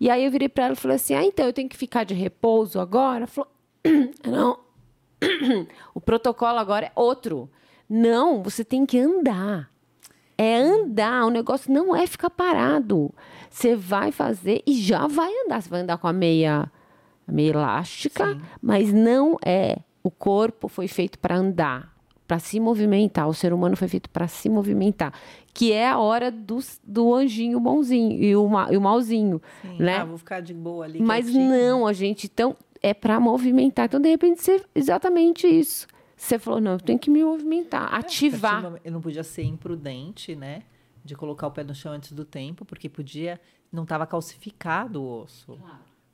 [0.00, 2.04] E aí eu virei para ela e falei assim: ah, então eu tenho que ficar
[2.04, 3.18] de repouso agora?
[3.18, 3.50] Ela falou:
[4.26, 4.58] não.
[5.94, 7.48] o protocolo agora é outro.
[7.88, 9.70] Não, você tem que andar.
[10.36, 13.12] É andar, o negócio não é ficar parado.
[13.50, 15.62] Você vai fazer e já vai andar.
[15.62, 16.70] Você vai andar com a meia,
[17.26, 18.40] a meia elástica, Sim.
[18.62, 19.78] mas não é.
[20.02, 21.92] O corpo foi feito para andar,
[22.26, 23.28] para se movimentar.
[23.28, 25.12] O ser humano foi feito para se movimentar,
[25.52, 29.76] que é a hora do, do anjinho bonzinho e o, ma, e o malzinho, Sim.
[29.80, 29.96] né?
[29.96, 31.02] Ah, vou ficar de boa ali.
[31.02, 31.50] Mas quietinho.
[31.50, 33.86] não, a gente então é para movimentar.
[33.86, 35.86] Então, de repente, você, exatamente isso.
[36.16, 38.80] Você falou, não, eu tenho que me movimentar, É, ativar.
[38.84, 40.62] Eu não podia ser imprudente, né?
[41.04, 43.40] De colocar o pé no chão antes do tempo, porque podia.
[43.70, 45.58] Não estava calcificado o osso.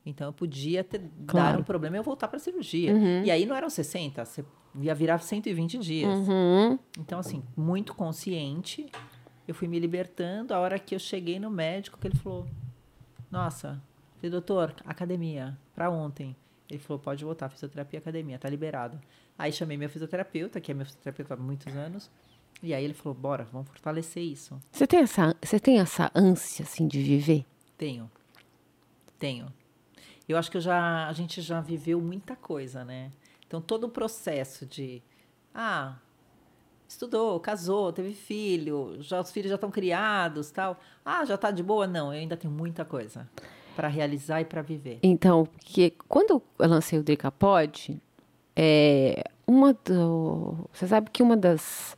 [0.04, 1.52] Então eu podia ter Claro.
[1.54, 2.92] dar um problema e eu voltar para a cirurgia.
[3.24, 4.44] E aí não eram 60, você
[4.80, 6.28] ia virar 120 dias.
[6.28, 6.78] Uhum.
[6.98, 8.86] Então, assim, muito consciente,
[9.48, 10.52] eu fui me libertando.
[10.52, 12.46] A hora que eu cheguei no médico, que ele falou:
[13.30, 13.80] Nossa,
[14.16, 16.36] falei, doutor, academia, para ontem.
[16.68, 19.00] Ele falou: Pode voltar, fisioterapia, academia, tá liberado.
[19.38, 22.10] Aí chamei meu fisioterapeuta, que é meu fisioterapeuta há muitos anos.
[22.62, 24.60] E aí ele falou: Bora, vamos fortalecer isso.
[24.72, 27.44] Você tem essa, você tem essa ânsia assim de viver?
[27.76, 28.10] Tenho.
[29.18, 29.52] Tenho.
[30.28, 33.12] Eu acho que eu já, a gente já viveu muita coisa, né?
[33.46, 35.02] Então, todo o processo de.
[35.54, 35.98] Ah,
[36.88, 40.80] estudou, casou, teve filho, já os filhos já estão criados, tal.
[41.04, 41.86] Ah, já tá de boa?
[41.86, 43.28] Não, eu ainda tenho muita coisa
[43.74, 44.98] para realizar e para viver.
[45.02, 48.00] Então, porque quando eu lancei o Decapod,
[48.56, 51.96] é, uma do, você sabe que uma das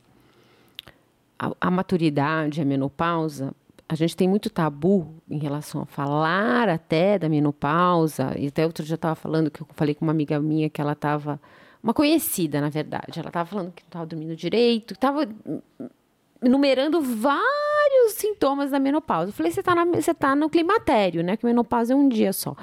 [1.39, 3.53] a, a maturidade, a menopausa,
[3.87, 8.33] a gente tem muito tabu em relação a falar até da menopausa.
[8.37, 10.91] E até outro dia estava falando que eu falei com uma amiga minha que ela
[10.91, 11.39] estava
[11.81, 13.19] uma conhecida, na verdade.
[13.19, 15.27] Ela estava falando que não estava dormindo direito, estava
[16.43, 19.29] enumerando vários sintomas da menopausa.
[19.29, 21.35] Eu falei, você está você tá no climatério, né?
[21.37, 22.55] Que menopausa é um dia só.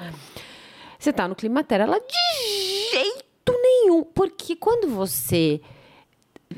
[0.97, 1.83] Você está no climatério.
[1.83, 4.03] Ela, de jeito nenhum.
[4.03, 5.61] Porque quando você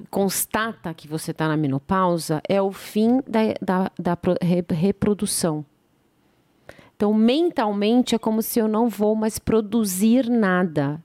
[0.09, 5.65] constata que você está na menopausa, é o fim da, da, da pro- re- reprodução.
[6.95, 11.01] Então, mentalmente, é como se eu não vou mais produzir nada.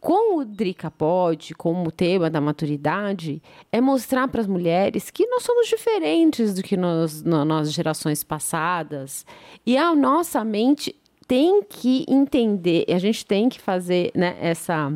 [0.00, 3.42] Com o Drica Pod, como o tema da maturidade,
[3.72, 8.22] é mostrar para as mulheres que nós somos diferentes do que nós, na- nas gerações
[8.22, 9.26] passadas.
[9.66, 10.94] E a nossa mente
[11.26, 14.92] tem que entender, a gente tem que fazer né, essa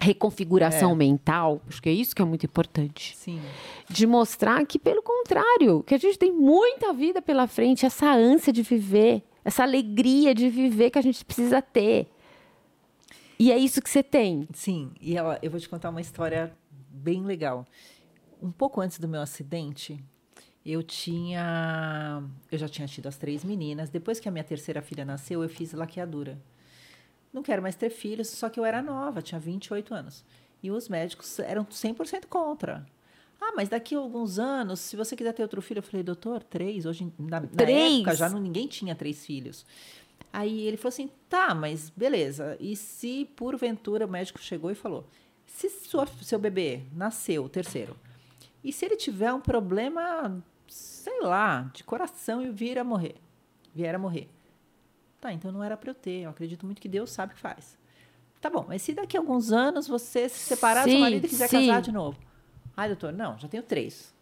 [0.00, 0.94] reconfiguração É.
[0.94, 3.40] mental, acho que é isso que é muito importante Sim.
[3.88, 8.52] de mostrar que, pelo contrário, que a gente tem muita vida pela frente, essa ânsia
[8.52, 12.08] de viver, essa alegria de viver que a gente precisa ter.
[13.42, 14.46] E é isso que você tem.
[14.54, 17.66] Sim, e ela, eu vou te contar uma história bem legal.
[18.40, 19.98] Um pouco antes do meu acidente,
[20.64, 22.22] eu tinha.
[22.52, 23.90] Eu já tinha tido as três meninas.
[23.90, 26.40] Depois que a minha terceira filha nasceu, eu fiz laqueadura.
[27.32, 30.24] Não quero mais ter filhos, só que eu era nova, tinha 28 anos.
[30.62, 32.86] E os médicos eram 100% contra.
[33.40, 36.44] Ah, mas daqui a alguns anos, se você quiser ter outro filho, eu falei, doutor,
[36.44, 36.86] três?
[36.86, 37.96] Hoje, na, na Três?
[38.02, 39.66] época, já não, ninguém tinha três filhos.
[40.32, 42.56] Aí ele falou assim: tá, mas beleza.
[42.58, 45.06] E se porventura o médico chegou e falou:
[45.46, 47.96] se sua, seu bebê nasceu, o terceiro,
[48.64, 53.16] e se ele tiver um problema, sei lá, de coração e vir a morrer,
[53.74, 54.28] vier a morrer.
[55.20, 56.22] Tá, então não era para eu ter.
[56.22, 57.78] Eu acredito muito que Deus sabe o que faz.
[58.40, 61.28] Tá bom, mas se daqui a alguns anos você se separar do seu marido e
[61.28, 61.68] quiser sim.
[61.68, 62.18] casar de novo?
[62.76, 64.12] Ai, doutor, não, já tenho três.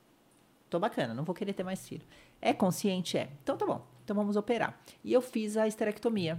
[0.69, 2.05] Tô bacana, não vou querer ter mais filho.
[2.41, 3.17] É consciente?
[3.17, 3.31] É.
[3.43, 3.87] Então tá bom.
[4.11, 4.77] Então vamos operar.
[5.05, 6.37] E eu fiz a esterectomia.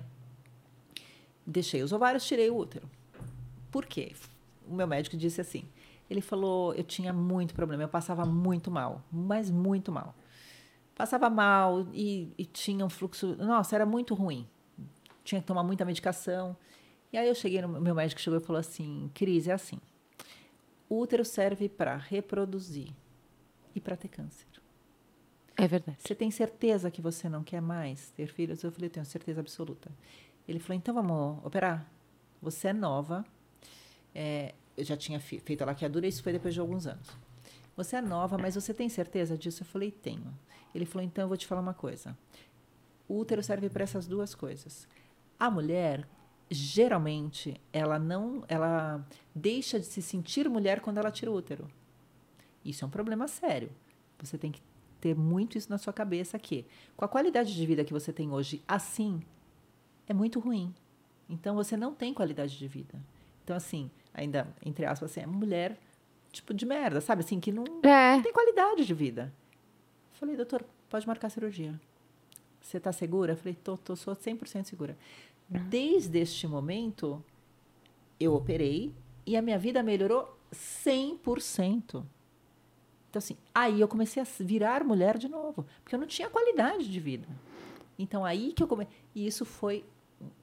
[1.48, 2.85] Deixei os ovários, tirei o útero.
[3.72, 4.11] Por quê?
[4.68, 5.64] O meu médico disse assim.
[6.10, 10.14] Ele falou, eu tinha muito problema, eu passava muito mal, mas muito mal.
[10.93, 13.38] Passava mal e, e tinha um fluxo.
[13.38, 14.45] Nossa, era muito ruim.
[15.23, 16.57] Tinha que tomar muita medicação.
[17.14, 19.80] E aí eu cheguei, no meu médico chegou e falou assim: Cris, é assim.
[20.89, 22.91] O útero serve para reproduzir
[23.73, 24.50] e para ter câncer.
[25.61, 25.99] É verdade.
[25.99, 28.63] Você tem certeza que você não quer mais ter filhos?
[28.63, 29.91] Eu falei, eu tenho certeza absoluta.
[30.47, 31.85] Ele falou, então vamos operar.
[32.41, 33.23] Você é nova.
[34.15, 37.07] É, eu já tinha feito a laqueadura, isso foi depois de alguns anos.
[37.77, 39.61] Você é nova, mas você tem certeza disso?
[39.61, 40.33] Eu falei, tenho.
[40.73, 42.17] Ele falou, então eu vou te falar uma coisa.
[43.07, 44.88] O útero serve para essas duas coisas.
[45.39, 46.07] A mulher,
[46.49, 49.05] geralmente ela não, ela
[49.35, 51.69] deixa de se sentir mulher quando ela tira o útero.
[52.65, 53.69] Isso é um problema sério.
[54.17, 54.70] Você tem que
[55.01, 56.65] ter muito isso na sua cabeça que,
[56.95, 59.21] com a qualidade de vida que você tem hoje, assim,
[60.07, 60.73] é muito ruim.
[61.29, 62.93] Então você não tem qualidade de vida.
[63.43, 65.77] Então assim, ainda entre aspas, assim, é mulher
[66.31, 67.21] tipo de merda, sabe?
[67.21, 68.15] Assim que não, É.
[68.15, 69.33] não tem qualidade de vida.
[70.13, 71.77] Falei, doutor, pode marcar a cirurgia.
[72.61, 73.35] Você está segura?
[73.35, 74.95] Falei, tô, tô, sou 100% segura.
[75.49, 77.21] Desde este momento,
[78.19, 78.93] eu operei
[79.25, 82.03] e a minha vida melhorou 100%.
[83.11, 86.89] Então, assim, aí eu comecei a virar mulher de novo, porque eu não tinha qualidade
[86.89, 87.27] de vida.
[87.99, 88.93] Então, aí que eu comecei.
[89.13, 89.83] E isso foi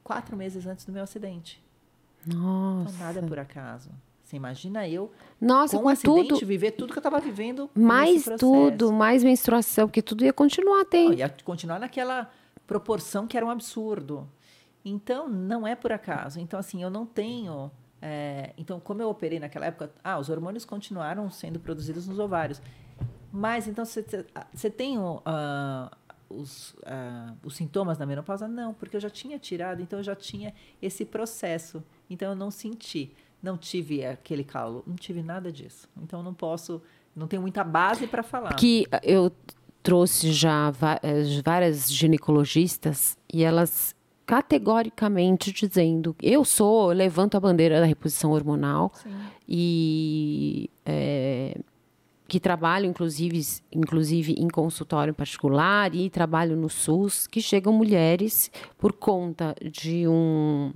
[0.05, 1.63] quatro meses antes do meu acidente.
[2.27, 3.03] Então, Nossa.
[3.03, 3.91] nada é por acaso.
[4.23, 6.47] Você imagina eu, Nossa, com com um acidente, tudo.
[6.47, 7.71] viver tudo que eu estava vivendo.
[7.75, 11.15] Mais tudo, mais menstruação, porque tudo ia continuar tendo.
[11.15, 12.31] ia continuar naquela
[12.67, 14.29] proporção que era um absurdo.
[14.85, 16.39] Então, não é por acaso.
[16.39, 17.71] Então, assim, eu não tenho.
[18.01, 22.61] É, então, como eu operei naquela época, ah, os hormônios continuaram sendo produzidos nos ovários.
[23.33, 24.05] Mas, então, você,
[24.53, 25.91] você tem ah,
[26.29, 28.47] os, ah, os sintomas da menopausa?
[28.47, 31.83] Não, porque eu já tinha tirado, então eu já tinha esse processo.
[32.09, 33.15] Então, eu não senti.
[33.43, 35.89] Não tive aquele calo, não tive nada disso.
[35.97, 36.83] Então, não posso.
[37.15, 38.55] Não tenho muita base para falar.
[38.55, 39.33] que eu
[39.83, 40.73] trouxe já
[41.03, 43.95] eh, várias ginecologistas e elas
[44.29, 49.09] categoricamente dizendo eu sou eu levanto a bandeira da reposição hormonal Sim.
[49.49, 51.59] e eh,
[52.29, 53.41] que trabalho inclusive
[53.73, 60.73] inclusive em consultório particular e trabalho no SUS que chegam mulheres por conta de um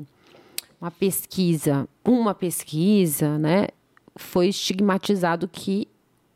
[0.80, 3.66] uma pesquisa uma pesquisa né
[4.16, 5.86] foi estigmatizado que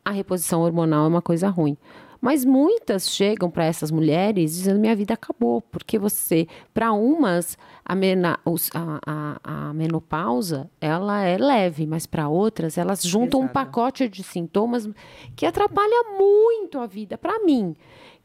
[0.05, 1.75] a reposição hormonal é uma coisa ruim.
[2.19, 7.95] Mas muitas chegam para essas mulheres dizendo: minha vida acabou, porque você, para umas, a,
[7.95, 8.39] mena-
[8.73, 9.39] a- a-
[9.69, 13.65] a menopausa ela é leve, mas para outras, elas juntam um Pesada.
[13.65, 14.89] pacote de sintomas
[15.35, 17.17] que atrapalha muito a vida.
[17.17, 17.75] Para mim,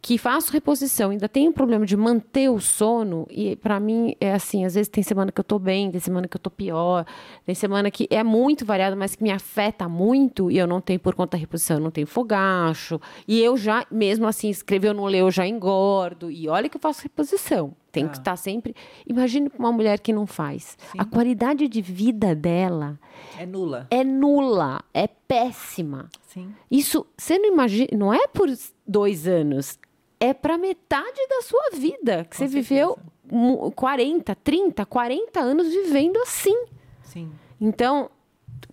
[0.04, 4.64] que faço reposição, ainda tenho problema de manter o sono, e para mim é assim:
[4.64, 7.06] às vezes tem semana que eu tô bem, tem semana que eu tô pior,
[7.46, 10.98] tem semana que é muito variado, mas que me afeta muito, e eu não tenho
[10.98, 14.94] por conta da reposição, eu não tenho fogacho, e eu já, mesmo assim, escrever ou
[14.94, 17.72] não ler, eu já engordo, e olha que eu faço reposição.
[17.92, 18.20] Tem que Ah.
[18.20, 18.74] estar sempre.
[19.06, 20.78] Imagine uma mulher que não faz.
[20.96, 22.98] A qualidade de vida dela
[23.38, 23.86] É nula.
[23.90, 26.08] é nula, é péssima.
[26.26, 26.54] Sim.
[26.70, 28.48] Isso, você não imagina, não é por
[28.86, 29.78] dois anos,
[30.22, 32.96] é para metade da sua vida, que Com você viveu
[33.30, 36.64] mu- 40, 30, 40 anos vivendo assim.
[37.02, 37.30] Sim.
[37.60, 38.08] Então,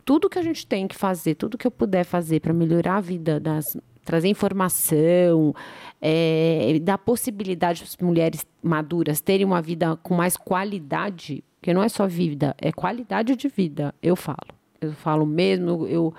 [0.05, 3.01] tudo que a gente tem que fazer, tudo que eu puder fazer para melhorar a
[3.01, 5.53] vida das trazer informação,
[6.01, 11.83] é, dar possibilidade para as mulheres maduras terem uma vida com mais qualidade, porque não
[11.83, 14.37] é só vida, é qualidade de vida, eu falo.
[14.81, 16.11] Eu falo mesmo, eu,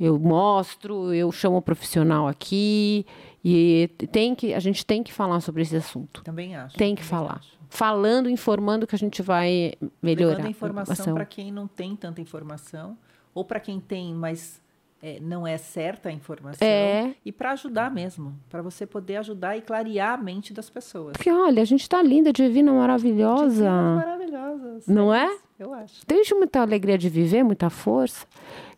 [0.00, 3.04] eu mostro, eu chamo o profissional aqui
[3.44, 6.22] e tem que, a gente tem que falar sobre esse assunto.
[6.24, 6.76] Também acho.
[6.76, 7.36] Tem que falar.
[7.40, 7.58] acho.
[7.68, 10.36] Falando, informando que a gente vai melhorar.
[10.36, 12.96] Levando informação para quem não tem tanta informação,
[13.34, 14.62] ou para quem tem, mas
[15.02, 16.66] é, não é certa a informação.
[16.66, 17.14] É.
[17.22, 21.12] E para ajudar mesmo, para você poder ajudar e clarear a mente das pessoas.
[21.12, 23.64] Porque, olha, a gente tá linda, divina, maravilhosa.
[23.64, 24.86] Divinas maravilhosas.
[24.86, 25.26] Não é?
[25.26, 25.38] é?
[25.58, 26.06] Eu acho.
[26.06, 28.26] Tem muita alegria de viver, muita força.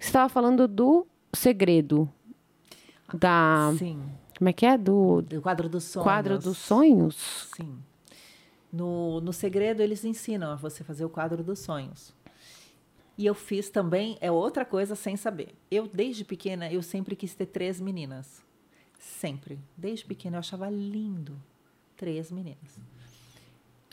[0.01, 2.09] Você estava falando do segredo.
[3.15, 3.73] Da.
[3.79, 4.03] Sim.
[4.37, 4.77] Como é que é?
[4.77, 6.05] Do Do quadro dos sonhos.
[6.05, 7.49] quadro dos sonhos?
[7.57, 7.79] Sim.
[8.73, 12.15] No, no segredo, eles ensinam a você fazer o quadro dos sonhos.
[13.17, 15.55] E eu fiz também, é outra coisa sem saber.
[15.71, 18.43] Eu, desde pequena, eu sempre quis ter três meninas.
[18.99, 19.59] Sempre.
[19.77, 21.41] Desde pequena, eu achava lindo.
[21.97, 22.79] Três meninas.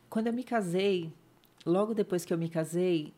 [0.10, 1.14] Quando eu me casei,
[1.66, 3.14] logo depois que eu me casei,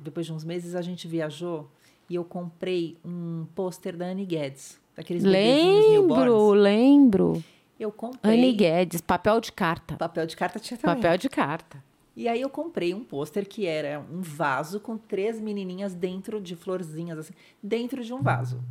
[0.00, 1.70] depois de uns meses, a gente viajou
[2.08, 4.80] e eu comprei um pôster da Annie Guedes.
[4.96, 7.44] Daqueles bebezinhos Lembro, lembro.
[7.78, 8.32] Eu comprei.
[8.38, 9.96] Anne Guedes, papel de carta.
[9.96, 10.96] Papel de carta tinha também.
[11.02, 11.82] Papel de carta.
[12.16, 16.54] E aí eu comprei um pôster que era um vaso com três menininhas dentro de
[16.54, 18.62] florzinhas, assim, dentro de um vaso.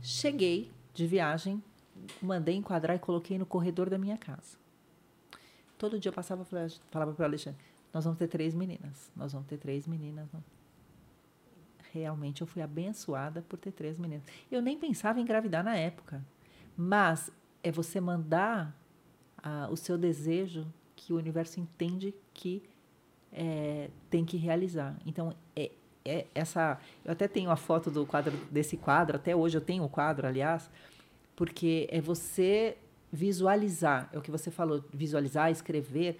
[0.00, 1.60] Cheguei de viagem,
[2.22, 4.56] mandei enquadrar e coloquei no corredor da minha casa.
[5.76, 7.58] Todo dia eu passava e falava- falava para o Alexandre,
[7.92, 10.28] nós vamos ter três meninas, nós vamos ter três meninas.
[10.32, 10.40] não."
[11.92, 14.24] Realmente eu fui abençoada por ter três meninas.
[14.50, 16.24] Eu nem pensava em engravidar na época,
[16.76, 17.30] mas
[17.62, 18.74] é você mandar
[19.42, 20.66] ah, o seu desejo
[20.96, 22.62] que o universo entende que
[23.32, 24.96] é, tem que realizar.
[25.04, 25.70] Então, é,
[26.04, 26.78] é essa.
[27.04, 30.26] Eu até tenho a foto do quadro desse quadro, até hoje eu tenho o quadro,
[30.26, 30.70] aliás,
[31.36, 32.76] porque é você
[33.12, 36.18] visualizar, é o que você falou, visualizar, escrever.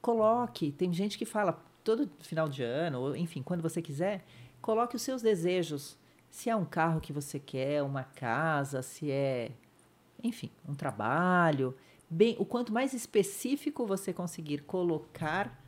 [0.00, 0.70] Coloque.
[0.72, 4.24] Tem gente que fala, todo final de ano, ou enfim, quando você quiser,
[4.60, 5.96] coloque os seus desejos.
[6.30, 9.50] Se é um carro que você quer, uma casa, se é,
[10.22, 11.74] enfim, um trabalho.
[12.10, 15.58] Bem, o quanto mais específico você conseguir colocar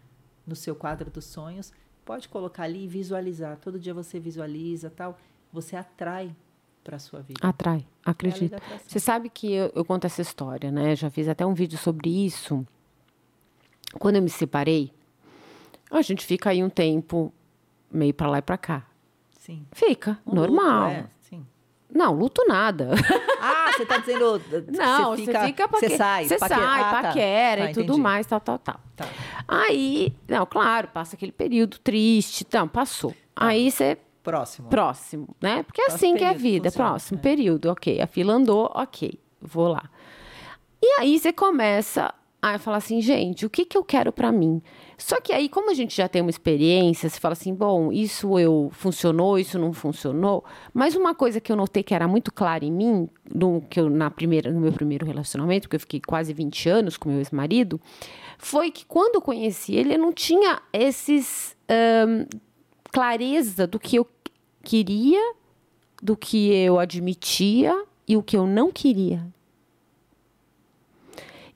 [0.47, 1.73] no seu quadro dos sonhos,
[2.05, 3.57] pode colocar ali e visualizar.
[3.59, 5.19] Todo dia você visualiza, tal,
[5.53, 6.35] você atrai
[6.83, 7.41] para sua vida.
[7.43, 8.61] Atrai, acredito.
[8.87, 10.97] Você sabe que eu, eu, conto essa história, né?
[10.97, 12.67] Já fiz até um vídeo sobre isso.
[13.99, 14.93] Quando eu me separei,
[15.91, 17.33] a gente fica aí um tempo
[17.91, 18.87] meio para lá e para cá.
[19.39, 19.67] Sim.
[19.73, 20.89] Fica, um normal.
[20.89, 21.47] Luto, é, sim.
[21.93, 22.91] Não, luto nada.
[23.43, 24.39] Ah, você tá dizendo.
[24.69, 25.41] Não, você fica.
[25.41, 25.89] Você, fica paque...
[25.89, 27.71] você sai, você paquera, sai, ah, paquera tá.
[27.71, 28.79] e tudo mais, tal, tal, tal.
[28.95, 29.07] Tá.
[29.49, 33.12] Aí, não, claro, passa aquele período triste, então, passou.
[33.12, 33.47] Tá.
[33.47, 33.97] Aí você.
[34.23, 34.69] Próximo.
[34.69, 35.62] Próximo, né?
[35.62, 36.71] Porque é assim que é a vida.
[36.71, 37.23] Funciona, próximo é.
[37.23, 38.03] período, ok.
[38.03, 39.19] A fila andou, ok.
[39.41, 39.85] Vou lá.
[40.83, 42.12] E aí você começa
[42.43, 44.62] a falar assim, gente, o que, que eu quero para mim?
[44.97, 48.39] Só que aí, como a gente já tem uma experiência, você fala assim, bom, isso
[48.39, 50.45] eu funcionou, isso não funcionou.
[50.73, 53.91] Mas uma coisa que eu notei que era muito clara em mim, no, que eu,
[53.91, 57.81] na primeira, no meu primeiro relacionamento, porque eu fiquei quase 20 anos com meu ex-marido,
[58.39, 62.27] foi que quando eu conheci ele, eu não tinha esses um,
[62.91, 64.07] clareza do que eu
[64.62, 65.35] queria,
[66.03, 69.27] do que eu admitia e o que eu não queria.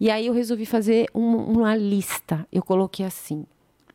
[0.05, 2.47] E aí eu resolvi fazer um, uma lista.
[2.53, 3.47] Eu coloquei assim,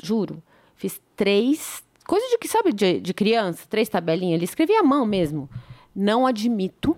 [0.01, 0.41] juro,
[0.75, 4.37] fiz três, coisa de que sabe de, de criança, três tabelinhas.
[4.37, 5.47] Ele escrevi à mão mesmo.
[5.95, 6.97] Não admito,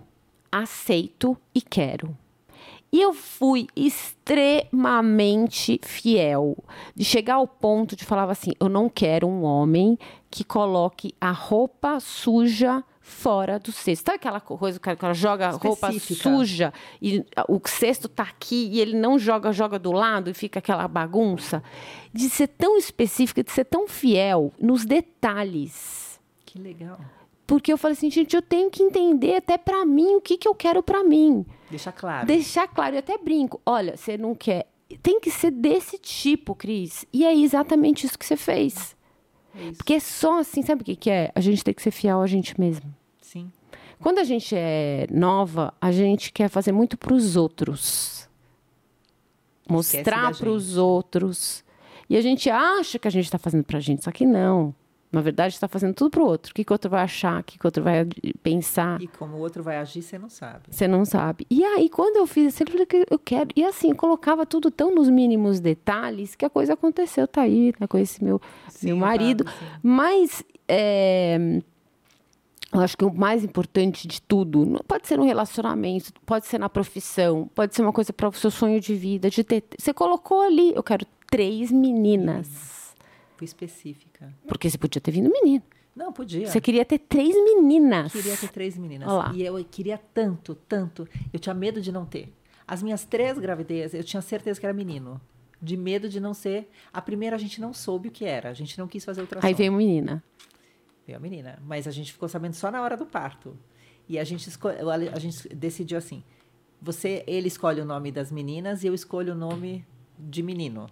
[0.49, 2.17] aceito e quero.
[2.89, 6.55] E eu fui extremamente fiel.
[6.95, 11.31] De chegar ao ponto de falar assim: eu não quero um homem que coloque a
[11.31, 12.81] roupa suja
[13.11, 14.05] fora do cesto.
[14.05, 18.79] Sabe aquela coisa que o cara joga roupa suja e o cesto tá aqui e
[18.79, 21.61] ele não joga, joga do lado e fica aquela bagunça?
[22.11, 26.19] De ser tão específica, de ser tão fiel nos detalhes.
[26.45, 26.99] Que legal.
[27.45, 30.47] Porque eu falei assim, gente, eu tenho que entender até para mim o que, que
[30.47, 31.45] eu quero para mim.
[31.69, 32.25] Deixar claro.
[32.25, 32.95] Deixar claro.
[32.95, 33.61] Eu até brinco.
[33.65, 34.67] Olha, você não quer.
[35.03, 37.05] Tem que ser desse tipo, Cris.
[37.11, 38.95] E é exatamente isso que você fez.
[39.55, 41.31] É Porque só assim, sabe o que, que é?
[41.35, 42.93] A gente tem que ser fiel a gente mesmo.
[44.02, 48.28] Quando a gente é nova, a gente quer fazer muito para os outros.
[49.69, 51.64] Mostrar para os outros.
[52.10, 54.76] E a gente acha que a gente está fazendo para a gente, só que não.
[55.11, 56.52] Na verdade, está fazendo tudo para o outro.
[56.52, 58.06] O que, que o outro vai achar, o que, que o outro vai
[58.41, 59.02] pensar.
[59.02, 60.61] E como o outro vai agir, você não sabe.
[60.69, 61.45] Você não sabe.
[61.49, 63.49] E aí, quando eu fiz assim, eu falei que eu quero.
[63.56, 67.28] E assim, eu colocava tudo tão nos mínimos detalhes que a coisa aconteceu.
[67.28, 69.45] Tá aí, né, com esse meu, sim, meu marido.
[69.84, 70.44] Mas.
[70.68, 71.61] É,
[72.73, 76.69] eu acho que o mais importante de tudo pode ser no relacionamento, pode ser na
[76.69, 79.64] profissão, pode ser uma coisa para o seu sonho de vida, de ter.
[79.77, 82.95] Você colocou ali, eu quero três meninas.
[83.35, 84.34] Foi específica.
[84.48, 85.64] Porque você podia ter vindo menino.
[85.95, 86.48] Não, podia.
[86.48, 88.14] Você queria ter três meninas.
[88.14, 89.10] Queria ter três meninas.
[89.10, 89.31] Olá.
[89.35, 91.07] E eu queria tanto, tanto.
[91.34, 92.34] Eu tinha medo de não ter.
[92.65, 95.19] As minhas três gravidezes, eu tinha certeza que era menino.
[95.61, 96.69] De medo de não ser.
[96.93, 98.49] A primeira a gente não soube o que era.
[98.49, 99.45] A gente não quis fazer ultrassom.
[99.45, 100.23] Aí veio menina.
[101.11, 101.59] Veio a menina.
[101.65, 103.57] Mas a gente ficou sabendo só na hora do parto.
[104.07, 104.49] E a gente,
[105.13, 106.23] a gente decidiu assim.
[106.81, 109.85] Você, ele escolhe o nome das meninas e eu escolho o nome
[110.17, 110.88] de menino.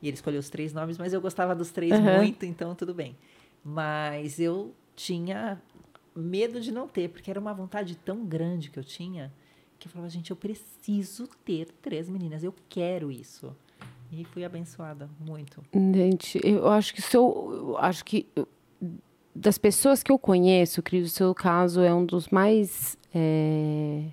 [0.00, 2.16] E ele escolheu os três nomes, mas eu gostava dos três uhum.
[2.16, 3.16] muito, então tudo bem.
[3.62, 5.60] Mas eu tinha
[6.14, 9.32] medo de não ter, porque era uma vontade tão grande que eu tinha,
[9.78, 13.54] que eu falava, gente, eu preciso ter três meninas, eu quero isso.
[14.12, 15.62] E fui abençoada muito.
[15.72, 18.28] Gente, eu acho que sou, eu acho que
[19.34, 24.04] das pessoas que eu conheço, Cris, o seu caso é um dos mais, é,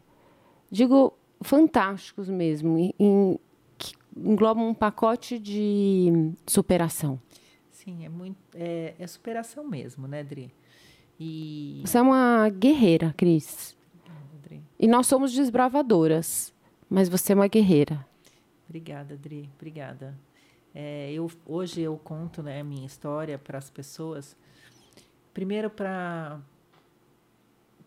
[0.71, 3.39] digo, fantásticos mesmo, em,
[4.17, 7.19] engloba um pacote de superação.
[7.69, 10.53] Sim, é muito é, é superação mesmo, né, Dri?
[11.19, 13.77] E você é uma guerreira, Cris.
[14.79, 16.51] E nós somos desbravadoras,
[16.89, 18.03] mas você é uma guerreira.
[18.67, 19.47] Obrigada, Dri.
[19.55, 20.17] Obrigada.
[20.73, 24.35] É, eu hoje eu conto né, a minha história para as pessoas.
[25.33, 26.39] Primeiro para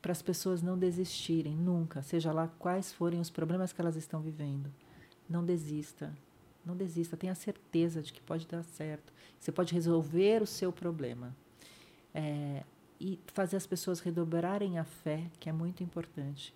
[0.00, 4.20] para as pessoas não desistirem nunca, seja lá quais forem os problemas que elas estão
[4.20, 4.70] vivendo.
[5.26, 6.12] Não desista.
[6.62, 7.16] Não desista.
[7.16, 9.10] Tenha certeza de que pode dar certo.
[9.40, 11.34] Você pode resolver o seu problema.
[12.14, 12.64] É,
[13.00, 16.54] e fazer as pessoas redobrarem a fé, que é muito importante.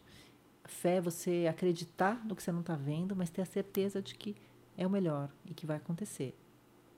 [0.64, 4.14] fé é você acreditar no que você não está vendo, mas ter a certeza de
[4.14, 4.36] que
[4.76, 6.36] é o melhor e que vai acontecer.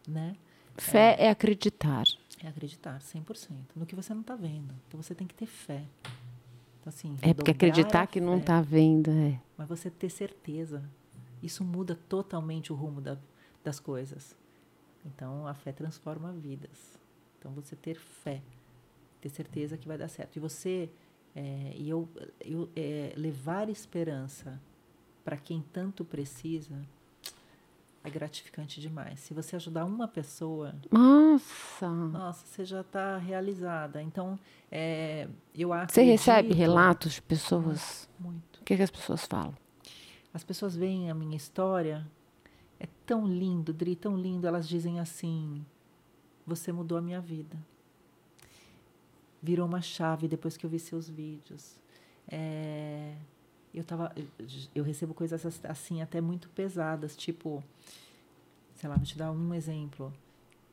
[0.09, 0.37] Né?
[0.77, 2.05] Fé é, é acreditar.
[2.43, 3.51] É acreditar, 100%.
[3.77, 4.75] No que você não está vendo.
[4.89, 5.85] Então você tem que ter fé.
[6.81, 9.39] Então, assim, é porque acreditar que não está vendo, é.
[9.59, 10.83] Mas você ter certeza
[11.43, 13.19] isso muda totalmente o rumo da,
[13.65, 14.37] das coisas.
[15.05, 16.99] Então, a fé transforma vidas.
[17.39, 18.43] Então, você ter fé,
[19.21, 20.37] ter certeza que vai dar certo.
[20.37, 20.91] E você,
[21.35, 22.09] é, e eu,
[22.41, 24.61] eu é, levar esperança
[25.25, 26.83] para quem tanto precisa
[28.02, 29.20] é gratificante demais.
[29.20, 34.02] Se você ajudar uma pessoa, nossa, nossa, você já está realizada.
[34.02, 34.39] Então,
[34.70, 35.93] é, eu acho.
[35.93, 38.09] Você recebe relatos de pessoas?
[38.18, 38.60] Muito.
[38.60, 39.55] O que, que as pessoas falam?
[40.32, 42.06] As pessoas veem a minha história,
[42.78, 44.47] é tão lindo, Dri, tão lindo.
[44.47, 45.64] Elas dizem assim:
[46.47, 47.56] Você mudou a minha vida.
[49.43, 51.78] Virou uma chave depois que eu vi seus vídeos.
[52.28, 53.14] É,
[53.73, 54.13] eu tava,
[54.75, 57.63] eu recebo coisas assim até muito pesadas, tipo,
[58.75, 60.13] sei lá, vou te dar um exemplo.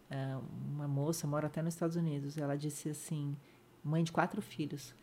[0.10, 0.38] É,
[0.74, 2.38] uma moça mora até nos Estados Unidos.
[2.38, 3.36] Ela disse assim,
[3.84, 4.94] mãe de quatro filhos.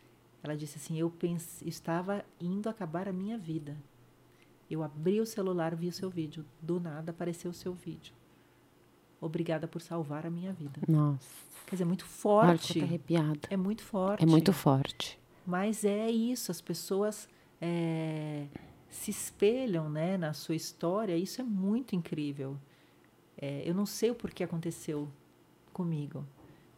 [0.43, 3.77] Ela disse assim, eu pense, estava indo acabar a minha vida.
[4.69, 6.45] Eu abri o celular, vi o seu vídeo.
[6.61, 8.13] Do nada apareceu o seu vídeo.
[9.21, 10.81] Obrigada por salvar a minha vida.
[10.87, 11.27] Nossa.
[11.65, 12.81] Quer dizer, é muito forte.
[12.81, 13.47] Arrepiada.
[13.49, 14.23] É muito forte.
[14.23, 15.19] É muito forte.
[15.45, 17.29] Mas é isso, as pessoas
[17.65, 18.45] é,
[18.89, 21.17] se espelham né, na sua história.
[21.17, 22.57] Isso é muito incrível.
[23.37, 25.09] É, eu não sei o porquê aconteceu
[25.73, 26.23] comigo.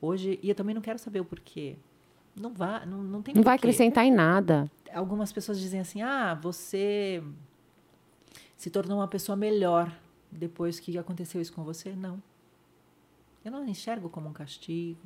[0.01, 1.75] Hoje, e eu também não quero saber o porquê.
[2.35, 4.71] Não, vá, não, não tem Não vai acrescentar em nada.
[4.93, 7.21] Algumas pessoas dizem assim: ah, você
[8.55, 9.91] se tornou uma pessoa melhor
[10.31, 11.95] depois que aconteceu isso com você?
[11.95, 12.21] Não.
[13.43, 15.01] Eu não enxergo como um castigo.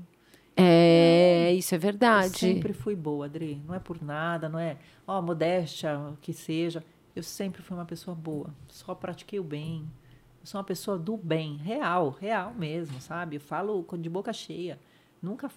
[0.56, 2.28] É, isso é verdade.
[2.28, 3.62] Eu sempre fui boa, Adri.
[3.66, 6.84] Não é por nada, não é, ó, oh, modéstia, que seja.
[7.16, 8.54] Eu sempre fui uma pessoa boa.
[8.68, 9.90] Só pratiquei o bem.
[10.40, 13.36] Eu sou uma pessoa do bem, real, real mesmo, sabe?
[13.36, 14.80] Eu falo de boca cheia.
[15.22, 15.52] Nunca.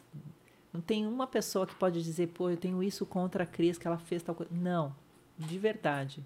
[0.72, 3.86] Não tem uma pessoa que pode dizer, pô, eu tenho isso contra a Cris, que
[3.86, 4.52] ela fez tal coisa.
[4.54, 4.94] Não,
[5.38, 6.24] de verdade.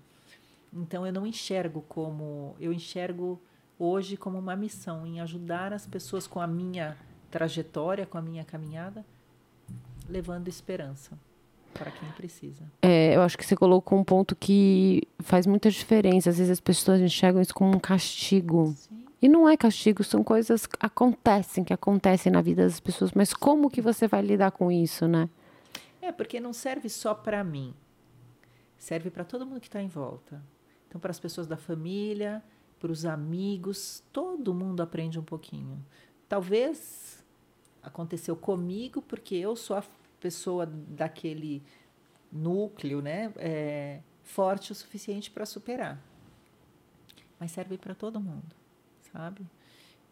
[0.73, 2.57] Então eu não enxergo como.
[2.59, 3.41] Eu enxergo
[3.79, 6.97] hoje como uma missão em ajudar as pessoas com a minha
[7.31, 9.05] trajetória, com a minha caminhada,
[10.09, 11.19] levando esperança
[11.75, 12.63] para quem precisa.
[12.83, 16.31] É, eu acho que você colocou um ponto que faz muita diferença.
[16.31, 18.75] Às vezes as pessoas enxergam isso como um castigo.
[18.77, 19.05] Sim.
[19.21, 23.13] E não é castigo, são coisas que acontecem, que acontecem na vida das pessoas.
[23.13, 25.29] Mas como que você vai lidar com isso, né?
[26.01, 27.75] É, porque não serve só para mim.
[28.77, 30.41] Serve para todo mundo que está em volta.
[30.87, 32.43] Então, para as pessoas da família,
[32.79, 35.85] para os amigos, todo mundo aprende um pouquinho.
[36.29, 37.18] Talvez
[37.89, 39.85] aconteceu comigo porque eu sou a
[40.21, 41.63] pessoa daquele
[42.31, 45.99] núcleo, né, é, forte o suficiente para superar.
[47.41, 48.55] Mas serve para todo mundo,
[49.13, 49.47] sabe?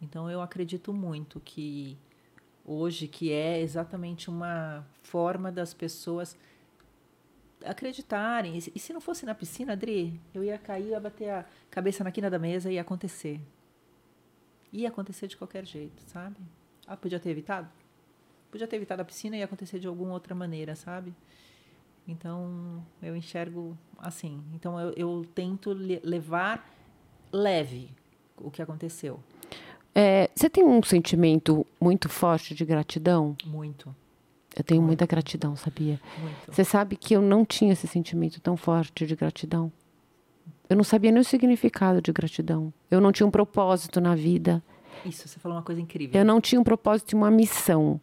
[0.01, 1.97] Então eu acredito muito que
[2.65, 6.37] hoje que é exatamente uma forma das pessoas
[7.65, 8.57] acreditarem.
[8.57, 12.11] E se não fosse na piscina, Adri, eu ia cair, ia bater a cabeça na
[12.11, 13.41] quina da mesa e ia acontecer.
[14.71, 16.37] Ia acontecer de qualquer jeito, sabe?
[16.87, 17.67] Ah, podia ter evitado?
[18.49, 21.13] Podia ter evitado a piscina e acontecer de alguma outra maneira, sabe?
[22.07, 24.41] Então, eu enxergo assim.
[24.53, 26.73] Então, eu, eu tento levar
[27.31, 27.89] leve
[28.37, 29.19] o que aconteceu.
[29.93, 33.35] É, você tem um sentimento muito forte de gratidão?
[33.45, 33.93] Muito.
[34.55, 35.99] Eu tenho muita gratidão, sabia?
[36.19, 36.53] Muito.
[36.53, 39.71] Você sabe que eu não tinha esse sentimento tão forte de gratidão.
[40.69, 42.73] Eu não sabia nem o significado de gratidão.
[42.89, 44.63] Eu não tinha um propósito na vida.
[45.05, 46.19] Isso, você falou uma coisa incrível.
[46.19, 47.99] Eu não tinha um propósito e uma missão.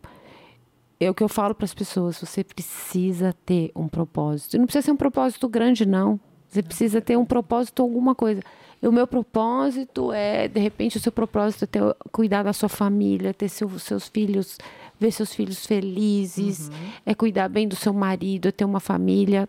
[0.98, 2.18] É o que eu falo para as pessoas.
[2.18, 4.58] Você precisa ter um propósito.
[4.58, 6.18] Não precisa ser um propósito grande, não.
[6.48, 8.42] Você precisa ter um propósito, alguma coisa.
[8.80, 12.68] E o meu propósito é, de repente, o seu propósito é ter, cuidar da sua
[12.68, 14.58] família, ter seu, seus filhos
[14.98, 16.74] ver seus filhos felizes, uhum.
[17.04, 19.48] é cuidar bem do seu marido, é ter uma família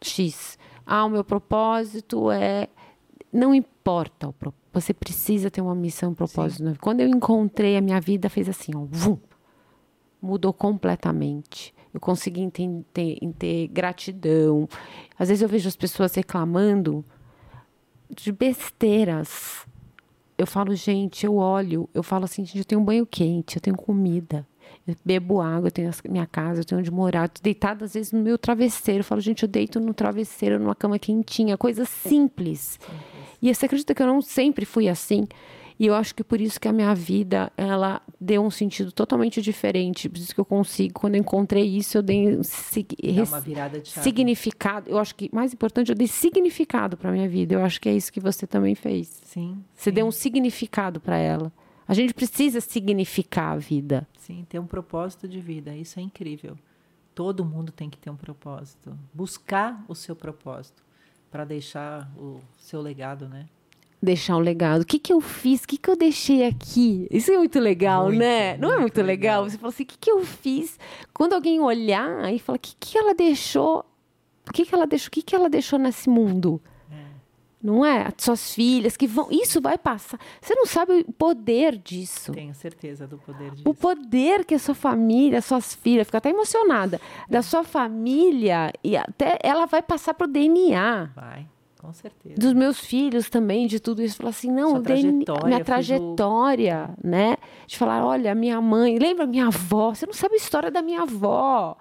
[0.00, 0.58] X.
[0.84, 2.68] Ah, o meu propósito é.
[3.32, 4.61] Não importa o propósito.
[4.72, 6.66] Você precisa ter uma missão, um propósito.
[6.66, 6.74] Sim.
[6.80, 9.18] Quando eu encontrei a minha vida, fez assim, ó, vum,
[10.20, 11.74] mudou completamente.
[11.92, 14.66] Eu consegui ter, ter gratidão.
[15.18, 17.04] Às vezes eu vejo as pessoas reclamando
[18.08, 19.66] de besteiras.
[20.38, 23.60] Eu falo, gente, eu olho, eu falo assim, gente, eu tenho um banho quente, eu
[23.60, 24.46] tenho comida.
[24.86, 27.24] Eu bebo água, eu tenho a minha casa, eu tenho onde morar.
[27.24, 29.00] Eu tô deitada, às vezes, no meu travesseiro.
[29.00, 31.56] Eu falo, gente, eu deito no travesseiro, numa cama quentinha.
[31.56, 32.80] Coisa simples.
[33.42, 35.26] E você acredita que eu não sempre fui assim?
[35.78, 39.42] E eu acho que por isso que a minha vida, ela deu um sentido totalmente
[39.42, 40.08] diferente.
[40.08, 44.04] Por isso que eu consigo, quando eu encontrei isso, eu dei uma virada de chave.
[44.04, 44.88] significado.
[44.88, 47.54] Eu acho que, mais importante, eu dei significado para minha vida.
[47.54, 49.20] Eu acho que é isso que você também fez.
[49.24, 49.58] Sim.
[49.74, 49.94] Você sim.
[49.94, 51.52] deu um significado para ela.
[51.88, 54.06] A gente precisa significar a vida.
[54.18, 55.74] Sim, ter um propósito de vida.
[55.74, 56.56] Isso é incrível.
[57.12, 58.96] Todo mundo tem que ter um propósito.
[59.12, 60.82] Buscar o seu propósito
[61.32, 63.46] para deixar o seu legado, né?
[64.02, 64.82] deixar um legado.
[64.82, 65.62] O que, que eu fiz?
[65.62, 67.06] O que, que eu deixei aqui?
[67.08, 68.56] Isso é muito legal, Muito, né?
[68.56, 69.42] Não é muito muito legal?
[69.42, 69.50] legal.
[69.50, 70.76] Você fala assim, o que, que eu fiz?
[71.14, 73.84] Quando alguém olhar e falar, o que, que ela deixou?
[74.48, 75.06] O que, que ela deixou?
[75.06, 76.60] O que, que ela deixou nesse mundo?
[77.62, 78.08] Não é?
[78.08, 79.28] As suas filhas que vão.
[79.30, 80.18] Isso vai passar.
[80.40, 82.32] Você não sabe o poder disso.
[82.32, 83.62] Tenho certeza do poder disso.
[83.68, 88.96] O poder que a sua família, suas filhas, fica até emocionada, da sua família, e
[88.96, 91.46] até ela vai passar pro DNA Vai,
[91.80, 92.34] com certeza.
[92.36, 94.16] dos meus filhos também, de tudo isso.
[94.16, 97.36] Falar assim, não, DNA trajetória, minha trajetória, né?
[97.66, 99.94] De falar, olha, minha mãe, lembra minha avó?
[99.94, 101.76] Você não sabe a história da minha avó.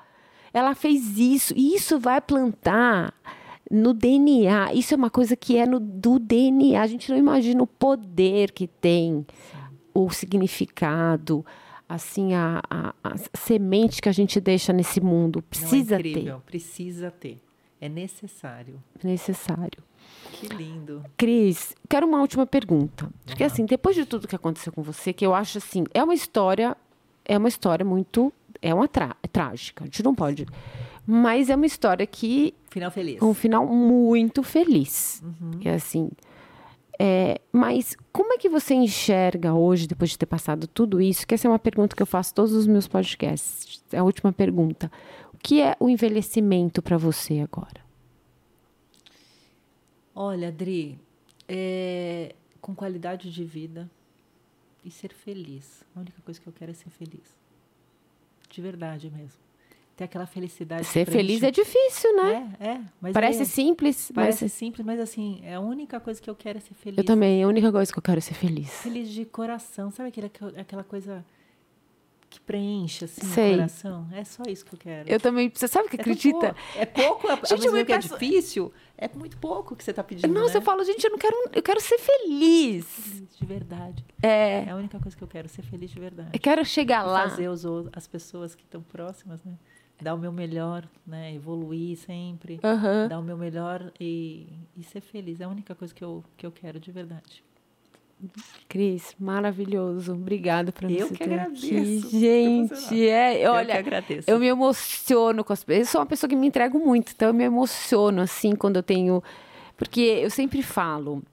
[0.54, 3.14] Ela fez isso, e isso vai plantar
[3.72, 4.74] no DNA.
[4.74, 6.82] Isso é uma coisa que é no, do DNA.
[6.82, 9.26] A gente não imagina o poder que tem,
[9.94, 11.46] o significado,
[11.88, 15.38] assim, a, a, a semente que a gente deixa nesse mundo.
[15.38, 17.42] Não, Precisa é incrível, Precisa ter.
[17.80, 18.82] É necessário.
[19.00, 19.84] ter, necessário.
[20.34, 21.04] Que lindo.
[21.18, 23.10] Cris, quero uma última pergunta.
[23.26, 26.14] Porque assim, depois de tudo que aconteceu com você, que eu acho assim, é uma
[26.14, 26.76] história,
[27.26, 28.32] é uma história muito,
[28.62, 30.46] é uma tra- é trágica, a gente não pode.
[31.06, 33.22] Mas é uma história que Final feliz.
[33.22, 35.22] um final muito feliz.
[35.24, 35.60] Uhum.
[35.66, 36.10] É assim.
[37.00, 41.26] é, mas como é que você enxerga hoje, depois de ter passado tudo isso?
[41.26, 43.84] Que essa é uma pergunta que eu faço todos os meus podcasts.
[43.92, 44.92] É a última pergunta.
[45.34, 47.82] O que é o envelhecimento para você agora?
[50.14, 51.00] Olha, Adri,
[51.48, 53.90] é, com qualidade de vida
[54.86, 55.84] e ser feliz.
[55.96, 57.36] A única coisa que eu quero é ser feliz.
[58.50, 59.40] De verdade mesmo.
[60.02, 60.84] Ter aquela felicidade.
[60.86, 62.56] Ser feliz é difícil, né?
[62.60, 62.82] É, é.
[63.00, 66.36] Mas Parece é- simples, Parece mas simples, mas assim, é a única coisa que eu
[66.36, 66.98] quero é ser feliz.
[66.98, 67.44] eu também.
[67.44, 68.70] A única coisa que eu quero é ser feliz.
[68.82, 69.92] Feliz de coração.
[69.92, 71.24] Sabe aquela, aquela coisa
[72.32, 73.52] que preenche assim Sei.
[73.52, 74.08] o coração?
[74.14, 75.08] É só isso que eu quero.
[75.10, 75.52] Eu também.
[75.54, 76.40] Você sabe que É acredita?
[76.40, 76.56] pouco.
[76.78, 79.84] É pouco, a- ao Gente, mesmo tempo que é peço- difícil, é muito pouco que
[79.84, 80.58] você está pedindo, Nossa, né?
[80.58, 81.36] eu falo, gente, eu não quero.
[81.54, 83.22] Eu quero ser feliz.
[83.38, 84.04] De verdade.
[84.24, 84.64] É.
[84.66, 86.30] É a única coisa que eu quero, ser feliz de verdade.
[86.34, 87.30] Eu quero chegar E lá.
[87.30, 87.64] fazer os,
[87.94, 89.54] as pessoas que estão próximas, né?
[90.02, 91.34] Dar o meu melhor, né?
[91.36, 92.60] Evoluir sempre.
[92.64, 93.08] Aham.
[93.08, 95.40] Dar o meu melhor e, e ser feliz.
[95.40, 97.44] É a única coisa que eu, que eu quero de verdade.
[98.68, 100.14] Cris, maravilhoso.
[100.14, 101.68] Obrigada por Eu você que ter agradeço.
[102.08, 102.20] aqui.
[102.20, 103.36] Gente, é.
[103.38, 104.30] eu que Olha, agradeço.
[104.30, 105.88] eu me emociono com as pessoas.
[105.88, 108.84] Eu sou uma pessoa que me entrego muito, então eu me emociono assim quando eu
[108.84, 109.24] tenho.
[109.76, 111.24] Porque eu sempre falo,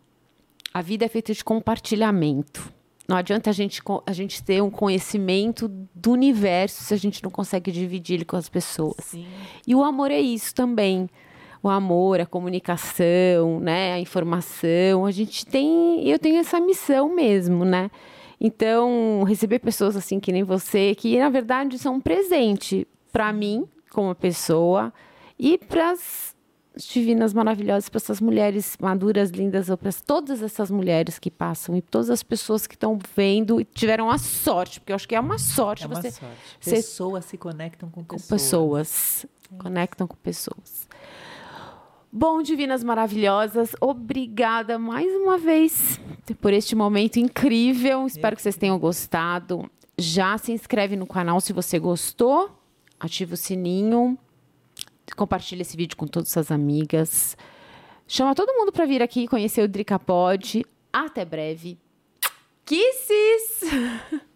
[0.73, 2.73] a vida é feita de compartilhamento.
[3.09, 7.31] Não adianta a gente, a gente ter um conhecimento do universo se a gente não
[7.31, 8.97] consegue dividir ele com as pessoas.
[9.01, 9.27] Sim.
[9.67, 11.09] E o amor é isso também.
[11.63, 15.07] O amor, a comunicação, né, a informação.
[15.07, 17.91] A gente tem, eu tenho essa missão mesmo, né?
[18.39, 23.67] Então, receber pessoas assim que nem você, que na verdade são um presente para mim
[23.91, 24.93] como pessoa
[25.39, 26.37] e para as
[26.79, 31.83] divinas maravilhosas, para essas mulheres maduras, lindas, ou para todas essas mulheres que passam e
[31.83, 35.21] todas as pessoas que estão vendo e tiveram a sorte, porque eu acho que é
[35.21, 36.37] uma sorte É uma você sorte.
[36.61, 38.29] você- Pessoas se conectam com com pessoas.
[38.43, 39.27] pessoas.
[39.59, 40.87] Conectam com pessoas.
[42.11, 46.01] Bom, divinas maravilhosas, obrigada mais uma vez
[46.41, 48.07] por este momento incrível.
[48.07, 49.71] Espero que vocês tenham gostado.
[49.99, 52.51] Já se inscreve no canal se você gostou.
[52.99, 54.19] Ativa o sininho.
[55.15, 57.37] Compartilha esse vídeo com todas suas amigas.
[58.07, 60.65] Chama todo mundo para vir aqui conhecer o Drica Pod.
[60.93, 61.79] Até breve.
[62.65, 63.61] Kisses!